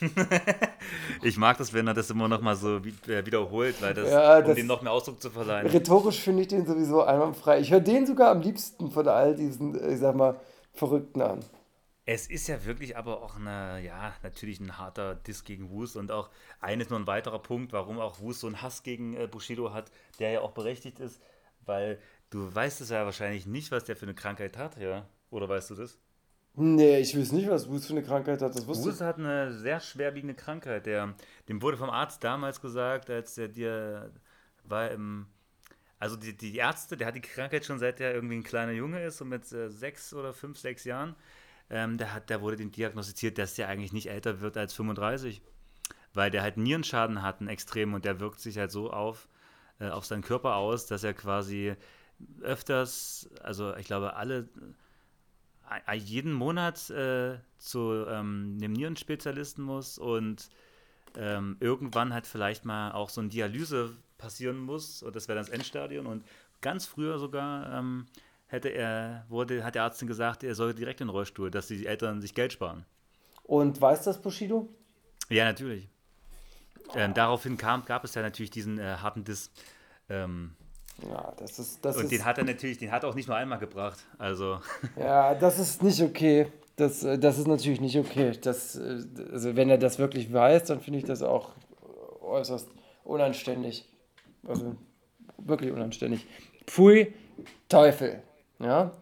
Ich 1.22 1.36
mag 1.36 1.56
das, 1.58 1.72
wenn 1.72 1.86
er 1.86 1.94
das 1.94 2.10
immer 2.10 2.28
noch 2.28 2.40
mal 2.40 2.56
so 2.56 2.76
äh, 2.76 3.26
wiederholt, 3.26 3.80
weil 3.80 3.94
das, 3.94 4.10
Ja, 4.10 4.38
um 4.38 4.44
das- 4.44 4.54
dem 4.56 4.66
noch 4.66 4.82
mehr 4.82 4.92
Ausdruck 4.92 5.20
zu 5.20 5.30
verleihen. 5.30 5.66
Rhetorisch 5.68 6.20
finde 6.20 6.42
ich 6.42 6.48
den 6.48 6.66
sowieso 6.66 7.02
einwandfrei. 7.02 7.60
Ich 7.60 7.70
höre 7.70 7.80
den 7.80 8.06
sogar 8.06 8.30
am 8.30 8.40
liebsten 8.40 8.90
von 8.90 9.08
all 9.08 9.34
diesen, 9.34 9.74
äh, 9.74 9.94
ich 9.94 10.00
sag 10.00 10.14
mal, 10.14 10.38
Verrückten 10.74 11.22
an. 11.22 11.40
Es 12.08 12.28
ist 12.28 12.46
ja 12.46 12.64
wirklich 12.64 12.96
aber 12.96 13.20
auch 13.22 13.34
eine, 13.36 13.80
ja, 13.84 14.14
natürlich 14.22 14.60
ein 14.60 14.78
harter 14.78 15.16
Diss 15.16 15.42
gegen 15.42 15.70
Wus 15.70 15.96
und 15.96 16.12
auch 16.12 16.30
eines 16.60 16.88
nur 16.88 17.00
ein 17.00 17.06
weiterer 17.08 17.40
Punkt, 17.40 17.72
warum 17.72 17.98
auch 17.98 18.20
Wus 18.20 18.38
so 18.40 18.46
einen 18.46 18.62
Hass 18.62 18.82
gegen 18.84 19.16
äh, 19.16 19.26
Bushido 19.26 19.72
hat, 19.72 19.90
der 20.20 20.30
ja 20.30 20.40
auch 20.40 20.52
berechtigt 20.52 21.00
ist, 21.00 21.20
weil 21.64 21.98
du 22.30 22.54
weißt 22.54 22.80
es 22.80 22.90
ja 22.90 23.04
wahrscheinlich 23.04 23.46
nicht, 23.46 23.72
was 23.72 23.84
der 23.84 23.96
für 23.96 24.06
eine 24.06 24.14
Krankheit 24.14 24.56
hat, 24.56 24.76
ja? 24.78 25.06
Oder 25.30 25.48
weißt 25.48 25.70
du 25.70 25.74
das? 25.74 25.98
Nee, 26.58 27.00
ich 27.00 27.16
weiß 27.16 27.32
nicht, 27.32 27.50
was 27.50 27.68
Wus 27.68 27.86
für 27.86 27.92
eine 27.92 28.02
Krankheit 28.02 28.40
hat. 28.40 28.54
Das 28.54 28.66
wusste 28.66 28.88
Wus 28.88 29.02
hat 29.02 29.18
eine 29.18 29.52
sehr 29.52 29.78
schwerwiegende 29.78 30.34
Krankheit. 30.34 30.86
Der, 30.86 31.14
dem 31.50 31.60
wurde 31.60 31.76
vom 31.76 31.90
Arzt 31.90 32.24
damals 32.24 32.62
gesagt, 32.62 33.10
als 33.10 33.36
er 33.36 33.48
dir 33.48 34.10
war 34.64 34.90
im. 34.90 35.26
Also 35.98 36.16
die, 36.16 36.34
die 36.34 36.56
Ärzte, 36.56 36.96
der 36.96 37.08
hat 37.08 37.14
die 37.14 37.20
Krankheit 37.20 37.64
schon 37.64 37.78
seit 37.78 38.00
er 38.00 38.14
irgendwie 38.14 38.36
ein 38.36 38.42
kleiner 38.42 38.72
Junge 38.72 39.02
ist, 39.02 39.18
so 39.18 39.24
mit 39.24 39.50
äh, 39.52 39.70
sechs 39.70 40.12
oder 40.14 40.32
fünf, 40.32 40.58
sechs 40.58 40.84
Jahren. 40.84 41.14
Ähm, 41.68 41.98
der, 41.98 42.14
hat, 42.14 42.30
der 42.30 42.40
wurde 42.40 42.56
dem 42.56 42.70
diagnostiziert, 42.70 43.38
dass 43.38 43.54
der 43.54 43.68
eigentlich 43.68 43.92
nicht 43.92 44.08
älter 44.08 44.40
wird 44.40 44.56
als 44.56 44.72
35. 44.72 45.42
Weil 46.14 46.30
der 46.30 46.42
halt 46.42 46.56
Nierenschaden 46.56 47.22
hat, 47.22 47.40
einen 47.40 47.48
extrem, 47.48 47.92
und 47.92 48.04
der 48.06 48.20
wirkt 48.20 48.40
sich 48.40 48.56
halt 48.56 48.70
so 48.70 48.90
auf, 48.90 49.28
äh, 49.78 49.88
auf 49.88 50.06
seinen 50.06 50.22
Körper 50.22 50.56
aus, 50.56 50.86
dass 50.86 51.04
er 51.04 51.12
quasi 51.12 51.74
öfters, 52.40 53.28
also 53.42 53.74
ich 53.76 53.86
glaube 53.86 54.16
alle 54.16 54.48
jeden 55.94 56.32
Monat 56.32 56.90
äh, 56.90 57.38
zu 57.58 58.06
ähm, 58.08 58.58
einem 58.58 58.72
Nierenspezialisten 58.72 59.64
muss 59.64 59.98
und 59.98 60.48
ähm, 61.16 61.56
irgendwann 61.60 62.12
halt 62.12 62.26
vielleicht 62.26 62.64
mal 62.64 62.92
auch 62.92 63.08
so 63.08 63.20
eine 63.20 63.30
Dialyse 63.30 63.96
passieren 64.18 64.58
muss 64.58 65.02
und 65.02 65.16
das 65.16 65.28
wäre 65.28 65.36
dann 65.36 65.46
das 65.46 65.54
Endstadion 65.54 66.06
und 66.06 66.24
ganz 66.60 66.86
früher 66.86 67.18
sogar 67.18 67.72
ähm, 67.72 68.06
hätte 68.46 68.68
er, 68.68 69.24
wurde, 69.28 69.64
hat 69.64 69.74
der 69.74 69.84
Arzt 69.84 70.06
gesagt, 70.06 70.44
er 70.44 70.54
soll 70.54 70.74
direkt 70.74 71.00
in 71.00 71.08
den 71.08 71.12
Rollstuhl, 71.12 71.50
dass 71.50 71.66
die 71.66 71.86
Eltern 71.86 72.20
sich 72.20 72.34
Geld 72.34 72.52
sparen. 72.52 72.84
Und 73.42 73.80
weiß 73.80 74.04
das 74.04 74.20
Bushido? 74.20 74.68
Ja, 75.28 75.44
natürlich. 75.44 75.88
Ähm, 76.94 77.14
daraufhin 77.14 77.56
kam, 77.56 77.84
gab 77.84 78.04
es 78.04 78.14
ja 78.14 78.22
natürlich 78.22 78.50
diesen 78.50 78.78
äh, 78.78 78.96
harten 79.00 79.24
Diss. 79.24 79.50
Ähm, 80.08 80.54
Ja, 81.02 81.32
das 81.38 81.58
ist, 81.58 81.84
das 81.84 81.96
und 81.96 82.04
ist, 82.04 82.12
den 82.12 82.24
hat 82.24 82.38
er 82.38 82.44
natürlich, 82.44 82.78
den 82.78 82.90
hat 82.90 83.02
er 83.04 83.10
auch 83.10 83.14
nicht 83.14 83.28
nur 83.28 83.36
einmal 83.36 83.58
gebracht. 83.58 83.98
Also, 84.18 84.58
ja, 84.98 85.34
das 85.34 85.58
ist 85.58 85.82
nicht 85.82 86.00
okay. 86.02 86.46
Das, 86.76 87.04
äh, 87.04 87.18
das 87.18 87.38
ist 87.38 87.46
natürlich 87.46 87.80
nicht 87.80 87.98
okay. 87.98 88.32
Das, 88.40 88.76
äh, 88.76 89.02
also 89.32 89.56
wenn 89.56 89.68
er 89.70 89.78
das 89.78 89.98
wirklich 89.98 90.32
weiß, 90.32 90.64
dann 90.64 90.80
finde 90.80 90.98
ich 90.98 91.04
das 91.04 91.22
auch 91.22 91.50
äußerst 92.22 92.68
unanständig. 93.04 93.84
Also 94.46 94.74
wirklich 95.38 95.72
unanständig. 95.72 96.26
Pfui, 96.66 97.12
Teufel. 97.68 98.22
Ja. 98.58 98.92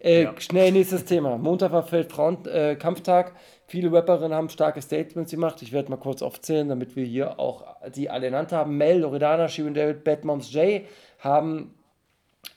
Äh, 0.00 0.24
Ja. 0.24 0.34
Schnell 0.40 0.72
nächstes 0.72 1.04
Thema. 1.04 1.38
Montag 1.38 1.72
war 1.72 1.90
Weltfrauenkampftag. 1.90 2.72
Äh, 2.72 2.76
Kampftag. 2.76 3.32
Viele 3.68 3.92
Rapperinnen 3.92 4.32
haben 4.32 4.48
starke 4.48 4.80
Statements 4.80 5.32
gemacht. 5.32 5.60
Ich 5.60 5.72
werde 5.72 5.90
mal 5.90 5.96
kurz 5.96 6.22
aufzählen, 6.22 6.68
damit 6.68 6.94
wir 6.94 7.04
hier 7.04 7.40
auch 7.40 7.64
die 7.94 8.08
alle 8.08 8.26
genannt 8.28 8.52
haben. 8.52 8.76
Mel, 8.76 9.00
Loredana, 9.00 9.48
Shirin 9.48 9.74
David, 9.74 10.04
Bad 10.04 10.24
Moms 10.24 10.52
J 10.52 10.82
haben 11.18 11.74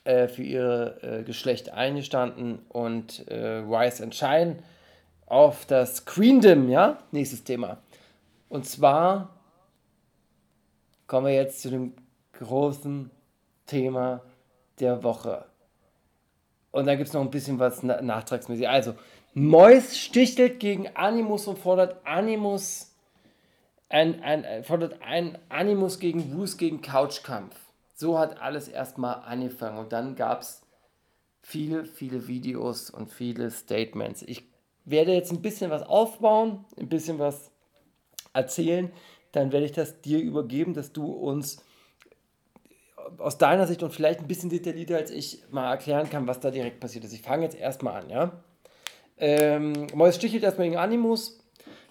äh, 0.04 0.28
für 0.28 0.42
ihr 0.42 0.98
äh, 1.02 1.22
Geschlecht 1.22 1.70
eingestanden 1.70 2.60
und 2.68 3.26
äh, 3.28 3.58
Rise 3.58 4.02
and 4.02 4.14
Shine 4.14 4.56
auf 5.26 5.66
das 5.66 6.04
Queendom, 6.04 6.68
ja? 6.68 6.98
Nächstes 7.12 7.44
Thema. 7.44 7.78
Und 8.48 8.66
zwar 8.66 9.30
kommen 11.06 11.26
wir 11.26 11.34
jetzt 11.34 11.62
zu 11.62 11.70
dem 11.70 11.94
großen 12.32 13.10
Thema 13.66 14.22
der 14.80 15.02
Woche. 15.02 15.44
Und 16.72 16.86
da 16.86 16.94
gibt 16.94 17.08
es 17.08 17.14
noch 17.14 17.20
ein 17.20 17.30
bisschen 17.30 17.58
was 17.58 17.82
na 17.82 18.00
nachtragsmäßig. 18.00 18.68
Also, 18.68 18.94
Mois 19.34 19.96
stichelt 19.98 20.58
gegen 20.60 20.88
Animus 20.96 21.46
und 21.46 21.58
fordert 21.58 22.04
Animus, 22.04 22.92
ein, 23.88 24.22
ein- 24.22 24.64
fordert 24.64 25.00
ein 25.02 25.38
Animus 25.48 25.98
gegen 25.98 26.34
Wus 26.36 26.56
gegen 26.56 26.80
Couchkampf. 26.80 27.56
So 28.00 28.18
hat 28.18 28.40
alles 28.40 28.66
erstmal 28.66 29.16
angefangen. 29.26 29.76
Und 29.76 29.92
dann 29.92 30.16
gab 30.16 30.40
es 30.40 30.62
viele, 31.42 31.84
viele 31.84 32.28
Videos 32.28 32.88
und 32.88 33.12
viele 33.12 33.50
Statements. 33.50 34.22
Ich 34.22 34.48
werde 34.86 35.12
jetzt 35.12 35.30
ein 35.30 35.42
bisschen 35.42 35.70
was 35.70 35.82
aufbauen, 35.82 36.64
ein 36.78 36.88
bisschen 36.88 37.18
was 37.18 37.50
erzählen. 38.32 38.90
Dann 39.32 39.52
werde 39.52 39.66
ich 39.66 39.72
das 39.72 40.00
dir 40.00 40.18
übergeben, 40.18 40.72
dass 40.72 40.92
du 40.92 41.12
uns 41.12 41.62
aus 43.18 43.36
deiner 43.36 43.66
Sicht 43.66 43.82
und 43.82 43.92
vielleicht 43.92 44.20
ein 44.20 44.28
bisschen 44.28 44.48
detaillierter 44.48 44.96
als 44.96 45.10
ich 45.10 45.42
mal 45.50 45.70
erklären 45.70 46.08
kann, 46.08 46.26
was 46.26 46.40
da 46.40 46.50
direkt 46.50 46.80
passiert 46.80 47.04
ist. 47.04 47.12
Ich 47.12 47.20
fange 47.20 47.44
jetzt 47.44 47.56
erstmal 47.56 48.02
an, 48.02 48.08
ja. 48.08 48.32
Ähm, 49.18 49.88
Mois 49.92 50.14
stichelt 50.14 50.42
erstmal 50.42 50.68
gegen 50.68 50.80
Animus. 50.80 51.39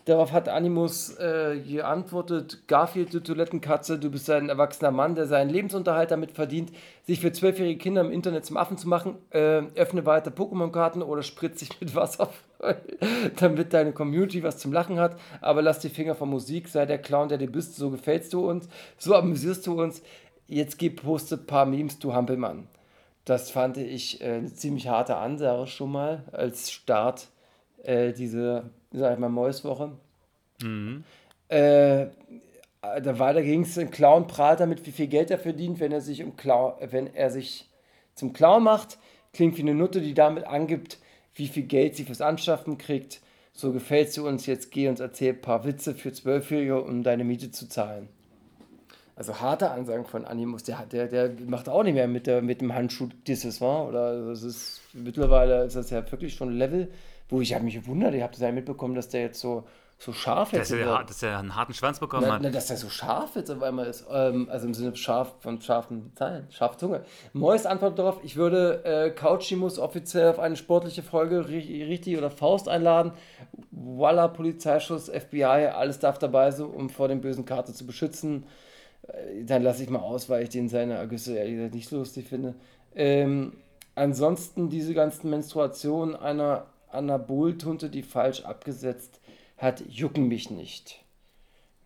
Darauf 0.10 0.32
hat 0.32 0.50
Animus 0.50 1.16
äh, 1.20 1.60
geantwortet: 1.60 2.68
Garfield, 2.68 3.14
du 3.14 3.20
Toilettenkatze, 3.20 4.00
du 4.00 4.10
bist 4.10 4.28
ein 4.32 4.50
erwachsener 4.50 4.90
Mann, 4.90 5.14
der 5.14 5.28
seinen 5.28 5.52
Lebensunterhalt 5.52 6.10
damit 6.10 6.32
verdient, 6.32 6.72
sich 7.04 7.20
für 7.20 7.32
zwölfjährige 7.32 7.78
Kinder 7.78 8.02
im 8.02 8.12
Internet 8.12 8.44
zum 8.44 8.58
Affen 8.58 8.80
zu 8.80 8.90
machen. 8.90 9.20
Äh, 9.30 9.62
öffne 9.76 10.08
weiter 10.08 10.32
Pokémon-Karten 10.32 11.04
oder 11.04 11.22
spritz 11.22 11.60
dich 11.60 11.80
mit 11.80 11.94
Wasser 11.94 12.32
voll, 12.58 12.78
damit 13.40 13.72
deine 13.72 13.94
Community 13.94 14.42
was 14.42 14.58
zum 14.58 14.74
Lachen 14.74 15.00
hat. 15.00 15.16
Aber 15.42 15.62
lass 15.62 15.78
die 15.78 15.90
Finger 15.90 16.16
von 16.16 16.30
Musik, 16.30 16.70
sei 16.70 16.88
der 16.88 16.98
Clown, 16.98 17.30
der 17.30 17.38
du 17.38 17.46
bist, 17.46 17.76
so 17.76 17.92
gefällst 17.92 18.34
du 18.34 18.50
uns, 18.50 18.68
so 18.98 19.14
amüsierst 19.14 19.68
du 19.68 19.80
uns. 19.80 20.02
Jetzt 20.48 20.80
geh, 20.80 20.90
poste 20.90 21.38
paar 21.38 21.68
Memes, 21.68 22.00
du 22.00 22.16
Hampelmann. 22.16 22.68
Das 23.26 23.52
fand 23.52 23.78
ich 23.78 24.22
äh, 24.22 24.38
eine 24.38 24.52
ziemlich 24.52 24.88
harte 24.88 25.18
Ansage 25.18 25.68
schon 25.68 25.92
mal 25.92 26.24
als 26.32 26.72
Start 26.72 27.28
äh, 27.84 28.14
diese, 28.14 28.70
sag 28.92 29.14
ich 29.14 29.20
mal, 29.20 29.30
Mäuswoche. 29.30 29.92
Äh, 31.48 32.08
da 32.82 33.20
weiter 33.20 33.42
ging 33.42 33.64
es, 33.64 33.78
ein 33.78 33.92
Clown 33.92 34.28
prahlt 34.28 34.60
damit, 34.60 34.86
wie 34.86 34.92
viel 34.92 35.08
Geld 35.08 35.32
er 35.32 35.40
verdient, 35.40 35.80
wenn 35.80 35.92
er 35.92 36.02
sich, 36.02 36.24
um 36.24 36.36
Clown, 36.36 36.74
wenn 36.92 37.14
er 37.14 37.30
sich 37.30 37.70
zum 38.16 38.34
Clown 38.34 38.64
macht. 38.64 38.98
Klingt 39.34 39.58
wie 39.58 39.62
eine 39.62 39.76
Nutte, 39.76 40.02
die 40.02 40.14
damit 40.14 40.46
angibt, 40.46 40.98
wie 41.36 41.48
viel 41.48 41.64
Geld 41.64 41.96
sie 41.96 42.06
fürs 42.06 42.22
Anschaffen 42.22 42.78
kriegt. 42.78 43.22
So 43.54 43.74
gefällst 43.74 44.16
du 44.18 44.28
uns, 44.28 44.46
jetzt 44.46 44.72
geh 44.72 44.88
und 44.88 45.00
erzähl 45.00 45.34
ein 45.34 45.42
paar 45.42 45.66
Witze 45.66 45.94
für 45.94 46.14
Zwölfjährige, 46.14 46.82
um 46.82 47.04
deine 47.04 47.24
Miete 47.24 47.52
zu 47.52 47.68
zahlen. 47.68 48.08
Also 49.16 49.42
harte 49.42 49.72
Ansagen 49.72 50.06
von 50.06 50.24
Animus, 50.24 50.64
der, 50.64 50.86
der, 50.86 51.08
der 51.08 51.32
macht 51.46 51.68
auch 51.68 51.84
nicht 51.84 51.96
mehr 51.96 52.08
mit, 52.08 52.26
der, 52.26 52.42
mit 52.42 52.62
dem 52.62 52.74
Handschuh 52.74 53.10
dieses, 53.28 53.60
war? 53.60 53.90
Oder 53.90 54.30
das 54.30 54.44
ist 54.44 54.80
mittlerweile 54.94 55.66
ist 55.66 55.76
das 55.76 55.90
ja 55.90 56.10
wirklich 56.10 56.36
schon 56.36 56.52
ein 56.52 56.58
Level, 56.58 56.88
wo 57.30 57.42
ich 57.42 57.54
habe 57.54 57.64
mich 57.64 57.76
gewundert, 57.76 58.14
ich 58.16 58.22
habe 58.22 58.32
das 58.34 58.42
ja 58.42 58.52
mitbekommen, 58.52 58.96
dass 58.96 59.08
der 59.10 59.22
jetzt 59.22 59.40
so, 59.40 59.64
so 60.02 60.14
scharf 60.14 60.52
Dass 60.52 60.70
jetzt 60.70 60.80
er, 60.80 60.86
wird. 60.88 61.10
dass 61.10 61.22
er 61.24 61.38
einen 61.40 61.56
harten 61.56 61.74
Schwanz 61.74 62.00
bekommen 62.00 62.24
Na, 62.28 62.36
hat. 62.36 62.42
na, 62.42 62.50
dass 62.50 62.68
der 62.68 62.78
so 62.78 62.90
scharf 62.90 63.36
jetzt 63.36 63.52
auf 63.52 63.62
einmal 63.62 63.86
ist. 63.86 64.06
Ähm, 64.10 64.48
also 64.50 64.66
im 64.68 64.74
Sinne 64.74 64.96
scharf 64.96 65.36
von 65.42 65.62
scharfen 65.62 66.12
Zahlen, 66.16 66.48
scharfe 66.52 66.78
Zunge. 66.78 67.04
Mois 67.34 67.66
antwortet 67.66 68.00
darauf, 68.00 68.20
ich 68.24 68.36
würde 68.36 68.84
äh, 68.86 69.10
Couchimus 69.12 69.78
offiziell 69.78 70.30
auf 70.30 70.40
eine 70.40 70.56
sportliche 70.56 71.04
Folge 71.04 71.42
ri- 71.42 71.86
richtig 71.88 72.18
oder 72.18 72.32
Faust 72.32 72.68
einladen. 72.70 73.12
Voila, 73.72 74.28
Polizeischuss, 74.30 75.10
FBI, 75.10 75.44
alles 75.44 76.00
darf 76.00 76.18
dabei 76.18 76.52
sein, 76.52 76.68
um 76.68 76.90
vor 76.90 77.08
den 77.10 77.22
bösen 77.22 77.46
Karte 77.46 77.74
zu 77.74 77.86
beschützen. 77.86 78.46
Äh, 79.08 79.44
Dann 79.44 79.64
lasse 79.64 79.84
ich 79.84 79.90
mal 79.90 80.00
aus, 80.00 80.30
weil 80.30 80.44
ich 80.44 80.50
den 80.50 80.70
seine 80.70 80.94
Ergüsse 80.94 81.36
ehrlich 81.38 81.56
gesagt 81.56 81.76
nicht 81.76 81.90
so 81.90 81.98
lustig 81.98 82.28
finde. 82.30 82.56
Ähm, 82.96 83.54
ansonsten 83.96 84.70
diese 84.70 84.94
ganzen 84.94 85.30
Menstruationen 85.30 86.16
einer 86.16 86.66
Anaboltunte, 86.92 87.90
die 87.90 88.04
falsch 88.04 88.42
abgesetzt 88.42 89.20
hat, 89.58 89.84
jucken 89.90 90.28
mich 90.28 90.50
nicht. 90.50 91.04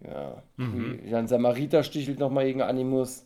Ja. 0.01 0.43
Wie- 0.57 1.09
Dann 1.09 1.27
Samariter 1.27 1.83
stichelt 1.83 2.19
nochmal 2.19 2.45
gegen 2.45 2.61
Animus, 2.61 3.25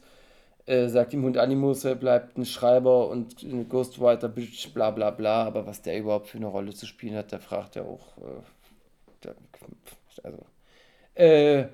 äh, 0.65 0.87
sagt 0.89 1.13
dem 1.13 1.23
Hund 1.23 1.37
Animus, 1.37 1.83
er 1.85 1.95
bleibt 1.95 2.37
ein 2.37 2.45
Schreiber 2.45 3.09
und 3.09 3.41
ein 3.43 3.67
Ghostwriter, 3.69 4.29
bitch, 4.29 4.73
bla 4.73 4.91
bla 4.91 5.11
bla. 5.11 5.45
Aber 5.45 5.65
was 5.65 5.81
der 5.81 5.97
überhaupt 5.97 6.27
für 6.27 6.37
eine 6.37 6.47
Rolle 6.47 6.73
zu 6.73 6.85
spielen 6.85 7.15
hat, 7.15 7.31
da 7.33 7.39
fragt 7.39 7.75
er 7.75 7.85
auch. 7.85 8.17
Äh, 8.17 8.41
der, 9.23 9.35
also. 10.23 10.45
Äh, 11.15 11.67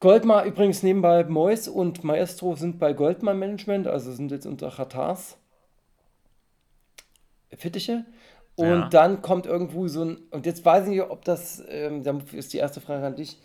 Goldmar 0.00 0.44
übrigens 0.44 0.82
nebenbei, 0.82 1.24
Mois 1.24 1.66
und 1.66 2.04
Maestro 2.04 2.56
sind 2.56 2.78
bei 2.78 2.92
Goldmar 2.92 3.32
Management, 3.32 3.86
also 3.86 4.12
sind 4.12 4.30
jetzt 4.32 4.44
unter 4.44 4.70
Chatars 4.70 5.38
Fittiche. 7.56 8.04
Und 8.56 8.66
Ja. 8.66 8.88
dann 8.88 9.20
kommt 9.22 9.46
irgendwo 9.46 9.88
so 9.88 10.04
ein, 10.04 10.16
und 10.30 10.46
jetzt 10.46 10.64
weiß 10.64 10.84
ich 10.84 10.90
nicht, 10.90 11.02
ob 11.02 11.24
das, 11.24 11.62
ähm, 11.68 12.02
dann 12.04 12.20
ist 12.32 12.52
die 12.52 12.58
erste 12.58 12.80
Frage 12.80 13.04
an 13.06 13.16
dich, 13.16 13.40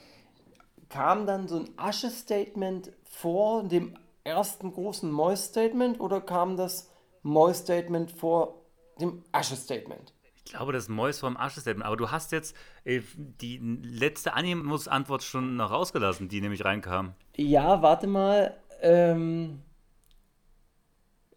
kam 0.89 1.26
dann 1.26 1.47
so 1.47 1.57
ein 1.57 1.70
Asche-Statement 1.78 2.91
vor 3.05 3.64
dem 3.64 3.95
ersten 4.24 4.72
großen 4.72 5.12
Mois-Statement 5.12 5.99
oder 5.99 6.22
kam 6.22 6.57
das 6.57 6.89
Mois-Statement 7.24 8.12
vor 8.12 8.66
dem 9.01 9.24
Asche-Statement? 9.32 10.14
Ich 10.36 10.45
glaube, 10.45 10.74
das 10.74 10.89
Mäus 10.89 11.20
vom 11.20 11.38
Asche-Statement. 11.38 11.86
Aber 11.86 11.97
du 11.97 12.12
hast 12.12 12.32
jetzt 12.32 12.55
äh, 12.84 13.01
die 13.16 13.57
letzte 13.84 14.34
Animus-Antwort 14.34 15.24
schon 15.24 15.55
noch 15.55 15.72
rausgelassen, 15.72 16.28
die 16.28 16.41
nämlich 16.41 16.66
reinkam. 16.66 17.14
Ja, 17.36 17.82
warte 17.82 18.07
mal. 18.07 18.57
Ähm, 18.82 19.62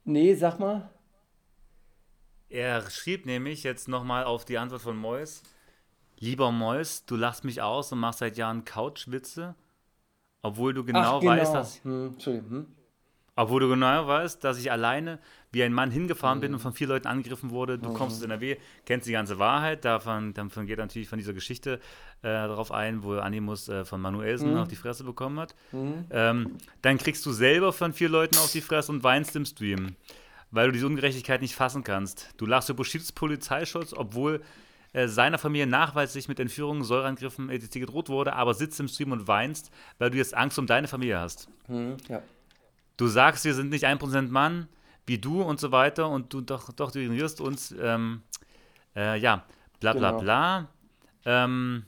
nee, 0.04 0.34
sag 0.34 0.58
mal. 0.58 0.90
Er 2.52 2.90
schrieb 2.90 3.24
nämlich 3.24 3.62
jetzt 3.62 3.88
nochmal 3.88 4.24
auf 4.24 4.44
die 4.44 4.58
Antwort 4.58 4.82
von 4.82 4.96
Mois. 4.96 5.42
Lieber 6.18 6.52
Mois, 6.52 7.04
du 7.06 7.16
lachst 7.16 7.44
mich 7.44 7.62
aus 7.62 7.90
und 7.92 7.98
machst 7.98 8.18
seit 8.18 8.36
Jahren 8.36 8.66
Couchwitze, 8.66 9.54
obwohl 10.42 10.74
du 10.74 10.84
genau, 10.84 11.18
Ach, 11.20 11.24
weißt, 11.24 11.54
dass 11.54 11.82
Hm. 11.82 12.14
Hm? 12.22 12.66
obwohl 13.36 13.60
du 13.60 13.68
genau 13.70 14.06
weißt, 14.06 14.44
dass 14.44 14.58
ich 14.58 14.70
alleine 14.70 15.18
wie 15.50 15.62
ein 15.62 15.72
Mann 15.72 15.90
hingefahren 15.90 16.40
bin 16.40 16.52
und 16.52 16.60
von 16.60 16.74
vier 16.74 16.88
Leuten 16.88 17.06
angegriffen 17.08 17.50
wurde. 17.50 17.78
Du 17.78 17.90
kommst 17.94 18.18
aus 18.18 18.22
NRW, 18.22 18.58
kennst 18.84 19.08
die 19.08 19.12
ganze 19.12 19.38
Wahrheit. 19.38 19.86
Davon, 19.86 20.34
davon 20.34 20.66
geht 20.66 20.76
natürlich 20.78 21.08
von 21.08 21.18
dieser 21.18 21.32
Geschichte 21.32 21.80
äh, 22.20 22.28
darauf 22.28 22.70
ein, 22.70 23.02
wo 23.02 23.14
Animus 23.14 23.68
äh, 23.70 23.86
von 23.86 24.02
Manuelsen 24.02 24.52
Mhm. 24.52 24.58
auf 24.58 24.68
die 24.68 24.76
Fresse 24.76 25.04
bekommen 25.04 25.40
hat. 25.40 25.54
Ähm, 26.10 26.58
dann 26.82 26.98
kriegst 26.98 27.24
du 27.24 27.32
selber 27.32 27.72
von 27.72 27.94
vier 27.94 28.10
Leuten 28.10 28.36
auf 28.36 28.52
die 28.52 28.60
Fresse 28.60 28.92
und 28.92 29.02
weinst 29.02 29.34
im 29.36 29.46
Stream, 29.46 29.96
weil 30.52 30.66
du 30.68 30.72
diese 30.72 30.86
Ungerechtigkeit 30.86 31.40
nicht 31.42 31.56
fassen 31.56 31.82
kannst. 31.82 32.28
Du 32.36 32.46
lachst 32.46 32.68
über 32.68 32.76
Bushidos 32.78 33.10
Polizeischutz, 33.12 33.92
obwohl 33.92 34.42
äh, 34.92 35.08
seiner 35.08 35.38
Familie 35.38 35.66
nachweislich 35.66 36.28
mit 36.28 36.38
Entführungen, 36.38 36.84
Säureangriffen 36.84 37.50
etc. 37.50 37.70
gedroht 37.80 38.08
wurde, 38.08 38.34
aber 38.34 38.54
sitzt 38.54 38.78
im 38.78 38.86
Stream 38.88 39.12
und 39.12 39.26
weinst, 39.26 39.70
weil 39.98 40.10
du 40.10 40.18
jetzt 40.18 40.34
Angst 40.34 40.58
um 40.58 40.66
deine 40.66 40.86
Familie 40.86 41.18
hast. 41.18 41.48
Hm, 41.66 41.96
ja. 42.08 42.22
Du 42.98 43.08
sagst, 43.08 43.44
wir 43.44 43.54
sind 43.54 43.70
nicht 43.70 43.86
1% 43.86 44.28
Mann, 44.28 44.68
wie 45.06 45.18
du 45.18 45.42
und 45.42 45.58
so 45.58 45.72
weiter 45.72 46.08
und 46.08 46.32
du 46.32 46.40
doch, 46.42 46.70
doch 46.72 46.92
du 46.92 47.00
ignorierst 47.00 47.40
uns. 47.40 47.74
Ähm, 47.80 48.22
äh, 48.94 49.18
ja, 49.18 49.44
bla 49.80 49.94
bla 49.94 50.10
Genau. 50.10 50.22
bla. 50.22 50.68
Ähm, 51.24 51.84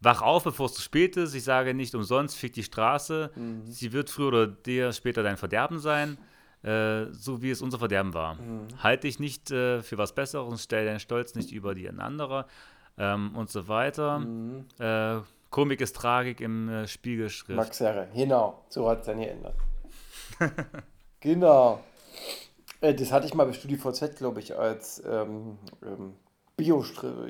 wach 0.00 0.22
auf, 0.22 0.44
bevor 0.44 0.66
es 0.66 0.74
zu 0.74 0.82
spät 0.82 1.16
ist. 1.16 1.34
Ich 1.34 1.44
sage 1.44 1.72
nicht 1.74 1.94
umsonst, 1.94 2.36
fick 2.36 2.52
die 2.52 2.64
Straße. 2.64 3.30
Mhm. 3.36 3.62
Sie 3.66 3.92
wird 3.92 4.10
früher 4.10 4.28
oder 4.28 4.46
dir 4.48 4.92
später 4.92 5.22
dein 5.22 5.36
Verderben 5.36 5.78
sein, 5.78 6.18
äh, 6.62 7.06
so 7.12 7.42
wie 7.42 7.50
es 7.50 7.62
unser 7.62 7.78
Verderben 7.78 8.14
war. 8.14 8.34
Mhm. 8.34 8.68
Halt 8.82 9.04
dich 9.04 9.18
nicht 9.18 9.50
äh, 9.50 9.82
für 9.82 9.98
was 9.98 10.14
Besseres, 10.14 10.62
stell 10.62 10.84
deinen 10.86 11.00
Stolz 11.00 11.34
nicht 11.34 11.52
über 11.52 11.74
die 11.74 11.88
anderer 11.88 12.46
ähm, 12.98 13.34
und 13.34 13.50
so 13.50 13.68
weiter. 13.68 14.20
Mhm. 14.20 14.66
Äh, 14.78 15.20
Komik 15.50 15.80
ist 15.80 15.96
Tragik 15.96 16.40
im 16.40 16.68
äh, 16.68 16.86
Spiegelschrift. 16.86 17.56
Max 17.56 17.80
Herre, 17.80 18.08
genau. 18.14 18.64
So 18.68 18.88
hat 18.88 19.00
es 19.00 19.06
dann 19.06 19.18
geändert. 19.18 19.56
genau. 21.20 21.80
Äh, 22.80 22.94
das 22.94 23.10
hatte 23.10 23.26
ich 23.26 23.34
mal 23.34 23.46
bei 23.46 23.52
StudiVZ, 23.52 24.16
glaube 24.16 24.40
ich, 24.40 24.56
als 24.56 25.02
ähm, 25.04 25.58
ähm, 25.84 26.14
bio 26.56 26.84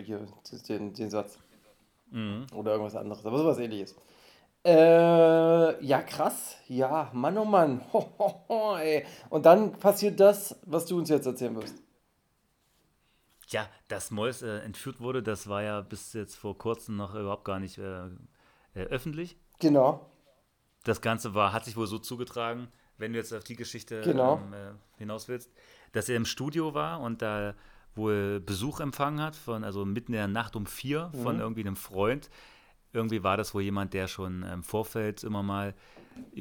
hier, 0.04 0.26
den, 0.68 0.92
den 0.92 1.10
Satz. 1.10 1.38
Mhm. 2.10 2.46
Oder 2.52 2.72
irgendwas 2.72 2.96
anderes, 2.96 3.24
aber 3.24 3.38
sowas 3.38 3.58
ähnliches. 3.58 3.94
Äh, 4.64 5.84
ja, 5.84 6.02
krass. 6.02 6.56
Ja, 6.68 7.10
Mann, 7.14 7.38
oh 7.38 7.44
Mann. 7.44 7.80
Ho, 7.92 8.12
ho, 8.18 8.44
ho, 8.48 8.76
ey. 8.76 9.04
Und 9.30 9.46
dann 9.46 9.72
passiert 9.72 10.20
das, 10.20 10.58
was 10.66 10.86
du 10.86 10.98
uns 10.98 11.08
jetzt 11.08 11.26
erzählen 11.26 11.56
wirst. 11.56 11.76
Ja, 13.48 13.66
dass 13.88 14.10
Mois 14.10 14.42
äh, 14.42 14.58
entführt 14.60 15.00
wurde, 15.00 15.22
das 15.22 15.48
war 15.48 15.62
ja 15.62 15.80
bis 15.80 16.12
jetzt 16.12 16.36
vor 16.36 16.56
kurzem 16.56 16.96
noch 16.96 17.14
überhaupt 17.14 17.44
gar 17.44 17.58
nicht 17.58 17.78
äh, 17.78 18.04
äh, 18.74 18.82
öffentlich. 18.84 19.36
Genau. 19.58 20.06
Das 20.84 21.00
Ganze 21.00 21.34
war, 21.34 21.52
hat 21.52 21.64
sich 21.64 21.76
wohl 21.76 21.86
so 21.88 21.98
zugetragen, 21.98 22.68
wenn 22.96 23.12
du 23.12 23.18
jetzt 23.18 23.32
auf 23.34 23.42
die 23.42 23.56
Geschichte 23.56 24.02
Genau. 24.02 24.36
ähm, 24.36 24.52
äh, 24.52 24.98
hinaus 24.98 25.26
willst, 25.28 25.50
dass 25.92 26.08
er 26.08 26.16
im 26.16 26.26
Studio 26.26 26.74
war 26.74 27.00
und 27.00 27.22
da 27.22 27.54
wohl 27.96 28.38
Besuch 28.40 28.78
empfangen 28.78 29.20
hat, 29.20 29.34
von, 29.34 29.64
also 29.64 29.84
mitten 29.84 30.12
in 30.12 30.18
der 30.18 30.28
Nacht 30.28 30.54
um 30.54 30.66
vier 30.66 31.10
von 31.22 31.36
Mhm. 31.36 31.40
irgendwie 31.40 31.60
einem 31.62 31.76
Freund. 31.76 32.30
Irgendwie 32.92 33.22
war 33.22 33.36
das 33.36 33.54
wohl 33.54 33.62
jemand, 33.62 33.94
der 33.94 34.08
schon 34.08 34.42
im 34.42 34.62
Vorfeld 34.62 35.22
immer 35.24 35.42
mal 35.42 35.74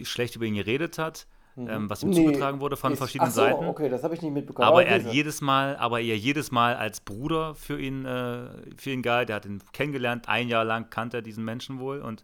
schlecht 0.03 0.35
über 0.35 0.45
ihn 0.45 0.55
geredet 0.55 0.97
hat, 0.97 1.27
ähm, 1.57 1.89
was 1.89 2.01
ihm 2.03 2.09
Mhm. 2.09 2.15
Nee, 2.15 2.25
zugetragen 2.25 2.59
wurde 2.61 2.75
von 2.77 2.93
ist- 2.93 2.97
verschiedenen 2.99 3.31
so, 3.31 3.41
Seiten. 3.41 3.65
okay, 3.65 3.89
das 3.89 4.03
habe 4.03 4.15
ich 4.15 4.21
nicht 4.21 4.33
mitbekommen. 4.33 4.67
Aber 4.67 4.77
okay, 4.79 4.87
er 4.89 5.01
so. 5.01 5.09
jedes 5.09 5.41
Mal, 5.41 5.75
aber 5.77 5.99
er 6.01 6.17
jedes 6.17 6.51
Mal 6.51 6.75
als 6.75 7.01
Bruder 7.01 7.53
für 7.55 7.79
ihn, 7.79 8.05
äh, 8.05 8.47
für 8.77 8.91
ihn 8.91 9.01
galt. 9.01 9.29
Er 9.29 9.35
hat 9.37 9.45
ihn 9.45 9.61
kennengelernt, 9.73 10.27
ein 10.29 10.47
Jahr 10.47 10.63
lang 10.65 10.89
kannte 10.89 11.17
er 11.17 11.21
diesen 11.21 11.43
Menschen 11.45 11.79
wohl 11.79 11.99
und 12.01 12.23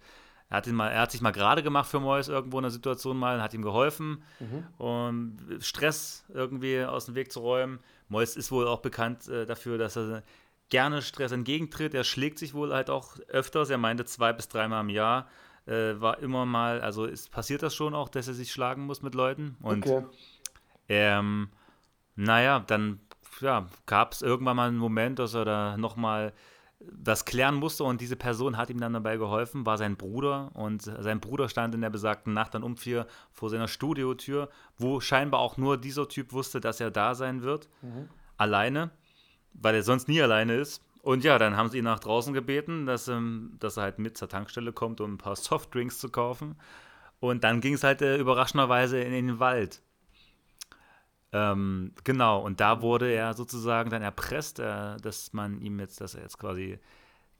er 0.49 0.57
hat, 0.57 0.67
ihn 0.67 0.75
mal, 0.75 0.89
er 0.89 1.01
hat 1.01 1.11
sich 1.11 1.21
mal 1.21 1.31
gerade 1.31 1.63
gemacht 1.63 1.89
für 1.89 1.99
Mois 1.99 2.27
irgendwo 2.29 2.59
in 2.59 2.65
einer 2.65 2.71
Situation 2.71 3.17
mal, 3.17 3.41
hat 3.41 3.53
ihm 3.53 3.63
geholfen, 3.63 4.21
um 4.77 5.37
Stress 5.59 6.23
irgendwie 6.33 6.83
aus 6.83 7.05
dem 7.05 7.15
Weg 7.15 7.31
zu 7.31 7.39
räumen. 7.39 7.79
Mois 8.09 8.35
ist 8.35 8.51
wohl 8.51 8.67
auch 8.67 8.81
bekannt 8.81 9.27
äh, 9.27 9.45
dafür, 9.45 9.77
dass 9.77 9.97
er 9.97 10.23
gerne 10.69 11.01
Stress 11.01 11.31
entgegentritt. 11.31 11.93
Er 11.93 12.03
schlägt 12.03 12.39
sich 12.39 12.53
wohl 12.53 12.73
halt 12.73 12.89
auch 12.89 13.17
öfters. 13.27 13.69
Er 13.69 13.77
meinte 13.77 14.05
zwei 14.05 14.33
bis 14.33 14.47
dreimal 14.47 14.81
im 14.81 14.89
Jahr. 14.89 15.27
Äh, 15.65 15.99
war 15.99 16.19
immer 16.19 16.45
mal, 16.45 16.81
also 16.81 17.05
ist, 17.05 17.31
passiert 17.31 17.63
das 17.63 17.73
schon 17.73 17.95
auch, 17.95 18.09
dass 18.09 18.27
er 18.27 18.33
sich 18.33 18.51
schlagen 18.51 18.85
muss 18.85 19.01
mit 19.01 19.15
Leuten. 19.15 19.57
Und 19.61 19.85
Okay. 19.85 20.05
ähm, 20.89 21.49
naja, 22.15 22.59
dann 22.59 22.99
ja, 23.41 23.67
gab 23.85 24.13
es 24.13 24.21
irgendwann 24.21 24.55
mal 24.55 24.67
einen 24.67 24.77
Moment, 24.77 25.19
dass 25.19 25.33
er 25.33 25.45
da 25.45 25.77
nochmal 25.77 26.33
das 26.79 27.25
klären 27.25 27.55
musste 27.55 27.83
und 27.83 28.01
diese 28.01 28.15
Person 28.15 28.57
hat 28.57 28.69
ihm 28.69 28.79
dann 28.79 28.93
dabei 28.93 29.17
geholfen, 29.17 29.65
war 29.65 29.77
sein 29.77 29.95
Bruder 29.95 30.51
und 30.53 30.83
sein 30.83 31.19
Bruder 31.19 31.49
stand 31.49 31.73
in 31.73 31.81
der 31.81 31.89
besagten 31.89 32.33
Nacht 32.33 32.53
dann 32.53 32.63
um 32.63 32.77
vier 32.77 33.07
vor 33.31 33.49
seiner 33.49 33.67
Studiotür, 33.67 34.49
wo 34.77 34.99
scheinbar 34.99 35.39
auch 35.39 35.57
nur 35.57 35.77
dieser 35.77 36.07
Typ 36.07 36.33
wusste, 36.33 36.59
dass 36.59 36.79
er 36.81 36.91
da 36.91 37.15
sein 37.15 37.41
wird, 37.41 37.69
alleine, 38.37 38.91
weil 39.61 39.75
er 39.75 39.83
sonst 39.83 40.07
nie 40.07 40.21
alleine 40.21 40.55
ist. 40.55 40.81
Und 41.01 41.23
ja, 41.23 41.37
dann 41.37 41.55
haben 41.55 41.69
sie 41.69 41.77
ihn 41.79 41.83
nach 41.83 41.99
draußen 41.99 42.33
gebeten, 42.33 42.85
dass, 42.85 43.07
ähm, 43.07 43.55
dass 43.59 43.77
er 43.77 43.83
halt 43.83 43.99
mit 43.99 44.17
zur 44.17 44.27
Tankstelle 44.29 44.73
kommt, 44.73 45.01
um 45.01 45.13
ein 45.13 45.17
paar 45.17 45.35
Softdrinks 45.35 45.99
zu 45.99 46.09
kaufen. 46.09 46.55
Und 47.19 47.43
dann 47.43 47.61
ging 47.61 47.73
es 47.75 47.83
halt 47.83 48.01
äh, 48.01 48.17
überraschenderweise 48.17 48.99
in, 48.99 49.13
in 49.13 49.27
den 49.27 49.39
Wald. 49.39 49.81
Ähm, 51.31 51.91
genau, 52.03 52.39
und 52.41 52.59
da 52.61 52.81
wurde 52.81 53.11
er 53.11 53.33
sozusagen 53.33 53.89
dann 53.89 54.01
erpresst, 54.01 54.59
äh, 54.59 54.97
dass 54.97 55.33
man 55.33 55.59
ihm 55.61 55.79
jetzt, 55.79 55.99
dass 55.99 56.15
er 56.15 56.21
jetzt 56.21 56.39
quasi 56.39 56.79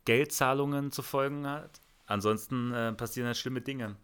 Geldzahlungen 0.05 0.91
zu 0.91 1.01
folgen 1.01 1.47
hat. 1.47 1.79
Ansonsten 2.05 2.73
äh, 2.73 2.93
passieren 2.93 3.27
halt 3.27 3.37
schlimme 3.37 3.61
Dinge. 3.61 3.95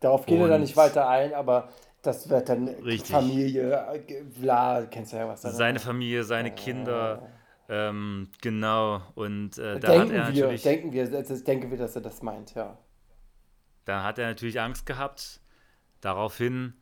Darauf 0.00 0.26
geht 0.26 0.38
er 0.38 0.46
dann 0.46 0.56
Und- 0.56 0.60
nicht 0.62 0.76
weiter 0.76 1.08
ein, 1.08 1.34
aber 1.34 1.68
das 2.06 2.28
wird 2.28 2.48
dann 2.48 2.68
Richtig. 2.68 3.10
Familie, 3.10 4.04
bla, 4.40 4.86
kennst 4.86 5.12
du 5.12 5.16
ja 5.16 5.28
was 5.28 5.42
da 5.42 5.50
Seine 5.50 5.78
Familie, 5.78 6.24
seine 6.24 6.54
Kinder, 6.54 7.28
ähm, 7.68 8.28
genau. 8.40 9.02
Und 9.14 9.58
äh, 9.58 9.80
da 9.80 9.92
denken 9.92 10.00
hat 10.00 10.10
er 10.10 10.34
wir, 10.34 10.42
natürlich, 10.42 10.62
denken 10.62 10.92
wir, 10.92 11.10
das 11.10 11.44
denken 11.44 11.70
wir, 11.70 11.78
dass 11.78 11.96
er 11.96 12.02
das 12.02 12.22
meint, 12.22 12.54
ja. 12.54 12.78
da 13.84 14.04
hat 14.04 14.18
er 14.18 14.28
natürlich 14.28 14.60
Angst 14.60 14.86
gehabt, 14.86 15.40
Daraufhin 16.00 16.74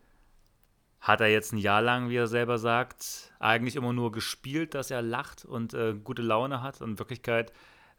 hat 1.00 1.20
er 1.20 1.28
jetzt 1.28 1.52
ein 1.52 1.58
Jahr 1.58 1.82
lang, 1.82 2.08
wie 2.08 2.16
er 2.16 2.26
selber 2.26 2.58
sagt, 2.58 3.32
eigentlich 3.38 3.76
immer 3.76 3.92
nur 3.92 4.12
gespielt, 4.12 4.74
dass 4.74 4.90
er 4.90 5.02
lacht 5.02 5.44
und 5.44 5.74
äh, 5.74 5.94
gute 5.94 6.20
Laune 6.22 6.62
hat. 6.62 6.80
Und 6.80 6.90
in 6.90 6.98
Wirklichkeit 6.98 7.52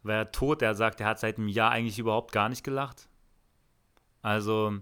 war 0.04 0.16
er 0.16 0.32
tot. 0.32 0.62
Er 0.62 0.76
sagt, 0.76 1.02
er 1.02 1.08
hat 1.08 1.20
seit 1.20 1.38
einem 1.38 1.48
Jahr 1.48 1.72
eigentlich 1.72 2.00
überhaupt 2.00 2.32
gar 2.32 2.50
nicht 2.50 2.64
gelacht. 2.64 3.08
Also, 4.22 4.78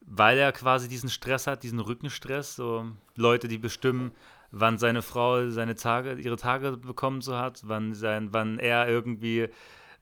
weil 0.00 0.38
er 0.38 0.52
quasi 0.52 0.88
diesen 0.88 1.10
Stress 1.10 1.46
hat, 1.46 1.62
diesen 1.62 1.80
Rückenstress, 1.80 2.56
so 2.56 2.86
Leute, 3.16 3.48
die 3.48 3.58
bestimmen, 3.58 4.12
wann 4.50 4.78
seine 4.78 5.02
Frau 5.02 5.48
seine 5.50 5.74
Tage, 5.74 6.14
ihre 6.14 6.36
Tage 6.36 6.76
bekommen 6.76 7.20
so 7.20 7.36
hat, 7.36 7.62
wann, 7.64 7.94
sein, 7.94 8.32
wann 8.32 8.58
er 8.58 8.88
irgendwie, 8.88 9.48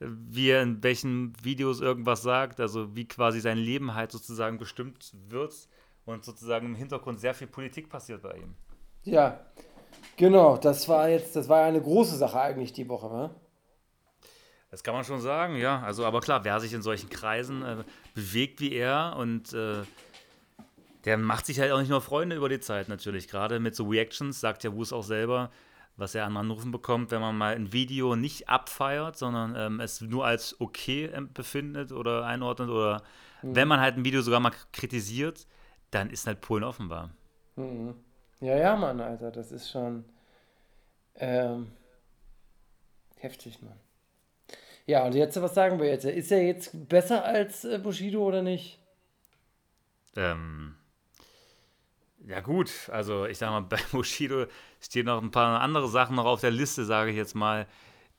wie 0.00 0.50
er 0.50 0.62
in 0.62 0.82
welchen 0.82 1.32
Videos 1.42 1.80
irgendwas 1.80 2.22
sagt, 2.22 2.60
also 2.60 2.94
wie 2.94 3.06
quasi 3.06 3.40
sein 3.40 3.58
Leben 3.58 3.94
halt 3.94 4.12
sozusagen 4.12 4.58
bestimmt 4.58 5.12
wird 5.28 5.54
und 6.04 6.24
sozusagen 6.24 6.66
im 6.66 6.74
Hintergrund 6.74 7.20
sehr 7.20 7.34
viel 7.34 7.48
Politik 7.48 7.90
passiert 7.90 8.22
bei 8.22 8.36
ihm. 8.38 8.54
Ja, 9.02 9.40
genau. 10.16 10.56
Das 10.56 10.88
war 10.88 11.08
jetzt, 11.08 11.36
das 11.36 11.48
war 11.48 11.64
eine 11.64 11.80
große 11.80 12.16
Sache 12.16 12.40
eigentlich 12.40 12.72
die 12.72 12.88
Woche, 12.88 13.08
ne? 13.08 13.30
Das 14.70 14.82
kann 14.82 14.94
man 14.94 15.04
schon 15.04 15.20
sagen, 15.20 15.56
ja. 15.56 15.80
Also, 15.80 16.04
aber 16.04 16.20
klar, 16.20 16.44
wer 16.44 16.60
sich 16.60 16.72
in 16.72 16.82
solchen 16.82 17.08
Kreisen 17.08 17.62
äh, 17.62 17.84
bewegt 18.14 18.60
wie 18.60 18.72
er 18.72 19.14
und 19.16 19.52
äh, 19.52 19.82
der 21.04 21.16
macht 21.16 21.46
sich 21.46 21.58
halt 21.58 21.72
auch 21.72 21.78
nicht 21.78 21.88
nur 21.88 22.02
Freunde 22.02 22.36
über 22.36 22.48
die 22.48 22.60
Zeit 22.60 22.88
natürlich. 22.88 23.28
Gerade 23.28 23.60
mit 23.60 23.74
so 23.74 23.88
Reactions 23.88 24.40
sagt 24.40 24.64
ja 24.64 24.74
Wus 24.74 24.92
auch 24.92 25.02
selber, 25.02 25.50
was 25.96 26.14
er 26.14 26.26
an 26.26 26.36
Anrufen 26.36 26.70
bekommt, 26.70 27.10
wenn 27.10 27.20
man 27.20 27.36
mal 27.36 27.54
ein 27.54 27.72
Video 27.72 28.14
nicht 28.14 28.48
abfeiert, 28.48 29.16
sondern 29.16 29.54
ähm, 29.56 29.80
es 29.80 30.00
nur 30.00 30.26
als 30.26 30.60
okay 30.60 31.10
befindet 31.32 31.92
oder 31.92 32.26
einordnet 32.26 32.68
oder 32.68 33.02
mhm. 33.42 33.56
wenn 33.56 33.68
man 33.68 33.80
halt 33.80 33.96
ein 33.96 34.04
Video 34.04 34.20
sogar 34.20 34.40
mal 34.40 34.52
kritisiert, 34.72 35.46
dann 35.90 36.10
ist 36.10 36.26
halt 36.26 36.40
Polen 36.40 36.62
offenbar. 36.62 37.10
Mhm. 37.56 37.94
Ja, 38.40 38.56
ja, 38.56 38.76
Mann, 38.76 39.00
Alter, 39.00 39.32
das 39.32 39.50
ist 39.50 39.70
schon 39.70 40.04
ähm, 41.16 41.72
heftig, 43.16 43.60
Mann. 43.62 43.80
Ja, 44.88 45.04
und 45.04 45.14
jetzt, 45.14 45.40
was 45.42 45.54
sagen 45.54 45.78
wir 45.78 45.86
jetzt? 45.86 46.06
Ist 46.06 46.32
er 46.32 46.42
jetzt 46.42 46.88
besser 46.88 47.22
als 47.22 47.62
äh, 47.66 47.78
Bushido 47.78 48.26
oder 48.26 48.40
nicht? 48.40 48.78
Ähm, 50.16 50.76
ja 52.26 52.40
gut, 52.40 52.70
also 52.90 53.26
ich 53.26 53.36
sag 53.36 53.50
mal, 53.50 53.60
bei 53.68 53.76
Bushido 53.92 54.46
stehen 54.80 55.04
noch 55.04 55.20
ein 55.20 55.30
paar 55.30 55.60
andere 55.60 55.88
Sachen 55.88 56.16
noch 56.16 56.24
auf 56.24 56.40
der 56.40 56.52
Liste, 56.52 56.86
sage 56.86 57.10
ich 57.10 57.18
jetzt 57.18 57.34
mal, 57.34 57.66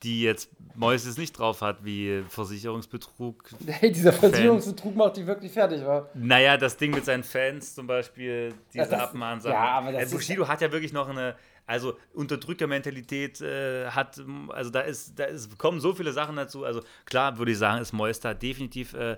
die 0.04 0.22
jetzt 0.24 0.50
Moises 0.76 1.18
nicht 1.18 1.38
drauf 1.38 1.62
hat, 1.62 1.84
wie 1.84 2.24
Versicherungsbetrug. 2.30 3.50
Hey, 3.68 3.91
dieser 3.91 4.14
Versicherungsbetrug 4.14 4.95
macht 4.95 5.18
die 5.18 5.28
wirklich 5.28 5.52
fertig, 5.52 5.86
wa? 5.86 6.08
Naja, 6.14 6.58
das 6.58 6.78
Ding 6.78 6.91
mit 6.91 7.04
seinen 7.04 7.24
Fans 7.24 7.76
zum 7.76 7.86
Beispiel, 7.86 8.54
diese 8.74 8.89
das, 8.89 9.00
Abmahnsachen. 9.02 9.54
Ja, 9.54 9.72
aber 9.72 9.91
das 9.91 10.12
äh, 10.12 10.16
Bushido 10.16 10.47
hat 10.47 10.62
ja 10.62 10.72
wirklich 10.72 10.93
noch 10.93 11.10
eine, 11.10 11.36
also 11.66 11.97
Unterdrückermentalität 12.14 13.41
äh, 13.41 13.88
hat, 13.89 14.22
also 14.50 14.70
da 14.70 14.82
ist, 14.82 15.20
da 15.20 15.26
ist, 15.26 15.58
kommen 15.58 15.82
so 15.82 15.93
viele 15.93 16.14
Sachen 16.14 16.38
dazu. 16.38 16.64
Also 16.64 16.82
klar 17.06 17.38
würde 17.38 17.52
ich 17.52 17.58
sagen, 17.58 17.82
ist 17.82 17.91
Mois 17.91 18.20
da 18.22 18.34
definitiv 18.34 18.93
äh, 18.93 19.18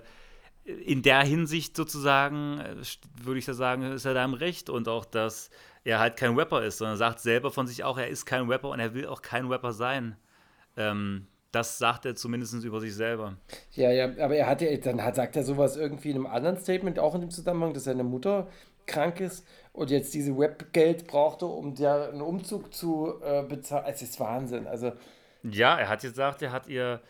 in 0.64 1.02
der 1.02 1.22
Hinsicht 1.22 1.76
sozusagen, 1.76 2.58
äh, 2.58 2.74
würde 3.22 3.38
ich 3.38 3.46
da 3.46 3.54
sagen, 3.54 3.92
ist 3.92 4.04
er 4.04 4.14
da 4.14 4.24
im 4.24 4.34
Recht 4.34 4.68
und 4.68 4.88
auch, 4.88 5.04
dass 5.04 5.50
er 5.84 5.98
halt 5.98 6.16
kein 6.16 6.34
Rapper 6.36 6.64
ist, 6.64 6.78
sondern 6.78 6.96
sagt 6.96 7.20
selber 7.20 7.50
von 7.50 7.66
sich 7.66 7.84
auch, 7.84 7.98
er 7.98 8.08
ist 8.08 8.26
kein 8.26 8.48
Rapper 8.48 8.70
und 8.70 8.80
er 8.80 8.94
will 8.94 9.06
auch 9.06 9.22
kein 9.22 9.46
Rapper 9.46 9.72
sein. 9.72 10.16
Ähm, 10.76 11.26
das 11.52 11.76
sagt 11.76 12.06
er 12.06 12.14
zumindest 12.14 12.54
über 12.64 12.80
sich 12.80 12.94
selber. 12.94 13.36
Ja, 13.72 13.90
ja, 13.90 14.06
aber 14.24 14.36
er 14.36 14.46
hat 14.46 14.62
ja, 14.62 14.74
dann 14.78 15.02
hat, 15.02 15.16
sagt 15.16 15.36
er 15.36 15.44
sowas 15.44 15.76
irgendwie 15.76 16.10
in 16.10 16.16
einem 16.16 16.26
anderen 16.26 16.56
Statement, 16.56 16.98
auch 16.98 17.14
in 17.14 17.20
dem 17.20 17.30
Zusammenhang, 17.30 17.74
dass 17.74 17.84
seine 17.84 18.04
Mutter 18.04 18.48
krank 18.86 19.20
ist 19.20 19.46
und 19.72 19.90
jetzt 19.90 20.14
diese 20.14 20.36
Webgeld 20.36 21.06
brauchte, 21.06 21.46
um 21.46 21.74
der 21.74 22.08
einen 22.10 22.22
Umzug 22.22 22.74
zu 22.74 23.20
äh, 23.22 23.42
bezahlen. 23.42 23.84
Es 23.86 24.02
ist 24.02 24.18
Wahnsinn. 24.18 24.66
Also, 24.66 24.92
ja, 25.42 25.78
er 25.78 25.88
hat 25.88 26.00
gesagt, 26.00 26.42
er 26.42 26.52
hat 26.52 26.68
ihr 26.68 27.00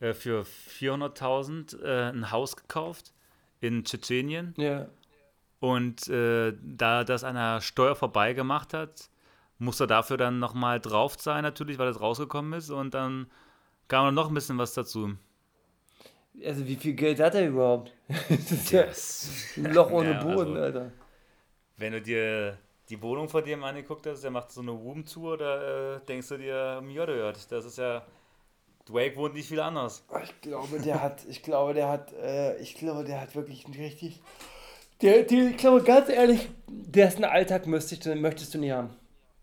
äh, 0.00 0.14
für 0.14 0.42
400.000 0.42 1.82
äh, 1.82 2.10
ein 2.10 2.30
Haus 2.32 2.56
gekauft 2.56 3.12
in 3.60 3.84
Tschetschenien. 3.84 4.54
Ja. 4.56 4.88
Und 5.60 6.08
äh, 6.08 6.54
da 6.60 7.04
das 7.04 7.22
an 7.22 7.36
der 7.36 7.60
Steuer 7.60 7.94
vorbeigemacht 7.94 8.74
hat, 8.74 9.10
muss 9.62 9.78
er 9.78 9.86
dafür 9.86 10.16
dann 10.16 10.40
nochmal 10.40 10.80
drauf 10.80 11.16
zahlen, 11.16 11.42
natürlich, 11.42 11.78
weil 11.78 11.88
es 11.88 12.00
rausgekommen 12.00 12.52
ist. 12.54 12.70
Und 12.70 12.94
dann 12.94 13.30
kam 13.88 14.12
noch 14.12 14.28
ein 14.28 14.34
bisschen 14.34 14.58
was 14.58 14.74
dazu. 14.74 15.14
Also, 16.44 16.66
wie 16.66 16.76
viel 16.76 16.94
Geld 16.94 17.20
hat 17.20 17.34
er 17.34 17.46
überhaupt? 17.46 17.92
das 18.08 18.50
ist 18.50 18.72
ja 18.72 18.84
ein 19.56 19.72
Loch 19.72 19.90
ohne 19.90 20.12
ja, 20.12 20.22
Boden, 20.22 20.56
also, 20.56 20.62
Alter. 20.62 20.92
Wenn 21.76 21.92
du 21.92 22.02
dir 22.02 22.58
die 22.88 23.00
Wohnung 23.00 23.28
von 23.28 23.44
dem 23.44 23.62
angeguckt 23.62 24.06
hast, 24.06 24.22
der 24.24 24.30
macht 24.30 24.50
so 24.50 24.62
eine 24.62 24.72
Roomtour, 24.72 25.38
da 25.38 25.96
äh, 25.96 26.00
denkst 26.08 26.28
du 26.28 26.38
dir, 26.38 26.80
Mjörde, 26.82 27.32
das 27.48 27.64
ist 27.64 27.78
ja. 27.78 28.04
Drake 28.84 29.14
wohnt 29.14 29.34
nicht 29.34 29.46
viel 29.46 29.60
anders. 29.60 30.04
Ich 30.24 30.40
glaube, 30.40 30.80
der 30.80 31.00
hat, 31.00 31.24
ich 31.28 31.44
glaube, 31.44 31.72
der 31.72 31.88
hat, 31.88 32.12
äh, 32.14 32.56
ich 32.56 32.74
glaube, 32.74 33.04
der 33.04 33.20
hat 33.20 33.36
wirklich 33.36 33.64
ein 33.68 33.74
richtig. 33.74 34.20
Der, 35.00 35.22
der, 35.22 35.50
ich 35.50 35.56
glaube, 35.56 35.84
ganz 35.84 36.08
ehrlich, 36.08 36.48
der 36.66 37.06
ist 37.06 37.18
ein 37.18 37.24
Alltag, 37.24 37.68
möchtest 37.68 38.04
du, 38.04 38.16
möchtest 38.16 38.54
du 38.54 38.58
nie 38.58 38.72
haben 38.72 38.90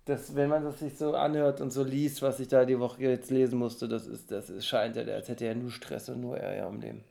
das, 0.10 0.36
wenn 0.36 0.49
man 0.49 0.64
das 0.64 0.80
sich 0.80 0.97
so 0.97 1.14
anhört 1.14 1.62
und 1.62 1.72
so 1.72 1.84
liest, 1.84 2.22
was 2.22 2.39
ich 2.39 2.47
da 2.47 2.66
die 2.66 2.80
Woche 2.80 3.03
jetzt 3.03 3.32
lesen 3.32 3.60
musste, 3.60 3.88
das 3.88 4.07
ist, 4.07 4.32
das 4.32 4.49
ist, 4.49 4.66
scheint 4.66 4.95
ja, 4.95 5.03
als 5.03 5.30
hätte 5.30 5.45
er 5.45 5.55
nur 5.55 5.72
Stress 5.72 6.10
und 6.10 6.22
nur 6.22 6.38
er 6.38 6.55
ja 6.55 6.68
am 6.68 6.82
Leben. 6.82 7.03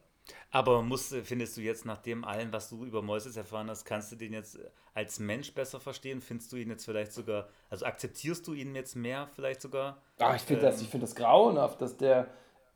Aber 0.51 0.82
musst, 0.82 1.14
findest 1.14 1.57
du 1.57 1.61
jetzt 1.61 1.84
nach 1.84 1.99
dem 1.99 2.24
allen, 2.24 2.53
was 2.53 2.70
du 2.70 2.84
über 2.84 3.03
Moises 3.03 3.36
erfahren 3.36 3.70
hast, 3.70 3.84
kannst 3.84 4.12
du 4.12 4.16
den 4.16 4.32
jetzt 4.32 4.59
als 4.94 5.18
Mensch 5.18 5.55
besser 5.55 5.80
verstehen? 5.80 6.20
Findest 6.20 6.53
du 6.53 6.57
ihn 6.57 6.70
jetzt 6.70 6.84
vielleicht 6.84 7.12
sogar, 7.12 7.49
also 7.70 7.86
akzeptierst 7.86 8.46
du 8.46 8.55
ihn 8.55 8.74
jetzt 8.74 8.96
mehr 8.96 9.28
vielleicht 9.34 9.61
sogar? 9.61 10.03
Ach, 10.18 10.34
ich 10.34 10.42
finde 10.42 10.66
ähm, 10.66 10.70
das, 10.70 10.82
ich 10.82 10.90
das 10.90 11.14
grauenhaft, 11.14 11.80
dass 11.80 11.96
der, 11.96 12.28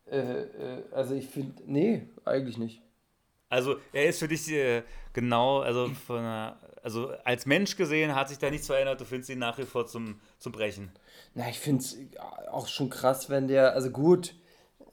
äh, 0.09 0.17
äh, 0.17 0.83
also 0.91 1.15
ich 1.15 1.27
finde, 1.27 1.63
nee, 1.65 2.07
eigentlich 2.25 2.57
nicht. 2.57 2.81
Also 3.49 3.75
er 3.91 4.05
ist 4.05 4.19
für 4.19 4.27
dich 4.27 4.51
äh, 4.51 4.83
genau, 5.11 5.59
also 5.59 5.87
von 5.89 6.19
einer 6.19 6.57
also 6.83 7.11
als 7.23 7.45
Mensch 7.45 7.77
gesehen 7.77 8.13
hat 8.13 8.29
sich 8.29 8.37
da 8.37 8.51
nichts 8.51 8.67
verändert. 8.67 8.99
Du 8.99 9.05
findest 9.05 9.29
ihn 9.29 9.39
nach 9.39 9.57
wie 9.57 9.63
vor 9.63 9.87
zum, 9.87 10.19
zum 10.37 10.51
Brechen. 10.51 10.91
Na, 11.33 11.49
ich 11.49 11.59
finde 11.59 11.81
es 11.81 11.97
auch 12.51 12.67
schon 12.67 12.89
krass, 12.89 13.29
wenn 13.29 13.47
der, 13.47 13.73
also 13.73 13.89
gut, 13.89 14.35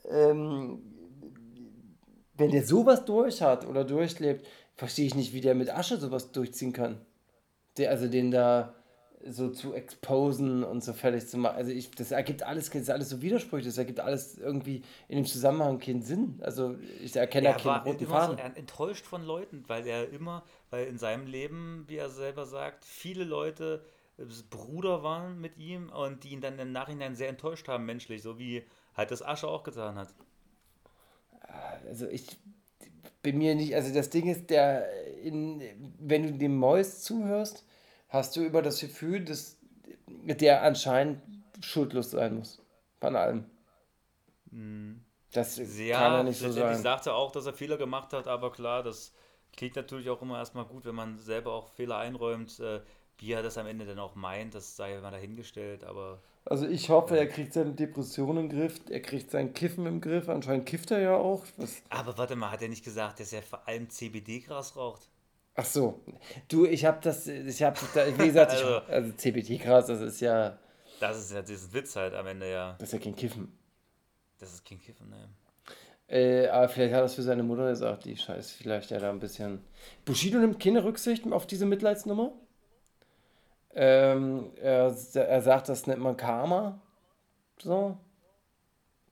ähm, 0.09 0.81
wenn 2.35 2.51
der 2.51 2.65
sowas 2.65 3.03
durch 3.05 3.41
hat 3.41 3.67
oder 3.67 3.83
durchlebt, 3.83 4.47
verstehe 4.75 5.05
ich 5.05 5.15
nicht, 5.15 5.33
wie 5.33 5.41
der 5.41 5.53
mit 5.53 5.69
Asche 5.69 5.97
sowas 5.97 6.31
durchziehen 6.31 6.71
kann. 6.71 7.01
Der, 7.77 7.89
also 7.89 8.07
den 8.07 8.31
da 8.31 8.73
so 9.27 9.49
zu 9.49 9.73
exposen 9.73 10.63
und 10.63 10.83
so 10.83 10.93
fertig 10.93 11.27
zu 11.27 11.37
machen. 11.37 11.55
Also 11.55 11.71
ich, 11.71 11.91
das 11.91 12.11
ergibt 12.11 12.43
alles, 12.43 12.69
das 12.69 12.81
ist 12.81 12.89
alles 12.89 13.09
so 13.09 13.21
Widersprüche, 13.21 13.65
das 13.65 13.77
ergibt 13.77 13.99
alles 13.99 14.37
irgendwie 14.37 14.83
in 15.07 15.17
dem 15.17 15.25
Zusammenhang 15.25 15.79
keinen 15.79 16.01
Sinn. 16.01 16.39
Also 16.41 16.75
ich 17.01 17.15
erkenne 17.15 17.47
er 17.47 17.53
da 17.53 17.59
keinen 17.59 17.83
roten 17.83 18.07
Faden. 18.07 18.37
So, 18.37 18.43
er 18.43 18.57
enttäuscht 18.57 19.05
von 19.05 19.23
Leuten, 19.23 19.63
weil 19.67 19.85
er 19.85 20.09
immer, 20.09 20.43
weil 20.69 20.87
in 20.87 20.97
seinem 20.97 21.27
Leben, 21.27 21.85
wie 21.87 21.97
er 21.97 22.09
selber 22.09 22.45
sagt, 22.45 22.85
viele 22.85 23.23
Leute 23.23 23.83
äh, 24.17 24.23
Bruder 24.49 25.03
waren 25.03 25.39
mit 25.39 25.57
ihm 25.57 25.89
und 25.89 26.23
die 26.23 26.29
ihn 26.29 26.41
dann 26.41 26.59
im 26.59 26.71
Nachhinein 26.71 27.15
sehr 27.15 27.29
enttäuscht 27.29 27.67
haben 27.67 27.85
menschlich, 27.85 28.21
so 28.21 28.39
wie 28.39 28.63
halt 28.95 29.11
das 29.11 29.21
Asche 29.21 29.47
auch 29.47 29.63
getan 29.63 29.95
hat. 29.95 30.09
Also 31.87 32.07
ich 32.07 32.37
bin 33.21 33.37
mir 33.37 33.55
nicht, 33.55 33.75
also 33.75 33.93
das 33.93 34.09
Ding 34.09 34.27
ist, 34.27 34.49
der 34.49 34.89
in, 35.21 35.61
wenn 35.99 36.23
du 36.23 36.33
dem 36.33 36.57
Mäus 36.57 37.01
zuhörst, 37.03 37.65
hast 38.11 38.35
du 38.35 38.45
immer 38.45 38.61
das 38.61 38.79
Gefühl, 38.79 39.25
dass 39.25 39.57
der 40.07 40.61
anscheinend 40.61 41.21
schuldlos 41.61 42.11
sein 42.11 42.37
muss. 42.37 42.61
Von 42.99 43.15
allem. 43.15 43.45
Mhm. 44.51 45.03
Das 45.31 45.57
ja, 45.57 45.97
kann 45.97 46.13
ja 46.13 46.23
nicht 46.23 46.39
so 46.39 46.51
sein. 46.51 46.75
Ich 46.75 46.81
sagte 46.81 47.13
auch, 47.13 47.31
dass 47.31 47.45
er 47.45 47.53
Fehler 47.53 47.77
gemacht 47.77 48.13
hat, 48.13 48.27
aber 48.27 48.51
klar, 48.51 48.83
das 48.83 49.13
klingt 49.53 49.75
natürlich 49.77 50.09
auch 50.09 50.21
immer 50.21 50.37
erstmal 50.37 50.65
gut, 50.65 50.85
wenn 50.85 50.95
man 50.95 51.17
selber 51.17 51.53
auch 51.53 51.69
Fehler 51.69 51.97
einräumt. 51.97 52.59
Äh, 52.59 52.81
wie 53.21 53.33
er 53.33 53.43
das 53.43 53.57
am 53.57 53.67
Ende 53.67 53.85
dann 53.85 53.99
auch 53.99 54.15
meint, 54.15 54.55
das 54.55 54.75
sei 54.75 54.99
mal 54.99 55.11
dahingestellt, 55.11 55.83
aber. 55.83 56.21
Also 56.45 56.67
ich 56.67 56.89
hoffe, 56.89 57.17
er 57.17 57.27
kriegt 57.27 57.53
seine 57.53 57.71
Depression 57.71 58.35
im 58.35 58.49
Griff, 58.49 58.81
er 58.89 58.99
kriegt 58.99 59.29
sein 59.29 59.53
Kiffen 59.53 59.85
im 59.85 60.01
Griff, 60.01 60.27
anscheinend 60.27 60.65
kifft 60.65 60.89
er 60.89 60.99
ja 61.01 61.15
auch. 61.15 61.45
Was 61.57 61.83
aber 61.89 62.17
warte 62.17 62.35
mal, 62.35 62.49
hat 62.49 62.63
er 62.63 62.69
nicht 62.69 62.83
gesagt, 62.83 63.19
dass 63.19 63.31
er 63.31 63.43
vor 63.43 63.67
allem 63.67 63.89
CBD-Gras 63.89 64.75
raucht? 64.75 65.07
Ach 65.55 65.65
so. 65.65 66.01
Du, 66.47 66.65
ich 66.65 66.85
habe 66.85 66.99
das, 67.01 67.27
ich 67.27 67.61
habe, 67.61 67.77
wie 68.17 68.27
gesagt, 68.27 68.51
also, 68.51 68.77
ich, 68.77 68.89
also 68.89 69.11
CBT-Gras, 69.13 69.87
das 69.87 70.01
ist 70.01 70.21
ja. 70.21 70.57
Das 70.99 71.17
ist 71.17 71.31
ja 71.31 71.41
dieses 71.41 71.73
Witz 71.73 71.95
halt 71.95 72.13
am 72.13 72.27
Ende, 72.27 72.49
ja. 72.49 72.75
Das 72.79 72.89
ist 72.89 72.93
ja 72.93 72.99
kein 72.99 73.15
Kiffen. 73.15 73.57
Das 74.39 74.53
ist 74.53 74.65
kein 74.65 74.79
Kiffen, 74.79 75.09
ne. 75.09 75.29
Äh, 76.07 76.49
aber 76.49 76.67
vielleicht 76.67 76.93
hat 76.93 77.01
er 77.01 77.05
es 77.05 77.15
für 77.15 77.21
seine 77.21 77.43
Mutter 77.43 77.69
gesagt, 77.69 78.05
die 78.05 78.17
scheiße, 78.17 78.57
vielleicht 78.57 78.91
ja 78.91 78.99
da 78.99 79.09
ein 79.09 79.19
bisschen. 79.19 79.63
Bushido 80.03 80.39
nimmt 80.39 80.59
keine 80.59 80.83
Rücksicht 80.83 81.31
auf 81.31 81.47
diese 81.47 81.65
Mitleidsnummer. 81.65 82.33
Ähm, 83.73 84.51
er, 84.57 84.93
er 85.13 85.41
sagt, 85.41 85.69
das 85.69 85.87
nennt 85.87 86.01
man 86.01 86.17
Karma. 86.17 86.81
So. 87.59 87.97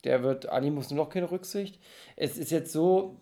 Der 0.04 0.24
wird, 0.24 0.48
Animus 0.48 0.90
nur 0.90 1.06
noch 1.06 1.12
keine 1.12 1.32
Rücksicht. 1.32 1.80
Es 2.16 2.38
ist 2.38 2.52
jetzt 2.52 2.72
so, 2.72 3.16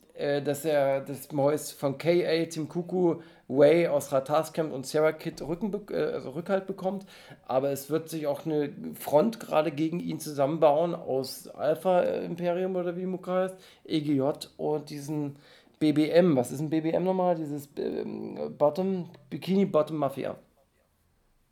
dass 0.43 0.65
er 0.65 1.01
das 1.01 1.31
Mois 1.31 1.71
von 1.71 1.97
KA, 1.97 2.45
Tim 2.45 2.67
Kuku, 2.67 3.21
Way 3.47 3.87
aus 3.87 4.11
Ratascamp 4.11 4.73
und 4.73 4.85
Sarah 4.85 5.13
Kid 5.13 5.41
Rücken, 5.41 5.73
äh, 5.91 5.95
also 5.95 6.31
Rückhalt 6.31 6.67
bekommt. 6.67 7.05
Aber 7.45 7.71
es 7.71 7.89
wird 7.89 8.09
sich 8.09 8.27
auch 8.27 8.45
eine 8.45 8.71
Front 8.99 9.39
gerade 9.39 9.71
gegen 9.71 9.99
ihn 9.99 10.19
zusammenbauen 10.19 10.93
aus 10.93 11.47
Alpha 11.47 12.01
Imperium 12.01 12.75
oder 12.75 12.97
wie 12.97 13.05
Muka 13.05 13.43
heißt, 13.43 13.57
EGJ 13.85 14.21
und 14.57 14.89
diesen 14.89 15.37
BBM. 15.79 16.35
Was 16.35 16.51
ist 16.51 16.59
ein 16.59 16.69
BBM 16.69 17.03
nochmal? 17.03 17.35
Dieses 17.35 17.69
ähm, 17.77 18.55
Bottom, 18.57 19.09
Bikini 19.29 19.65
Bottom 19.65 19.97
Mafia. 19.97 20.35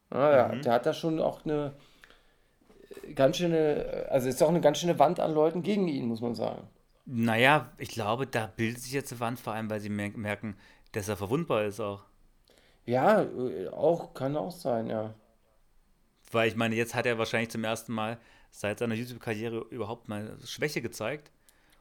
Ah, 0.10 0.32
ja, 0.32 0.56
der 0.56 0.74
hat 0.74 0.86
da 0.86 0.94
schon 0.94 1.20
auch 1.20 1.46
eine 1.46 1.74
äh, 3.04 3.14
ganz 3.14 3.38
schöne, 3.38 4.08
also 4.10 4.28
ist 4.28 4.44
auch 4.44 4.50
eine 4.50 4.62
ganz 4.62 4.80
schöne 4.80 5.00
Wand 5.00 5.20
an 5.20 5.34
Leuten 5.34 5.64
gegen 5.64 5.88
ihn, 5.88 6.08
muss 6.08 6.22
man 6.22 6.36
sagen. 6.36 6.68
Naja, 7.06 7.72
ich 7.78 7.90
glaube, 7.90 8.28
da 8.28 8.48
bildet 8.48 8.82
sich 8.82 8.92
jetzt 8.92 9.12
eine 9.12 9.20
Wand, 9.20 9.40
vor 9.40 9.54
allem, 9.54 9.70
weil 9.70 9.80
sie 9.80 9.90
mer- 9.90 10.18
merken, 10.18 10.56
dass 10.92 11.08
er 11.08 11.18
verwundbar 11.18 11.66
ist 11.66 11.80
auch. 11.80 12.04
Ja, 12.86 13.22
äh, 13.24 13.68
auch, 13.70 14.14
kann 14.14 14.36
auch 14.38 14.52
sein, 14.52 14.88
ja. 14.88 15.14
Weil 16.32 16.48
ich 16.48 16.56
meine, 16.56 16.76
jetzt 16.76 16.96
hat 16.96 17.06
er 17.06 17.18
wahrscheinlich 17.18 17.50
zum 17.50 17.64
ersten 17.64 17.94
Mal 17.94 18.18
seit 18.52 18.80
seiner 18.80 18.96
YouTube-Karriere 18.96 19.66
überhaupt 19.70 20.08
mal 20.08 20.38
Schwäche 20.46 20.82
gezeigt. 20.82 21.32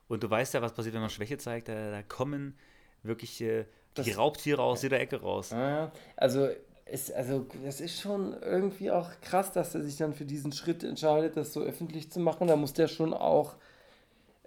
Und 0.09 0.23
du 0.23 0.31
weißt 0.31 0.55
ja, 0.55 0.63
was 0.63 0.75
passiert, 0.75 0.95
wenn 0.95 1.01
man 1.01 1.11
Schwäche 1.11 1.39
zeigt. 1.39 1.69
Da, 1.69 1.91
da 1.91 2.03
kommen 2.03 2.57
wirklich 3.03 3.41
äh, 3.41 3.67
die 3.97 4.13
Raubtiere 4.13 4.63
aus 4.63 4.83
jeder 4.83 5.01
Ecke 5.01 5.21
raus. 5.21 5.51
Ja, 5.51 5.93
also, 6.17 6.49
es, 6.85 7.11
also 7.11 7.47
das 7.65 7.81
ist 7.81 8.01
schon 8.01 8.35
irgendwie 8.43 8.91
auch 8.91 9.11
krass, 9.23 9.53
dass 9.53 9.75
er 9.75 9.83
sich 9.83 9.97
dann 9.97 10.13
für 10.15 10.27
diesen 10.27 10.53
Schritt 10.53 10.85
entscheidet, 10.85 11.37
das 11.37 11.53
so 11.53 11.61
öffentlich 11.61 12.11
zu 12.11 12.21
machen. 12.21 12.49
Da 12.49 12.57
muss 12.57 12.75
der 12.75 12.89
schon 12.89 13.15
auch 13.15 13.57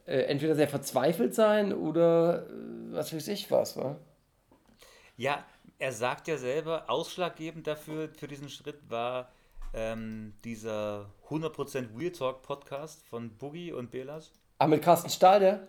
äh, 0.07 0.21
entweder 0.21 0.55
sehr 0.55 0.67
verzweifelt 0.67 1.35
sein 1.35 1.73
oder 1.73 2.47
äh, 2.47 2.51
was 2.93 3.13
weiß 3.13 3.27
ich 3.27 3.51
was, 3.51 3.77
wa? 3.77 3.97
Ja, 5.17 5.45
er 5.79 5.91
sagt 5.91 6.27
ja 6.27 6.37
selber, 6.37 6.89
ausschlaggebend 6.89 7.67
dafür, 7.67 8.09
für 8.17 8.27
diesen 8.27 8.49
Schritt 8.49 8.89
war 8.89 9.29
ähm, 9.73 10.33
dieser 10.43 11.09
100% 11.29 11.99
Real 11.99 12.11
Talk 12.11 12.41
Podcast 12.41 13.05
von 13.05 13.29
Boogie 13.37 13.71
und 13.71 13.91
Belas. 13.91 14.31
Ah, 14.59 14.67
mit 14.67 14.81
Carsten 14.81 15.09
Stahl, 15.09 15.39
der? 15.39 15.67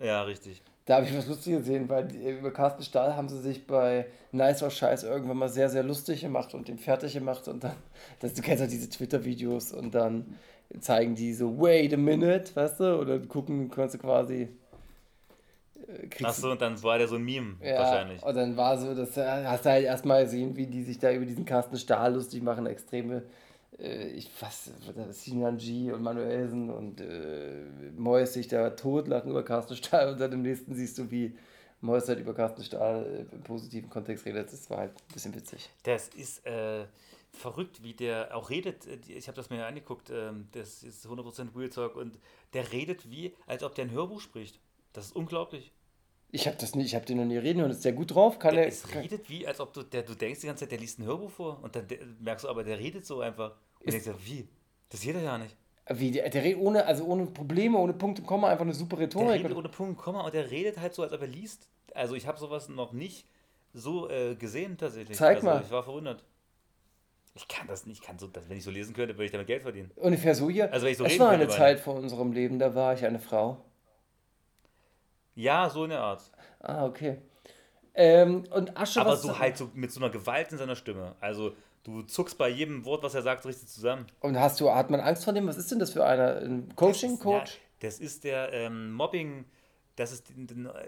Ja, 0.00 0.22
richtig. 0.22 0.62
Da 0.86 0.96
habe 0.96 1.06
ich 1.06 1.16
was 1.16 1.26
Lustiges 1.26 1.60
gesehen, 1.60 1.88
weil 1.88 2.08
die, 2.08 2.30
über 2.30 2.52
Carsten 2.52 2.82
Stahl 2.82 3.16
haben 3.16 3.28
sie 3.28 3.40
sich 3.40 3.66
bei 3.66 4.06
Nice 4.32 4.62
or 4.62 4.70
Scheiß 4.70 5.02
irgendwann 5.02 5.36
mal 5.36 5.48
sehr, 5.48 5.68
sehr 5.68 5.82
lustig 5.82 6.20
gemacht 6.20 6.54
und 6.54 6.68
den 6.68 6.78
fertig 6.78 7.14
gemacht 7.14 7.48
und 7.48 7.64
dann, 7.64 7.76
das, 8.20 8.34
du 8.34 8.42
kennst 8.42 8.60
ja 8.60 8.66
diese 8.66 8.88
Twitter-Videos 8.88 9.72
und 9.72 9.94
dann 9.94 10.38
zeigen 10.78 11.14
die 11.14 11.32
so, 11.32 11.58
wait 11.58 11.92
a 11.92 11.96
minute, 11.96 12.54
weißt 12.54 12.80
du, 12.80 12.98
oder 12.98 13.18
gucken, 13.18 13.70
kannst 13.70 13.94
du 13.94 13.98
quasi, 13.98 14.48
äh, 15.88 16.24
Achso, 16.24 16.52
und 16.52 16.60
dann 16.60 16.80
war 16.82 16.98
der 16.98 17.08
so 17.08 17.16
ein 17.16 17.24
Meme 17.24 17.56
ja, 17.62 17.78
wahrscheinlich. 17.78 18.22
und 18.22 18.36
dann 18.36 18.56
war 18.56 18.78
so, 18.78 18.94
dass 18.94 19.16
äh, 19.16 19.44
hast 19.44 19.64
du 19.64 19.70
halt 19.70 19.84
erstmal 19.84 20.24
gesehen, 20.24 20.56
wie 20.56 20.66
die 20.66 20.84
sich 20.84 20.98
da 20.98 21.12
über 21.12 21.26
diesen 21.26 21.44
Carsten 21.44 21.76
Stahl 21.76 22.14
lustig 22.14 22.42
machen, 22.42 22.66
extreme, 22.66 23.22
äh, 23.78 24.08
ich 24.08 24.30
was, 24.40 24.70
Sinan 25.10 25.58
G 25.58 25.90
und 25.90 26.02
Manuelsen 26.02 26.70
und 26.70 27.00
äh, 27.00 27.64
Mois 27.96 28.26
sich 28.26 28.48
da 28.48 28.70
totlachen 28.70 29.30
über 29.30 29.44
Carsten 29.44 29.76
Stahl 29.76 30.12
und 30.12 30.20
dann 30.20 30.32
im 30.32 30.42
nächsten 30.42 30.74
siehst 30.74 30.98
du, 30.98 31.10
wie 31.10 31.34
Mois 31.80 32.06
halt 32.08 32.18
über 32.20 32.34
Carsten 32.34 32.62
Stahl 32.64 33.26
äh, 33.30 33.34
im 33.34 33.42
positiven 33.42 33.88
Kontext 33.90 34.24
redet. 34.26 34.52
Das 34.52 34.68
war 34.70 34.78
halt 34.78 34.92
ein 34.92 35.12
bisschen 35.14 35.34
witzig. 35.34 35.70
Das 35.82 36.08
ist 36.08 36.44
äh, 36.46 36.84
verrückt, 37.32 37.82
wie 37.82 37.94
der 37.94 38.36
auch 38.36 38.50
redet. 38.50 38.86
Äh, 38.86 38.98
Ich 39.08 39.28
habe 39.28 39.36
das 39.36 39.50
mir 39.50 39.64
angeguckt. 39.66 40.10
Ähm, 40.10 40.48
das 40.52 40.82
ist 40.82 41.06
100% 41.06 41.56
Real 41.56 41.70
Talk 41.70 41.96
und 41.96 42.18
der 42.52 42.70
redet 42.72 43.10
wie, 43.10 43.34
als 43.46 43.62
ob 43.62 43.74
der 43.74 43.86
ein 43.86 43.90
Hörbuch 43.90 44.20
spricht. 44.20 44.58
Das 44.92 45.06
ist 45.06 45.16
unglaublich. 45.16 45.72
Ich 46.32 46.46
habe 46.46 46.56
das 46.60 46.74
nicht, 46.76 46.86
ich 46.86 46.94
habe 46.94 47.06
den 47.06 47.16
noch 47.16 47.24
nie 47.24 47.38
reden 47.38 47.60
hören. 47.60 47.70
Ist 47.72 47.84
der 47.84 47.92
gut 47.92 48.14
drauf? 48.14 48.38
Kann 48.38 48.54
Der 48.54 48.64
er, 48.64 48.68
es 48.68 48.94
redet 48.94 49.28
wie, 49.28 49.46
als 49.46 49.58
ob 49.58 49.72
du, 49.72 49.82
der, 49.82 50.02
du 50.04 50.14
denkst 50.14 50.40
die 50.40 50.46
ganze 50.46 50.64
Zeit, 50.64 50.70
der 50.72 50.78
liest 50.78 50.98
ein 51.00 51.04
Hörbuch 51.04 51.30
vor 51.30 51.58
und 51.62 51.74
dann 51.74 51.88
de- 51.88 51.98
merkst 52.20 52.44
du 52.44 52.48
aber, 52.48 52.62
der 52.62 52.78
redet 52.78 53.04
so 53.04 53.20
einfach. 53.20 53.56
Und 53.80 53.88
Ist- 53.88 54.06
denkst 54.06 54.18
du, 54.20 54.26
wie? 54.30 54.48
Das 54.90 55.00
geht 55.00 55.16
doch 55.16 55.22
ja 55.22 55.38
nicht. 55.38 55.56
Wie, 55.92 56.10
der, 56.12 56.28
der 56.28 56.42
redet 56.42 56.60
ohne, 56.60 56.86
also 56.86 57.04
ohne 57.04 57.26
Probleme, 57.26 57.78
ohne 57.78 57.92
Punkt 57.92 58.20
und 58.20 58.26
Komma, 58.26 58.48
einfach 58.48 58.64
eine 58.64 58.74
super 58.74 58.96
Der 58.96 59.06
Rhetorik. 59.06 59.44
redet 59.44 59.56
ohne 59.56 59.68
Punkt 59.68 59.98
und 59.98 60.02
Komma 60.02 60.22
und 60.22 60.34
der 60.34 60.50
redet 60.50 60.78
halt 60.78 60.94
so, 60.94 61.02
als 61.02 61.12
ob 61.12 61.20
er 61.20 61.26
liest. 61.26 61.68
Also 61.94 62.14
ich 62.14 62.26
habe 62.26 62.38
sowas 62.38 62.68
noch 62.68 62.92
nicht 62.92 63.26
so 63.72 64.08
äh, 64.08 64.34
gesehen 64.36 64.78
tatsächlich. 64.78 65.16
Zeig 65.16 65.36
also, 65.36 65.46
mal. 65.46 65.62
Ich 65.64 65.70
war 65.70 65.82
verwundert. 65.82 66.24
Ich 67.34 67.46
kann 67.48 67.66
das 67.68 67.86
nicht, 67.86 68.00
ich 68.00 68.06
kann 68.06 68.18
so, 68.18 68.26
das, 68.26 68.48
wenn 68.48 68.56
ich 68.56 68.64
so 68.64 68.70
lesen 68.70 68.94
könnte, 68.94 69.14
würde 69.14 69.24
ich 69.24 69.30
damit 69.30 69.46
Geld 69.46 69.62
verdienen. 69.62 69.90
Ungefähr 69.96 70.34
so 70.34 70.50
hier. 70.50 70.72
Also 70.72 70.84
wenn 70.84 70.92
ich 70.92 70.98
so 70.98 71.04
es 71.04 71.18
war 71.18 71.30
eine 71.30 71.48
Zeit 71.48 71.80
vor 71.80 71.94
unserem 71.94 72.32
Leben, 72.32 72.58
da 72.58 72.74
war 72.74 72.94
ich 72.94 73.04
eine 73.04 73.18
Frau. 73.18 73.64
Ja, 75.34 75.70
so 75.70 75.84
in 75.84 75.90
der 75.90 76.00
Art. 76.00 76.22
Ah, 76.58 76.86
okay. 76.86 77.18
Ähm, 77.94 78.44
und 78.50 78.76
Asche, 78.76 79.00
Aber 79.00 79.16
so 79.16 79.38
halt 79.38 79.56
so 79.56 79.70
mit 79.74 79.90
so 79.90 80.00
einer 80.00 80.10
Gewalt 80.10 80.52
in 80.52 80.58
seiner 80.58 80.76
Stimme. 80.76 81.14
Also 81.20 81.52
du 81.84 82.02
zuckst 82.02 82.38
bei 82.38 82.48
jedem 82.48 82.84
Wort, 82.84 83.02
was 83.02 83.14
er 83.14 83.22
sagt, 83.22 83.44
richtig 83.46 83.68
zusammen. 83.68 84.06
Und 84.20 84.38
hast 84.38 84.60
du, 84.60 84.70
hat 84.70 84.90
man 84.90 85.00
Angst 85.00 85.24
vor 85.24 85.32
dem? 85.32 85.46
Was 85.46 85.56
ist 85.56 85.70
denn 85.70 85.78
das 85.78 85.92
für 85.92 86.04
einer? 86.04 86.36
Ein 86.36 86.74
Coaching-Coach? 86.76 87.54
Ja, 87.54 87.60
das 87.80 88.00
ist 88.00 88.24
der 88.24 88.52
ähm, 88.52 88.92
Mobbing, 88.92 89.46
das 89.96 90.12
ist, 90.12 90.32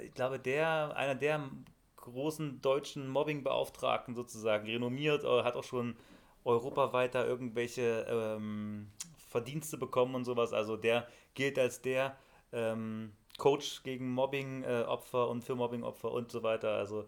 ich 0.03 0.15
glaube, 0.15 0.39
der, 0.39 0.95
einer 0.97 1.15
der 1.15 1.49
großen 1.97 2.61
deutschen 2.61 3.09
Mobbing-Beauftragten 3.09 4.15
sozusagen, 4.15 4.67
renommiert, 4.67 5.25
äh, 5.25 5.43
hat 5.43 5.57
auch 5.57 5.65
schon 5.65 5.97
europaweit 6.45 7.15
da 7.15 7.25
irgendwelche 7.25 8.07
ähm, 8.09 8.89
Verdienste 9.29 9.79
bekommen 9.79 10.15
und 10.15 10.25
sowas. 10.25 10.53
Also 10.53 10.77
der 10.77 11.07
gilt 11.35 11.59
als 11.59 11.81
der 11.81 12.17
ähm, 12.53 13.13
Coach 13.39 13.83
gegen 13.83 14.11
Mobbing-Opfer 14.11 15.29
und 15.29 15.45
für 15.45 15.55
Mobbing-Opfer 15.55 16.11
und 16.11 16.31
so 16.31 16.43
weiter. 16.43 16.73
Also 16.73 17.03
äh, 17.03 17.07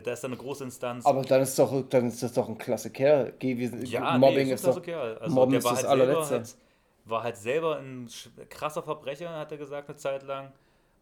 da 0.00 0.12
ist 0.12 0.22
da 0.22 0.28
eine 0.28 0.36
große 0.36 0.64
Instanz. 0.64 1.06
Aber 1.06 1.22
dann 1.22 1.42
ist, 1.42 1.58
doch, 1.58 1.88
dann 1.88 2.08
ist 2.08 2.22
das 2.22 2.32
doch 2.32 2.48
ein 2.48 2.58
klasse 2.58 2.90
Kerl. 2.90 3.34
Wir, 3.38 3.84
Ja, 3.84 4.18
Mobbing 4.18 4.48
nee, 4.48 4.54
ist 4.54 4.62
super 4.62 4.76
doch. 4.76 4.82
Kerl. 4.82 5.18
Also 5.18 5.34
Mobben 5.34 5.50
der 5.52 5.58
ist 5.58 5.64
war 5.64 5.72
das 5.72 5.84
halt, 5.84 5.98
selber, 5.98 6.10
allerletzte. 6.10 6.34
halt, 6.36 6.56
war 7.04 7.22
halt 7.22 7.36
selber 7.36 7.76
ein 7.78 8.08
krasser 8.48 8.82
Verbrecher, 8.82 9.30
hat 9.30 9.52
er 9.52 9.58
gesagt, 9.58 9.88
eine 9.88 9.96
Zeit 9.96 10.22
lang. 10.22 10.52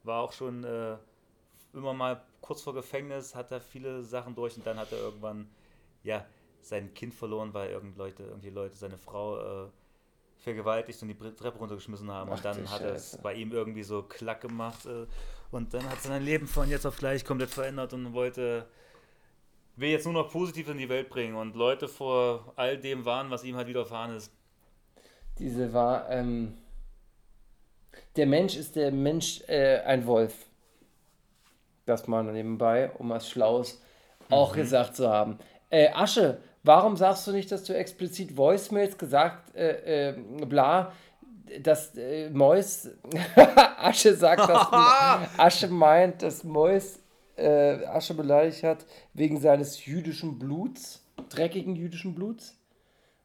War 0.02 0.20
auch 0.20 0.32
schon 0.32 0.64
äh, 0.64 0.96
immer 1.72 1.94
mal 1.94 2.22
kurz 2.40 2.62
vor 2.62 2.74
Gefängnis, 2.74 3.34
hat 3.34 3.50
er 3.50 3.60
viele 3.60 4.02
Sachen 4.02 4.34
durch 4.34 4.56
und 4.56 4.66
dann 4.66 4.78
hat 4.78 4.92
er 4.92 4.98
irgendwann 4.98 5.48
ja 6.02 6.24
sein 6.60 6.92
Kind 6.94 7.14
verloren, 7.14 7.52
weil 7.54 7.70
irgend 7.70 7.96
Leute, 7.96 8.22
irgendwie 8.24 8.50
Leute 8.50 8.76
seine 8.76 8.98
Frau 8.98 9.38
äh, 9.64 9.68
vergewaltigt 10.38 11.00
und 11.02 11.08
die 11.08 11.14
Treppe 11.16 11.58
runtergeschmissen 11.58 12.10
haben. 12.10 12.30
Ach 12.30 12.36
und 12.36 12.44
dann 12.44 12.70
hat 12.70 12.82
er 12.82 12.94
es 12.94 13.18
bei 13.22 13.34
ihm 13.34 13.52
irgendwie 13.52 13.82
so 13.82 14.02
klack 14.02 14.42
gemacht 14.42 14.86
äh, 14.86 15.06
und 15.50 15.72
dann 15.72 15.88
hat 15.88 16.02
sein 16.02 16.22
Leben 16.22 16.46
von 16.46 16.68
jetzt 16.68 16.86
auf 16.86 16.98
gleich 16.98 17.24
komplett 17.24 17.50
verändert 17.50 17.92
und 17.94 18.12
wollte 18.12 18.66
will 19.76 19.90
jetzt 19.90 20.04
nur 20.04 20.14
noch 20.14 20.30
positiv 20.30 20.68
in 20.68 20.78
die 20.78 20.88
Welt 20.88 21.08
bringen 21.08 21.34
und 21.34 21.56
Leute 21.56 21.88
vor 21.88 22.52
all 22.56 22.78
dem 22.78 23.04
warnen, 23.04 23.30
was 23.30 23.44
ihm 23.44 23.56
halt 23.56 23.68
widerfahren 23.68 24.16
ist. 24.16 24.32
Diese 25.38 25.72
war. 25.72 26.08
Ähm, 26.10 26.56
der 28.16 28.26
Mensch 28.26 28.56
ist 28.56 28.76
der 28.76 28.92
Mensch 28.92 29.42
äh, 29.48 29.80
ein 29.80 30.06
Wolf. 30.06 30.34
Das 31.86 32.06
mal 32.06 32.22
nebenbei, 32.22 32.90
um 32.98 33.10
was 33.10 33.28
Schlaues 33.28 33.82
auch 34.30 34.54
gesagt 34.54 34.96
zu 34.96 35.08
haben. 35.08 35.38
Äh, 35.68 35.88
Asche, 35.92 36.38
warum 36.62 36.96
sagst 36.96 37.26
du 37.26 37.32
nicht, 37.32 37.50
dass 37.50 37.64
du 37.64 37.76
explizit 37.76 38.36
Voicemails 38.36 38.96
gesagt, 38.96 39.54
äh, 39.54 40.10
äh, 40.10 40.46
bla, 40.46 40.92
dass 41.60 41.94
äh, 41.96 42.30
Mois, 42.30 42.90
Asche 43.76 44.14
sagt, 44.14 44.48
dass 44.48 44.68
Asche 45.38 45.68
meint, 45.68 46.22
dass 46.22 46.42
Mois 46.44 47.00
äh, 47.36 47.84
Asche 47.86 48.14
beleidigt 48.14 48.62
hat 48.62 48.86
wegen 49.12 49.40
seines 49.40 49.84
jüdischen 49.86 50.38
Bluts, 50.38 51.04
dreckigen 51.28 51.76
jüdischen 51.76 52.14
Bluts? 52.14 52.58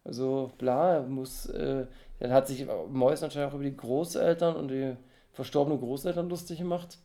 Also, 0.03 0.51
bla, 0.57 0.95
er 0.95 1.01
muss, 1.03 1.45
äh, 1.47 1.86
dann 2.20 2.32
hat 2.32 2.47
sich 2.47 2.66
Mois 2.89 3.22
anscheinend 3.22 3.51
auch 3.51 3.55
über 3.55 3.64
die 3.64 3.76
Großeltern 3.76 4.55
und 4.55 4.70
die 4.70 4.95
verstorbenen 5.34 5.80
Großeltern 5.80 6.30
lustig 6.30 6.60
gemacht. 6.60 6.97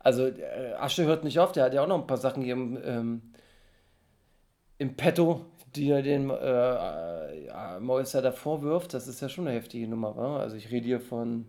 Also, 0.00 0.26
äh, 0.26 0.74
Asche 0.78 1.04
hört 1.04 1.24
nicht 1.24 1.38
auf, 1.38 1.52
der 1.52 1.64
hat 1.64 1.74
ja 1.74 1.82
auch 1.82 1.88
noch 1.88 2.00
ein 2.00 2.06
paar 2.06 2.18
Sachen 2.18 2.42
hier 2.42 2.54
im, 2.54 2.78
ähm, 2.84 3.22
im 4.78 4.96
Petto, 4.96 5.46
die 5.74 5.90
er 5.90 6.02
den 6.02 6.30
äh, 6.30 6.34
äh, 6.34 7.46
ja, 7.46 7.78
Mois 7.80 8.12
ja 8.12 8.20
da 8.20 8.32
vorwirft. 8.32 8.94
Das 8.94 9.08
ist 9.08 9.20
ja 9.20 9.28
schon 9.28 9.46
eine 9.46 9.56
heftige 9.56 9.88
Nummer, 9.88 10.16
wa? 10.16 10.38
Also, 10.38 10.56
ich 10.56 10.70
rede 10.70 10.86
hier 10.86 11.00
von 11.00 11.46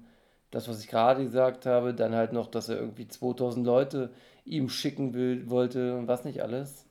das, 0.52 0.70
was 0.70 0.80
ich 0.82 0.88
gerade 0.88 1.24
gesagt 1.24 1.66
habe, 1.66 1.94
dann 1.94 2.16
halt 2.16 2.32
noch, 2.34 2.48
dass 2.48 2.70
er 2.70 2.78
irgendwie 2.78 3.08
2000 3.08 3.66
Leute 3.66 4.12
ihm 4.46 4.70
schicken 4.70 5.14
will, 5.14 5.50
wollte 5.50 5.96
und 5.98 6.08
was 6.08 6.24
nicht 6.24 6.42
alles. 6.42 6.86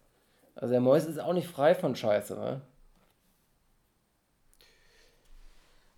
Also, 0.54 0.72
der 0.72 0.80
Mois 0.80 1.04
ist 1.06 1.18
auch 1.18 1.32
nicht 1.32 1.48
frei 1.48 1.74
von 1.74 1.96
Scheiße, 1.96 2.36
wa? 2.36 2.60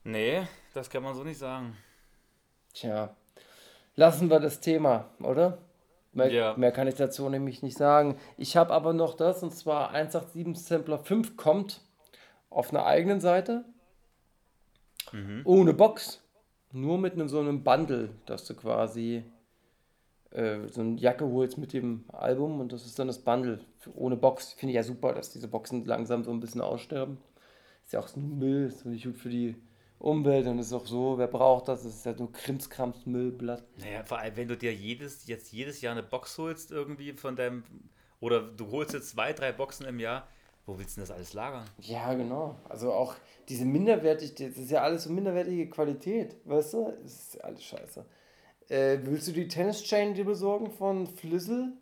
Nee, 0.05 0.47
das 0.75 0.89
kann 0.91 1.03
man 1.03 1.15
so 1.15 1.25
nicht 1.25 1.39
sagen. 1.39 1.77
Tja, 2.73 3.15
lassen 3.97 4.31
wir 4.31 4.39
das 4.41 4.61
Thema, 4.61 5.07
oder? 5.21 5.59
Mehr, 6.13 6.31
Ja. 6.31 6.55
mehr 6.57 6.73
kann 6.73 6.87
ich 6.89 6.95
dazu 6.95 7.29
nämlich 7.29 7.63
nicht 7.63 7.77
sagen. 7.77 8.19
Ich 8.39 8.57
habe 8.57 8.73
aber 8.73 8.93
noch 8.93 9.15
das, 9.15 9.43
und 9.43 9.53
zwar 9.55 9.91
187 9.91 10.67
Sampler 10.67 10.99
5 10.99 11.37
kommt 11.37 11.81
auf 12.49 12.71
einer 12.71 12.87
eigenen 12.87 13.21
Seite. 13.21 13.65
Ohne 15.45 15.73
Box. 15.73 16.23
Nur 16.73 16.99
mit 16.99 17.15
einem, 17.15 17.29
so 17.29 17.39
einem 17.41 17.63
Bundle, 17.63 18.11
dass 18.27 18.45
du 18.45 18.55
quasi 18.55 19.25
äh, 20.37 20.69
so 20.69 20.83
eine 20.83 20.99
Jacke 20.99 21.27
holst 21.27 21.57
mit 21.57 21.73
dem 21.73 22.05
Album 22.13 22.61
und 22.61 22.73
das 22.73 22.85
ist 22.85 22.99
dann 22.99 23.07
das 23.07 23.19
Bundle 23.19 23.61
ohne 23.95 24.17
Box. 24.17 24.53
Finde 24.53 24.73
ich 24.73 24.77
ja 24.77 24.83
super, 24.83 25.15
dass 25.15 25.31
diese 25.31 25.49
Boxen 25.49 25.85
langsam 25.87 26.25
so 26.25 26.31
ein 26.31 26.41
bisschen 26.41 26.61
aussterben. 26.61 27.19
Ist 27.85 27.93
ja 27.93 28.01
auch 28.01 28.09
so 28.09 28.21
ein 28.21 28.39
Müll, 28.39 28.67
ist 28.67 28.81
so 28.81 28.89
nicht 28.89 29.05
gut 29.05 29.17
für 29.17 29.31
die 29.31 29.57
Umwelt 29.99 30.47
und 30.47 30.59
ist 30.59 30.75
auch 30.75 30.87
so, 30.87 31.17
wer 31.17 31.27
braucht 31.27 31.69
das? 31.69 31.85
Das 31.85 31.95
ist 31.95 32.05
ja 32.05 32.13
nur 32.13 32.31
Krimskrams 32.33 33.07
Müllblatt. 33.07 33.65
Naja, 33.79 34.05
vor 34.05 34.19
allem, 34.19 34.37
wenn 34.37 34.49
du 34.49 34.57
dir 34.57 34.75
jedes, 34.75 35.27
jetzt 35.27 35.53
jedes 35.53 35.81
Jahr 35.81 35.93
eine 35.93 36.03
Box 36.03 36.37
holst, 36.37 36.71
irgendwie 36.71 37.13
von 37.15 37.35
deinem. 37.35 37.65
Oder 38.21 38.43
du 38.43 38.71
holst 38.71 38.93
jetzt 38.93 39.11
zwei, 39.11 39.33
drei 39.33 39.53
Boxen 39.53 39.87
im 39.87 40.01
Jahr, 40.01 40.27
wo 40.67 40.79
willst 40.79 40.97
du 40.97 41.01
denn 41.01 41.09
das 41.09 41.17
alles 41.17 41.33
lagern? 41.33 41.65
Ja, 41.79 42.13
genau. 42.13 42.57
Also 42.69 42.93
auch 42.93 43.15
diese 43.49 43.65
minderwertig, 43.65 44.35
das 44.35 44.59
ist 44.59 44.71
ja 44.71 44.83
alles 44.83 45.05
so 45.05 45.11
minderwertige 45.11 45.71
Qualität, 45.71 46.37
weißt 46.45 46.75
du? 46.75 46.93
Das 47.03 47.13
ist 47.13 47.45
alles 47.45 47.63
scheiße. 47.63 48.05
Äh, 48.69 48.99
willst 49.03 49.29
du 49.29 49.33
die 49.33 49.49
Tennis-Chain 49.49 50.15
dir 50.15 50.25
besorgen 50.25 50.71
von 50.71 51.07
Flizzle? 51.07 51.73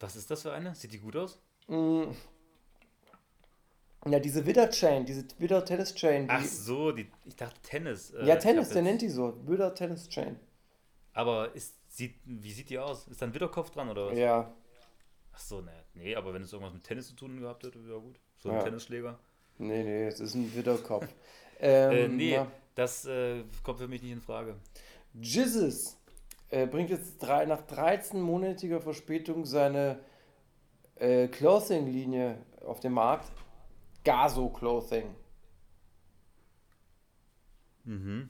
Was 0.00 0.16
ist 0.16 0.30
das 0.30 0.42
für 0.42 0.52
eine? 0.52 0.74
Sieht 0.74 0.92
die 0.92 0.98
gut 0.98 1.16
aus? 1.16 1.38
Mm. 1.68 2.04
Ja, 4.08 4.18
diese 4.18 4.44
Widder-Chain, 4.44 5.04
diese 5.06 5.24
Widder-Tennis-Chain. 5.38 6.24
die- 6.24 6.30
Ach 6.30 6.44
so, 6.44 6.90
die, 6.92 7.08
ich 7.24 7.36
dachte 7.36 7.60
Tennis. 7.62 8.10
äh, 8.10 8.24
Ja, 8.26 8.36
Tennis, 8.36 8.68
der 8.70 8.78
jetzt- 8.78 8.84
nennt 8.84 9.02
die 9.02 9.08
so. 9.08 9.34
Widder-Tennis-Chain. 9.46 10.38
Aber 11.14 11.54
ist, 11.54 11.74
sieht, 11.88 12.14
wie 12.24 12.52
sieht 12.52 12.70
die 12.70 12.78
aus? 12.78 13.06
Ist 13.08 13.20
da 13.22 13.26
ein 13.26 13.34
Widderkopf 13.34 13.70
dran 13.70 13.88
oder 13.88 14.06
was? 14.10 14.18
Ja, 14.18 14.52
Ach 15.34 15.38
so, 15.38 15.62
ne, 15.62 15.72
nee, 15.94 16.14
aber 16.14 16.34
wenn 16.34 16.42
es 16.42 16.52
irgendwas 16.52 16.74
mit 16.74 16.84
Tennis 16.84 17.08
zu 17.08 17.14
tun 17.14 17.40
gehabt 17.40 17.64
hätte, 17.64 17.82
wäre 17.86 18.00
gut. 18.00 18.16
So 18.38 18.50
ein 18.50 18.56
Ja. 18.56 18.62
Tennisschläger. 18.64 19.18
nee, 19.56 19.82
nee, 19.82 20.06
es 20.06 20.20
ist 20.20 20.34
ein 20.34 20.54
Widderkopf. 20.54 21.08
ähm, 21.60 21.92
Äh, 21.92 22.08
nee, 22.08 22.32
ja. 22.34 22.46
das 22.74 23.06
äh, 23.06 23.42
kommt 23.62 23.78
für 23.78 23.88
mich 23.88 24.02
nicht 24.02 24.12
in 24.12 24.20
Frage. 24.20 24.56
Jizzes 25.20 25.98
äh, 26.50 26.66
bringt 26.66 26.90
jetzt 26.90 27.18
drei, 27.18 27.44
nach 27.46 27.62
13-monatiger 27.62 28.80
Verspätung 28.80 29.44
seine 29.44 29.98
äh, 30.96 31.28
Clothing-Linie 31.28 32.38
auf 32.64 32.80
den 32.80 32.92
Markt. 32.92 33.30
Gaso 34.04 34.48
Clothing. 34.48 35.14
Mhm. 37.84 38.28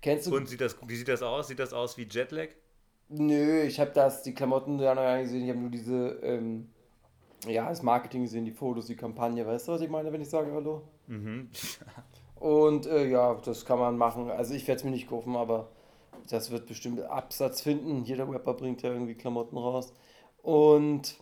Kennst 0.00 0.26
du? 0.26 0.36
Und 0.36 0.48
sieht 0.48 0.60
das, 0.60 0.76
wie 0.86 0.96
sieht 0.96 1.08
das 1.08 1.22
aus? 1.22 1.48
Sieht 1.48 1.58
das 1.58 1.72
aus 1.72 1.96
wie 1.96 2.06
Jetlag? 2.08 2.48
Nö, 3.08 3.62
ich 3.62 3.78
habe 3.78 3.92
das, 3.92 4.22
die 4.22 4.34
Klamotten 4.34 4.78
ja 4.78 4.94
noch 4.94 5.02
gar 5.02 5.16
nicht 5.16 5.24
gesehen. 5.24 5.44
Ich 5.44 5.50
habe 5.50 5.60
nur 5.60 5.70
diese, 5.70 6.18
ähm, 6.22 6.70
ja, 7.46 7.68
das 7.68 7.82
Marketing 7.82 8.22
gesehen, 8.22 8.44
die 8.44 8.52
Fotos, 8.52 8.86
die 8.86 8.96
Kampagne. 8.96 9.46
Weißt 9.46 9.68
du, 9.68 9.72
was 9.72 9.80
ich 9.80 9.90
meine, 9.90 10.12
wenn 10.12 10.20
ich 10.20 10.30
sage 10.30 10.52
Hallo? 10.52 10.88
Mhm. 11.06 11.50
Und 12.42 12.86
äh, 12.86 13.06
ja, 13.06 13.34
das 13.34 13.64
kann 13.64 13.78
man 13.78 13.96
machen. 13.96 14.28
Also 14.28 14.52
ich 14.54 14.66
werde 14.66 14.78
es 14.80 14.84
mir 14.84 14.90
nicht 14.90 15.08
kaufen, 15.08 15.36
aber 15.36 15.68
das 16.28 16.50
wird 16.50 16.66
bestimmt 16.66 17.00
Absatz 17.00 17.60
finden. 17.60 18.02
Jeder 18.02 18.28
Rapper 18.28 18.54
bringt 18.54 18.82
ja 18.82 18.92
irgendwie 18.92 19.14
Klamotten 19.14 19.56
raus. 19.56 19.92
Und 20.42 21.20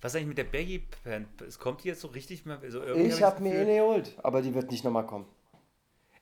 Was 0.00 0.14
eigentlich 0.14 0.28
mit 0.28 0.38
der 0.38 0.44
Baggy 0.44 0.86
Pant? 1.04 1.42
Es 1.42 1.58
kommt 1.58 1.84
die 1.84 1.88
jetzt 1.88 2.00
so 2.00 2.08
richtig 2.08 2.46
mal. 2.46 2.58
So 2.70 2.80
irgendwie 2.80 3.08
ich 3.08 3.22
hab 3.22 3.34
habe 3.34 3.44
das 3.44 3.52
mir 3.52 3.60
eine 3.60 3.76
geholt, 3.76 4.14
aber 4.22 4.40
die 4.40 4.54
wird 4.54 4.70
nicht 4.70 4.82
nochmal 4.82 5.04
kommen. 5.06 5.26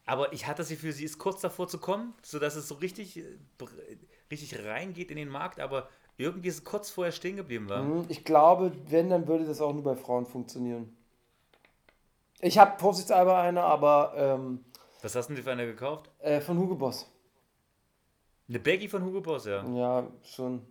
Aber 0.04 0.32
ich 0.32 0.48
hatte 0.48 0.58
das 0.62 0.70
Gefühl, 0.70 0.90
sie 0.92 1.04
ist 1.04 1.18
kurz 1.18 1.40
davor 1.40 1.68
zu 1.68 1.78
kommen, 1.78 2.12
sodass 2.22 2.56
es 2.56 2.66
so 2.66 2.74
richtig, 2.74 3.18
äh, 3.18 3.22
richtig 4.32 4.58
reingeht 4.64 5.12
in 5.12 5.16
den 5.16 5.28
Markt, 5.28 5.60
aber 5.60 5.88
irgendwie 6.18 6.48
ist 6.48 6.56
es 6.56 6.64
kurz 6.64 6.90
vorher 6.90 7.12
stehen 7.12 7.36
geblieben 7.36 7.68
war. 7.68 7.82
Hm, 7.82 8.04
Ich 8.08 8.24
glaube, 8.24 8.72
wenn, 8.88 9.10
dann 9.10 9.28
würde 9.28 9.44
das 9.44 9.60
auch 9.60 9.72
nur 9.72 9.84
bei 9.84 9.94
Frauen 9.96 10.26
funktionieren. 10.26 10.96
Ich 12.40 12.58
habe 12.58 12.78
vorsichtshalber 12.78 13.38
eine, 13.38 13.62
aber 13.62 14.12
ähm, 14.16 14.64
Was 15.02 15.14
hast 15.14 15.28
du 15.30 15.34
denn 15.34 15.42
für 15.42 15.52
eine 15.52 15.66
gekauft? 15.66 16.10
äh, 16.18 16.40
von 16.40 16.58
Hugo 16.58 16.74
Boss. 16.74 17.10
Eine 18.48 18.58
Baggy 18.58 18.88
von 18.88 19.02
Hugo 19.04 19.20
Boss, 19.20 19.46
ja. 19.46 19.64
Ja, 19.74 20.06
schon. 20.22 20.62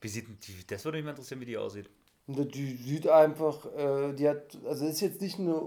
Wie 0.00 0.08
sieht 0.08 0.26
die, 0.46 0.66
das 0.66 0.84
würde 0.84 0.98
mich 0.98 1.04
mal 1.04 1.10
interessieren, 1.10 1.40
wie 1.40 1.46
die 1.46 1.56
aussieht. 1.56 1.88
Die 2.26 2.76
sieht 2.76 3.08
einfach, 3.08 3.64
äh, 3.74 4.12
die 4.12 4.28
hat, 4.28 4.56
also 4.66 4.86
ist 4.86 5.00
jetzt 5.00 5.20
nicht 5.20 5.38
eine, 5.38 5.62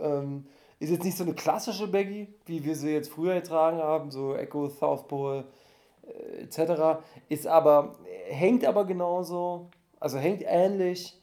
ähm, 0.00 0.46
ist 0.78 0.90
jetzt 0.90 1.04
nicht 1.04 1.16
so 1.16 1.24
eine 1.24 1.34
klassische 1.34 1.86
Baggy, 1.88 2.28
wie 2.46 2.64
wir 2.64 2.76
sie 2.76 2.90
jetzt 2.90 3.10
früher 3.10 3.34
getragen 3.34 3.78
haben, 3.78 4.10
so 4.10 4.34
Echo, 4.34 4.68
South 4.68 5.08
Pole, 5.08 5.44
äh, 6.02 6.42
etc. 6.42 7.02
Ist 7.28 7.46
aber, 7.46 7.96
hängt 8.28 8.64
aber 8.64 8.84
genauso, 8.84 9.70
also 9.98 10.18
hängt 10.18 10.42
ähnlich 10.46 11.18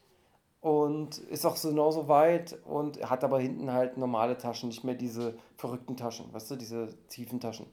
und 0.62 1.18
ist 1.18 1.45
auch 1.45 1.55
so 1.55 1.70
genauso 1.70 2.07
weit 2.07 2.57
und 2.66 3.09
hat 3.09 3.24
aber 3.24 3.39
hinten 3.39 3.72
halt 3.72 3.97
normale 3.97 4.38
Taschen, 4.38 4.70
nicht 4.70 4.84
mehr 4.84 4.95
diese 4.95 5.38
verrückten 5.57 5.97
Taschen, 5.97 6.32
weißt 6.34 6.51
du, 6.51 6.55
diese 6.55 6.97
tiefen 7.09 7.39
Taschen. 7.39 7.66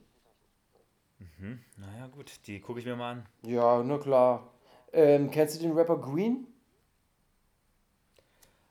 Hm, 1.37 1.59
naja, 1.77 2.07
gut, 2.07 2.31
die 2.47 2.59
gucke 2.59 2.79
ich 2.79 2.85
mir 2.85 2.95
mal 2.95 3.11
an. 3.11 3.25
Ja, 3.43 3.81
na 3.83 3.97
klar. 3.97 4.51
Ähm, 4.91 5.29
kennst 5.31 5.55
du 5.55 5.61
den 5.61 5.77
Rapper 5.77 5.97
Green? 5.97 6.47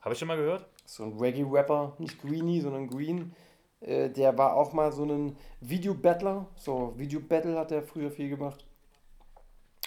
Habe 0.01 0.15
ich 0.15 0.19
schon 0.19 0.29
mal 0.29 0.37
gehört? 0.37 0.69
so 0.89 1.05
ein 1.05 1.19
Reggae-Rapper, 1.19 1.95
nicht 1.99 2.21
Greenie, 2.21 2.61
sondern 2.61 2.89
Green. 2.89 3.35
Äh, 3.81 4.09
der 4.09 4.37
war 4.39 4.57
auch 4.57 4.73
mal 4.73 4.91
so 4.91 5.05
ein 5.05 5.37
Video-Battler. 5.61 6.47
So, 6.57 6.95
Video-Battle 6.97 7.59
hat 7.59 7.73
er 7.73 7.83
früher 7.83 8.11
viel 8.11 8.31
gemacht. 8.31 8.65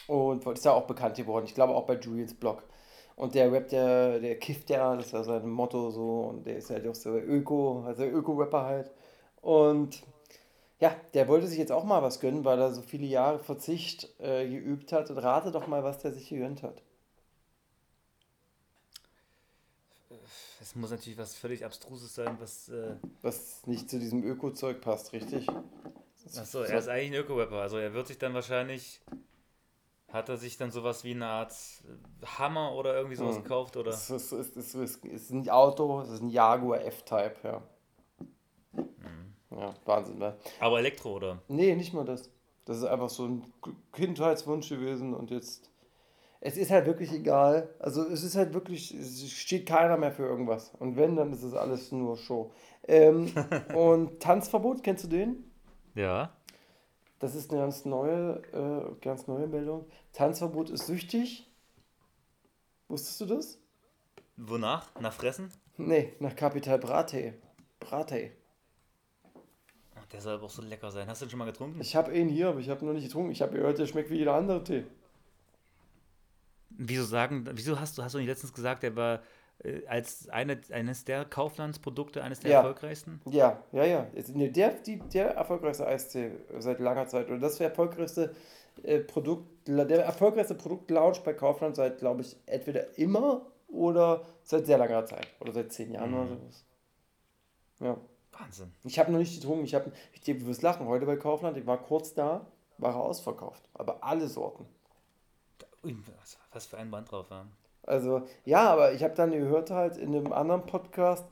Und 0.08 0.46
ist 0.46 0.66
ja 0.66 0.74
auch 0.74 0.86
bekannt 0.86 1.16
geworden. 1.16 1.46
Ich 1.46 1.56
glaube 1.56 1.74
auch 1.74 1.86
bei 1.86 1.96
Julians 1.96 2.34
Blog. 2.34 2.64
Und 3.16 3.36
der 3.36 3.52
Rap, 3.52 3.70
der, 3.70 4.20
der 4.20 4.40
kifft 4.40 4.70
ja, 4.70 4.96
das 4.96 5.08
ist 5.08 5.12
ja 5.14 5.24
sein 5.24 5.50
Motto 5.50 5.92
so. 5.92 6.22
Und 6.22 6.46
der 6.46 6.58
ist 6.58 6.70
halt 6.70 6.88
auch 6.88 6.96
so 6.96 7.12
Öko, 7.18 7.84
also 7.86 8.04
Öko-Rapper 8.04 8.64
halt. 8.64 8.92
Und 9.42 10.04
ja, 10.80 10.96
der 11.14 11.28
wollte 11.28 11.48
sich 11.48 11.60
jetzt 11.60 11.72
auch 11.72 11.84
mal 11.84 12.02
was 12.02 12.20
gönnen, 12.20 12.44
weil 12.46 12.60
er 12.60 12.72
so 12.72 12.82
viele 12.82 13.06
Jahre 13.06 13.40
Verzicht 13.40 14.10
äh, 14.20 14.50
geübt 14.50 14.92
hat. 14.92 15.10
Und 15.12 15.20
rate 15.20 15.52
doch 15.52 15.68
mal, 15.68 15.84
was 15.84 16.00
der 16.00 16.12
sich 16.14 16.30
gegönnt 16.30 16.64
hat. 16.64 16.82
Es 20.62 20.76
muss 20.76 20.92
natürlich 20.92 21.18
was 21.18 21.36
völlig 21.36 21.66
Abstruses 21.66 22.14
sein, 22.14 22.38
was. 22.40 22.70
Äh, 22.70 22.96
Was 23.22 23.66
nicht 23.66 23.90
zu 23.90 24.00
diesem 24.00 24.24
Öko-Zeug 24.24 24.80
passt, 24.80 25.12
richtig? 25.12 25.48
achso, 26.38 26.62
er 26.62 26.78
ist 26.80 26.88
eigentlich 26.88 27.20
ein 27.20 27.26
Öko-Rapper. 27.26 27.62
Also 27.62 27.78
er 27.78 27.94
wird 27.94 28.08
sich 28.08 28.18
dann 28.18 28.34
wahrscheinlich. 28.34 29.02
Hat 30.12 30.30
er 30.30 30.38
sich 30.38 30.58
dann 30.58 30.72
sowas 30.72 31.04
wie 31.04 31.12
eine 31.12 31.28
Art 31.28 31.54
äh, 32.22 32.26
Hammer 32.26 32.74
oder 32.74 32.96
irgendwie 32.96 33.16
sowas 33.16 33.38
Mhm. 33.38 33.44
gekauft? 33.44 33.78
Oder? 33.78 33.92
Es 33.92 34.10
ist, 34.10 34.32
es, 34.32 34.50
ist, 34.56 34.76
es 34.76 35.04
ist, 35.06 35.30
ein 35.32 35.50
Auto, 35.50 36.02
es 36.02 36.10
ist 36.10 36.22
ein 36.22 36.30
Jaguar 36.30 36.82
F-Type, 36.82 37.36
ja. 37.44 37.62
Mhm. 38.74 39.58
Ja, 39.58 39.74
Wahnsinn, 39.86 40.18
ne? 40.18 40.36
Aber 40.60 40.80
Elektro, 40.80 41.16
oder? 41.16 41.42
Nee, 41.48 41.76
nicht 41.76 41.94
mal 41.94 42.06
das. 42.06 42.30
Das 42.66 42.78
ist 42.78 42.84
einfach 42.86 43.10
so 43.10 43.26
ein 43.26 43.44
Kindheitswunsch 43.94 44.70
gewesen 44.70 45.14
und 45.14 45.32
jetzt. 45.32 45.70
Es 46.44 46.58
ist 46.58 46.72
halt 46.72 46.88
wirklich 46.88 47.12
egal. 47.12 47.70
Also 47.80 48.04
es 48.04 48.24
ist 48.24 48.36
halt 48.36 48.54
wirklich, 48.54 48.94
es 48.94 49.30
steht 49.32 49.68
keiner 49.68 49.96
mehr 49.98 50.12
für 50.12 50.26
irgendwas. 50.26 50.72
Und 50.80 50.96
wenn, 50.96 51.16
dann 51.16 51.32
ist 51.34 51.44
es 51.44 51.54
alles 51.54 51.92
nur 51.92 52.18
Show. 52.18 52.52
Ähm, 52.88 53.32
und 53.76 54.20
Tanzverbot, 54.20 54.84
kennst 54.84 55.04
du 55.04 55.08
den? 55.08 55.52
Ja. 55.94 56.32
Das 57.22 57.36
ist 57.36 57.52
eine 57.52 57.62
ganz 57.62 57.86
neue, 57.86 58.42
äh, 58.52 58.96
ganz 59.00 59.28
neue 59.28 59.48
Meldung. 59.48 59.86
Tanzverbot 60.12 60.72
ist 60.72 60.88
süchtig. 60.88 61.48
Wusstest 62.88 63.22
du 63.22 63.26
das? 63.28 63.60
Wonach? 64.38 64.90
Nach 65.00 65.14
Fressen? 65.14 65.52
Nee, 65.78 66.14
nach 66.20 66.36
Capital 66.36 66.80
Brate. 66.80 67.36
Brate. 67.80 68.32
Der 70.12 70.20
soll 70.20 70.34
aber 70.34 70.46
auch 70.46 70.50
so 70.50 70.64
lecker 70.64 70.90
sein. 70.90 71.08
Hast 71.08 71.22
du 71.22 71.26
den 71.26 71.30
schon 71.30 71.40
mal 71.40 71.46
getrunken? 71.46 71.80
Ich 71.80 71.96
habe 71.96 72.12
ihn 72.12 72.28
hier, 72.28 72.50
aber 72.50 72.60
ich 72.60 72.70
habe 72.70 72.84
noch 72.84 72.94
nicht 72.94 73.06
getrunken. 73.06 73.32
Ich 73.32 73.44
habe 73.44 73.54
gehört, 73.54 73.78
der 73.78 73.86
schmeckt 73.86 74.10
wie 74.10 74.18
jeder 74.18 74.34
andere 74.34 74.64
Tee. 74.64 74.84
Wieso 76.72 77.04
sagen, 77.06 77.48
wieso 77.54 77.80
hast 77.80 78.00
du, 78.00 78.04
hast 78.04 78.16
du 78.16 78.18
nicht 78.18 78.28
letztens 78.28 78.52
gesagt, 78.52 78.82
der 78.82 78.96
war 78.96 79.22
als 79.88 80.28
eine, 80.30 80.60
eines 80.72 81.06
der 81.06 81.26
Kauflandsprodukte 81.26 82.24
eines 82.24 82.40
der 82.40 82.52
Ja. 82.52 82.58
erfolgreichsten? 82.58 83.22
Ja, 83.30 83.62
ja, 83.72 83.86
ja. 83.86 84.08
Der, 84.16 84.70
die, 84.74 84.98
der 84.98 85.36
erfolgreichste 85.36 85.86
Eistee 85.86 86.32
seit 86.60 86.80
langer 86.80 87.08
Zeit. 87.08 87.30
Und 87.30 87.42
das 87.42 87.54
ist 87.54 87.60
der 87.60 87.70
erfolgreichste 87.70 88.34
äh, 88.84 89.00
Produkt, 89.00 89.68
der 89.68 90.04
erfolgreichste 90.06 90.56
Produktlaunch 90.56 91.24
bei 91.24 91.34
Kaufland 91.34 91.76
seit, 91.76 92.00
glaube 92.00 92.22
ich, 92.22 92.36
entweder 92.46 92.98
immer 92.98 93.46
oder 93.68 94.26
seit 94.44 94.66
sehr 94.66 94.78
langer 94.78 95.06
Zeit. 95.06 95.28
Oder 95.40 95.52
seit 95.54 95.72
zehn 95.72 95.94
Jahren 95.94 96.14
oder 96.14 96.28
sowas. 96.28 96.66
Ja. 97.80 97.98
Wahnsinn. 98.40 98.72
Ich 98.84 98.98
habe 98.98 99.12
noch 99.12 99.20
nicht 99.20 99.40
getrunken. 99.40 99.66
Ich 99.66 99.76
habe, 99.76 99.92
ich 100.14 100.22
dir 100.22 100.44
wirst 100.46 100.62
lachen, 100.62 100.88
heute 100.88 101.06
bei 101.06 101.18
Kaufland, 101.18 101.58
ich 101.58 101.68
war 101.68 101.78
kurz 101.78 102.14
da, 102.14 102.48
war 102.78 102.96
er 102.96 103.02
ausverkauft. 103.02 103.62
Aber 103.74 104.04
alle 104.04 104.28
Sorten. 104.28 104.66
Was, 105.84 106.38
was 106.52 106.66
für 106.66 106.78
ein 106.78 106.90
Band 106.90 107.12
drauf 107.12 107.30
war. 107.30 107.46
Also, 107.84 108.24
ja, 108.46 108.72
aber 108.72 108.94
ich 108.94 109.04
habe 109.04 109.16
dann 109.16 109.32
gehört 109.32 109.72
halt 109.72 109.98
in 109.98 110.16
einem 110.16 110.34
anderen 110.34 110.66
Podcast, 110.66 111.26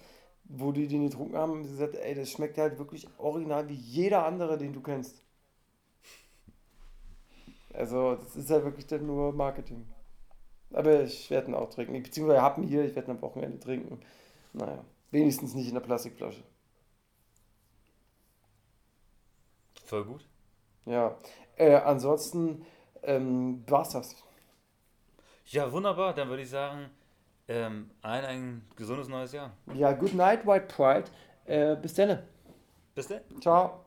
wo 0.46 0.72
die 0.72 0.88
den 0.88 1.04
getrunken 1.08 1.38
haben, 1.38 1.52
haben 1.52 1.64
sie 1.64 1.72
gesagt, 1.72 1.96
ey, 1.96 2.16
das 2.16 2.32
schmeckt 2.32 2.58
halt 2.58 2.80
wirklich 2.80 3.08
original 3.18 3.70
wie 3.70 3.76
jeder 3.76 4.26
andere, 4.26 4.58
den 4.58 4.74
du 4.74 4.82
kennst. 4.82 5.24
Also, 7.74 8.16
das 8.16 8.36
ist 8.36 8.50
halt 8.50 8.66
wirklich 8.66 8.88
dann 8.88 9.06
nur 9.06 9.32
Marketing. 9.32 9.88
Aber 10.74 11.02
ich 11.02 11.30
werde 11.30 11.50
ihn 11.50 11.56
auch 11.56 11.70
trinken. 11.70 12.02
Beziehungsweise 12.02 12.42
habe 12.42 12.62
ihn 12.62 12.68
hier, 12.68 12.84
ich 12.84 12.96
werde 12.96 13.10
ihn 13.12 13.18
am 13.18 13.22
Wochenende 13.22 13.60
trinken. 13.60 14.00
Naja, 14.54 14.84
wenigstens 15.12 15.54
nicht 15.56 15.68
in 15.68 15.76
der 15.76 15.82
Plastikflasche. 15.82 16.44
Voll 19.86 20.06
gut. 20.06 20.28
Ja. 20.86 21.18
Äh, 21.56 21.76
ansonsten 21.76 22.66
ähm, 23.04 23.64
war's 23.68 23.90
das. 23.90 24.16
Ja, 25.52 25.72
wunderbar. 25.72 26.14
Dann 26.14 26.30
würde 26.30 26.44
ich 26.44 26.50
sagen, 26.50 26.90
ähm, 27.48 27.90
ein, 28.04 28.26
ein 28.26 28.68
gesundes 28.76 29.08
neues 29.08 29.32
Jahr. 29.32 29.52
Ja, 29.74 29.92
good 29.94 30.14
night, 30.14 30.46
White 30.46 30.68
Pride. 30.68 31.06
Äh, 31.46 31.76
bis 31.76 31.96
dann. 31.96 32.22
Bis 32.94 33.08
dann. 33.08 33.22
Ciao. 33.42 33.84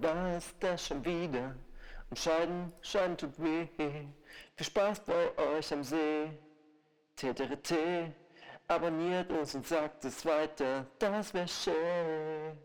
war 0.00 0.36
es 0.36 0.54
das 0.58 0.86
schon 0.86 1.04
wieder. 1.04 1.54
Und 2.08 2.18
Scheiden, 2.18 2.72
Scheiden 2.80 3.16
tut 3.16 3.38
weh. 3.42 3.68
Viel 3.76 4.66
Spaß 4.66 5.00
bei 5.00 5.36
euch 5.36 5.72
am 5.72 5.84
See. 5.84 6.30
TTRT, 7.16 7.74
abonniert 8.66 9.30
uns 9.30 9.54
und 9.54 9.66
sagt 9.66 10.06
es 10.06 10.24
weiter, 10.24 10.86
das 10.98 11.34
wär 11.34 11.46
schön. 11.46 12.56